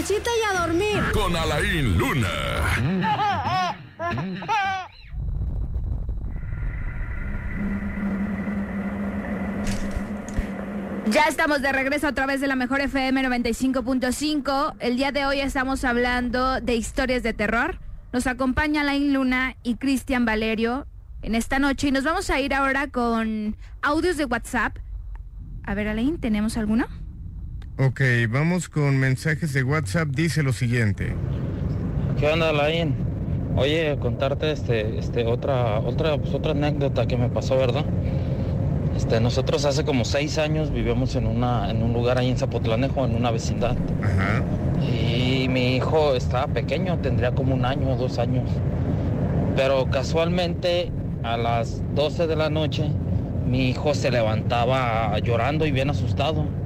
[0.00, 1.02] Lechita y a dormir.
[1.12, 2.28] Con Alain Luna.
[11.10, 14.76] Ya estamos de regreso a través de la mejor FM 95.5.
[14.78, 17.78] El día de hoy estamos hablando de historias de terror.
[18.12, 20.86] Nos acompaña Lain Luna y Cristian Valerio
[21.20, 24.78] en esta noche y nos vamos a ir ahora con audios de WhatsApp.
[25.62, 26.86] A ver, Alain, ¿tenemos alguno?
[27.82, 30.08] Ok, vamos con mensajes de WhatsApp.
[30.08, 31.14] Dice lo siguiente.
[32.18, 32.94] ¿Qué onda, Lain?
[33.56, 37.86] Oye, contarte este, este, otra, otra, pues, otra anécdota que me pasó, ¿verdad?
[38.94, 43.06] Este, nosotros hace como seis años vivíamos en una, en un lugar ahí en Zapotlanejo,
[43.06, 43.76] en una vecindad.
[44.82, 48.50] Y mi hijo estaba pequeño, tendría como un año o dos años.
[49.56, 50.92] Pero casualmente
[51.22, 52.90] a las 12 de la noche
[53.46, 56.60] mi hijo se levantaba llorando y bien asustado.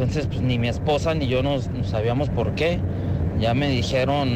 [0.00, 2.78] Entonces, pues ni mi esposa ni yo nos, no sabíamos por qué.
[3.38, 4.30] Ya me dijeron,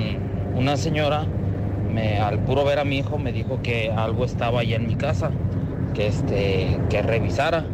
[0.54, 1.24] una señora,
[2.22, 5.30] al puro ver a mi hijo, me dijo que algo estaba allá en mi casa,
[5.94, 7.64] que, este, que revisara.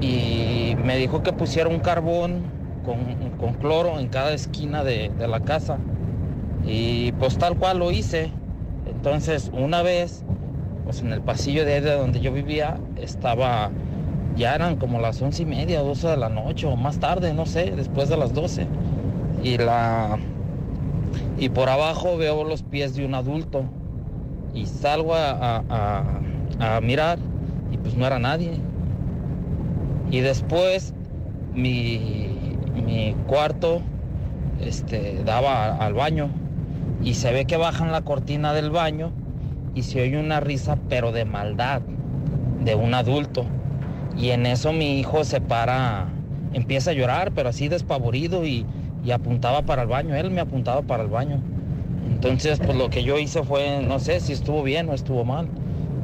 [0.00, 2.44] Y me dijo que pusiera un carbón
[2.84, 2.96] con,
[3.40, 5.78] con cloro en cada esquina de, la casa.
[6.64, 8.30] Y pues tal cual lo hice.
[8.86, 10.22] Entonces, una vez,
[10.84, 13.72] pues en el pasillo de de donde yo vivía, estaba
[14.36, 17.46] ya eran como las once y media, doce de la noche o más tarde, no
[17.46, 18.66] sé, después de las doce.
[19.42, 20.18] Y la
[21.38, 23.64] y por abajo veo los pies de un adulto
[24.54, 26.20] y salgo a, a-
[26.60, 27.18] a- mirar
[27.72, 28.52] y pues no era nadie.
[30.10, 30.92] Y después
[31.54, 32.54] mi,
[32.86, 33.82] mi cuarto
[34.60, 36.28] este, daba al baño
[37.04, 39.10] y se ve que bajan la cortina del baño
[39.74, 41.80] y se oye una risa pero de maldad
[42.64, 43.46] de un adulto.
[44.16, 46.06] Y en eso mi hijo se para,
[46.52, 48.66] empieza a llorar, pero así despavorido y,
[49.04, 50.14] y apuntaba para el baño.
[50.14, 51.40] Él me apuntaba para el baño.
[52.10, 55.48] Entonces, pues lo que yo hice fue, no sé si estuvo bien o estuvo mal,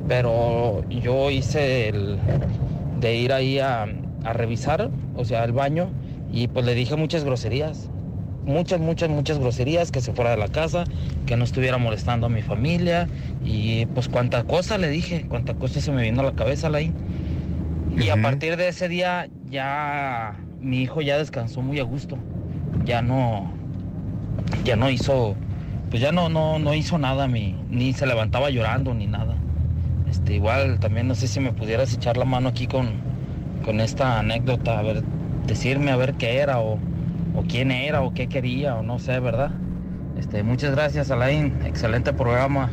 [0.09, 2.19] pero yo hice el
[3.01, 3.87] de ir ahí a,
[4.25, 5.89] a revisar, o sea, el baño,
[6.33, 7.89] y pues le dije muchas groserías.
[8.45, 10.85] Muchas, muchas, muchas groserías, que se fuera de la casa,
[11.27, 13.07] que no estuviera molestando a mi familia,
[13.45, 16.95] y pues cuánta cosa le dije, cuánta cosa se me vino a la cabeza ahí.
[17.99, 22.19] Y a partir de ese día ya mi hijo ya descansó muy a gusto.
[22.85, 23.53] Ya no
[24.65, 25.37] ya no hizo
[25.91, 29.37] pues ya no no no hizo nada mi ni se levantaba llorando ni nada.
[30.09, 32.93] Este igual también no sé si me pudieras echar la mano aquí con
[33.65, 35.03] con esta anécdota, a ver
[35.47, 36.79] decirme a ver qué era o,
[37.35, 39.51] o quién era o qué quería o no sé, ¿verdad?
[40.19, 41.55] Este, muchas gracias, Alain.
[41.65, 42.71] Excelente programa.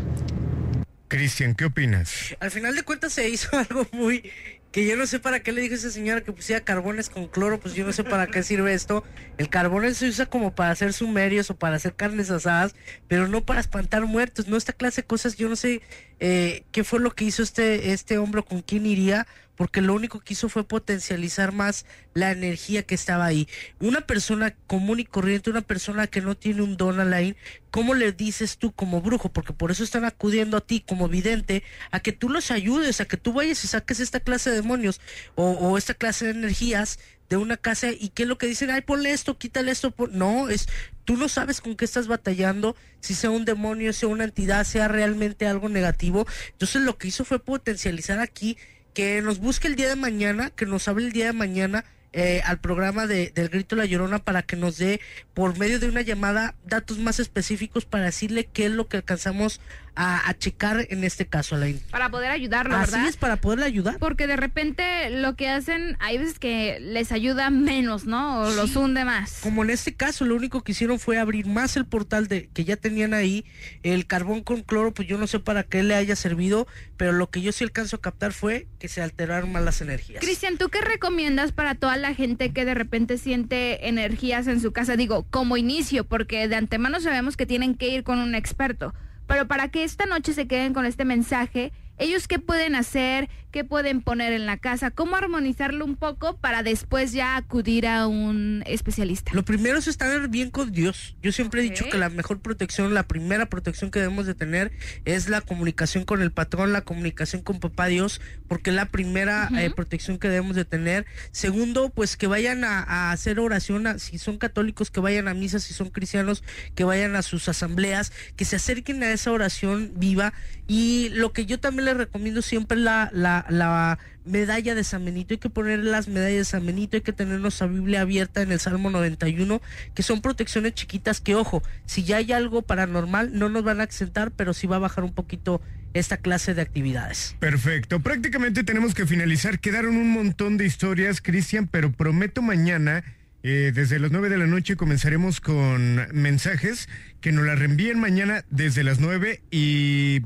[1.08, 2.36] Cristian, ¿qué opinas?
[2.40, 4.30] Al final de cuentas se hizo algo muy
[4.76, 7.30] que yo no sé para qué le dijo a esa señora que pusiera carbones con
[7.30, 9.06] cloro, pues yo no sé para qué sirve esto.
[9.38, 12.76] El carbón se usa como para hacer sumerios o para hacer carnes asadas,
[13.08, 15.82] pero no para espantar muertos, no esta clase de cosas, yo no sé
[16.20, 19.26] eh, qué fue lo que hizo este, este hombre, con quién iría,
[19.56, 23.48] porque lo único que hizo fue potencializar más la energía que estaba ahí.
[23.80, 27.36] Una persona común y corriente, una persona que no tiene un don Alain,
[27.72, 29.30] ¿cómo le dices tú como brujo?
[29.32, 33.06] Porque por eso están acudiendo a ti como vidente, a que tú los ayudes, a
[33.06, 35.02] que tú vayas y saques esta clase de demonios
[35.36, 37.00] o, esta clase de energías
[37.30, 40.12] de una casa y qué es lo que dicen, ay, ponle esto, quítale esto, pon-".
[40.14, 40.68] no, es,
[41.06, 44.88] tú no sabes con qué estás batallando, si sea un demonio, sea una entidad, sea
[44.88, 48.58] realmente algo negativo, entonces lo que hizo fue potencializar aquí,
[48.96, 52.42] que nos busque el día de mañana, que nos hable el día de mañana eh,
[52.46, 55.02] al programa de, del Grito La Llorona para que nos dé
[55.34, 59.60] por medio de una llamada datos más específicos para decirle qué es lo que alcanzamos
[59.96, 61.80] a, a checar en este caso, Alain.
[61.92, 63.08] Para poder ayudarlo, Así ¿verdad?
[63.10, 63.98] es, para poderle ayudar.
[64.00, 68.42] Porque de repente lo que hacen, hay veces que les ayuda menos, ¿no?
[68.42, 69.40] O los hunde más.
[69.42, 72.66] Como en este caso, lo único que hicieron fue abrir más el portal de que
[72.66, 73.46] ya tenían ahí.
[73.84, 76.68] El carbón con cloro, pues yo no sé para qué le haya servido,
[76.98, 80.24] pero lo que yo sí alcanzo a captar fue que se alteraron más las energías.
[80.24, 84.72] Cristian, ¿tú qué recomiendas para toda la gente que de repente siente energías en su
[84.72, 84.96] casa?
[84.96, 88.94] Digo, como inicio, porque de antemano sabemos que tienen que ir con un experto.
[89.28, 93.30] Pero para que esta noche se queden con este mensaje, ¿ellos qué pueden hacer?
[93.52, 94.92] ¿Qué pueden poner en la casa?
[94.92, 99.32] ¿Cómo armonizarlo un poco para después ya acudir a un especialista?
[99.34, 101.16] Lo primero es estar bien con Dios.
[101.22, 104.74] Yo siempre he dicho que la mejor protección, la primera protección que debemos de tener
[105.06, 108.20] es la comunicación con el patrón, la comunicación con papá Dios,
[108.50, 111.06] porque es la primera eh, protección que debemos de tener.
[111.32, 115.34] Segundo, pues que vayan a, a hacer oración, a- si son católicos, que vayan a
[115.34, 116.44] misa, si son cristianos,
[116.76, 120.34] que vayan a sus asambleas, que se acerquen a esa oración viva.
[120.68, 125.34] Y lo que yo también les recomiendo siempre la, la, la medalla de San Benito.
[125.36, 128.52] Hay que poner las medallas de San Benito, hay que tener nuestra Biblia abierta en
[128.52, 129.62] el Salmo 91,
[129.94, 133.84] que son protecciones chiquitas que, ojo, si ya hay algo paranormal, no nos van a
[133.84, 135.62] exentar, pero sí va a bajar un poquito
[135.94, 137.36] esta clase de actividades.
[137.40, 138.00] Perfecto.
[138.02, 139.60] Prácticamente tenemos que finalizar.
[139.60, 143.04] Quedaron un montón de historias, Cristian, pero prometo mañana.
[143.44, 146.90] eh, desde las 9 de la noche comenzaremos con mensajes
[147.22, 150.22] que nos las reenvíen mañana desde las 9 y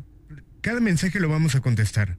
[0.62, 2.18] cada mensaje lo vamos a contestar.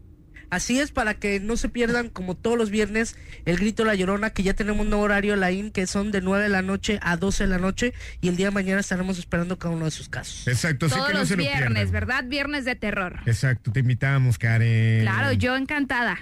[0.51, 3.15] Así es, para que no se pierdan, como todos los viernes,
[3.45, 6.21] el grito La Llorona, que ya tenemos un nuevo horario, la IN, que son de
[6.21, 9.17] 9 de la noche a 12 de la noche, y el día de mañana estaremos
[9.21, 10.49] esperando cada uno de sus casos.
[10.49, 11.93] Exacto, así Todos que no los se lo viernes, pierdan.
[11.93, 12.25] ¿verdad?
[12.25, 13.21] Viernes de terror.
[13.27, 15.03] Exacto, te invitamos, Karen.
[15.03, 16.19] Claro, yo encantada.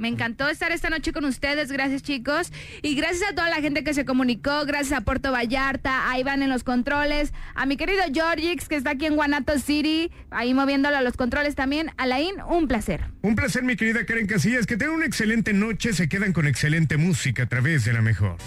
[0.00, 2.50] Me encantó estar esta noche con ustedes, gracias chicos.
[2.80, 6.42] Y gracias a toda la gente que se comunicó, gracias a Puerto Vallarta, a Iván
[6.42, 10.96] en los controles, a mi querido Georgix que está aquí en Guanato City, ahí moviéndolo
[10.96, 11.90] a los controles también.
[11.98, 13.02] Alain, un placer.
[13.20, 14.66] Un placer, mi querida Karen Casillas.
[14.66, 15.92] Que tengan una excelente noche.
[15.92, 18.38] Se quedan con excelente música a través de la mejor.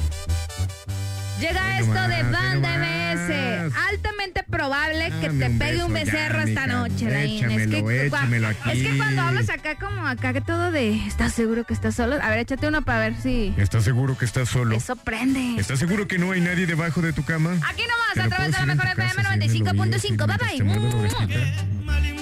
[1.40, 2.78] Llega esto de Banda.
[2.78, 3.74] MS.
[3.90, 7.06] Altamente probable que te un pegue un becerro esta noche.
[7.26, 7.78] Échamelo,
[8.50, 11.74] es que, es que cuando hablas acá como acá que todo de ¿estás seguro que
[11.74, 12.18] estás solo?
[12.22, 14.76] A ver, échate uno para ver si ¿Estás seguro que estás solo?
[14.76, 15.60] eso prende.
[15.60, 17.52] ¿Estás seguro que no hay nadie debajo de tu cama?
[17.68, 20.28] Aquí nomás, a través de la mejor FM casa, si no lo 95.5.
[20.28, 22.13] Bye bye.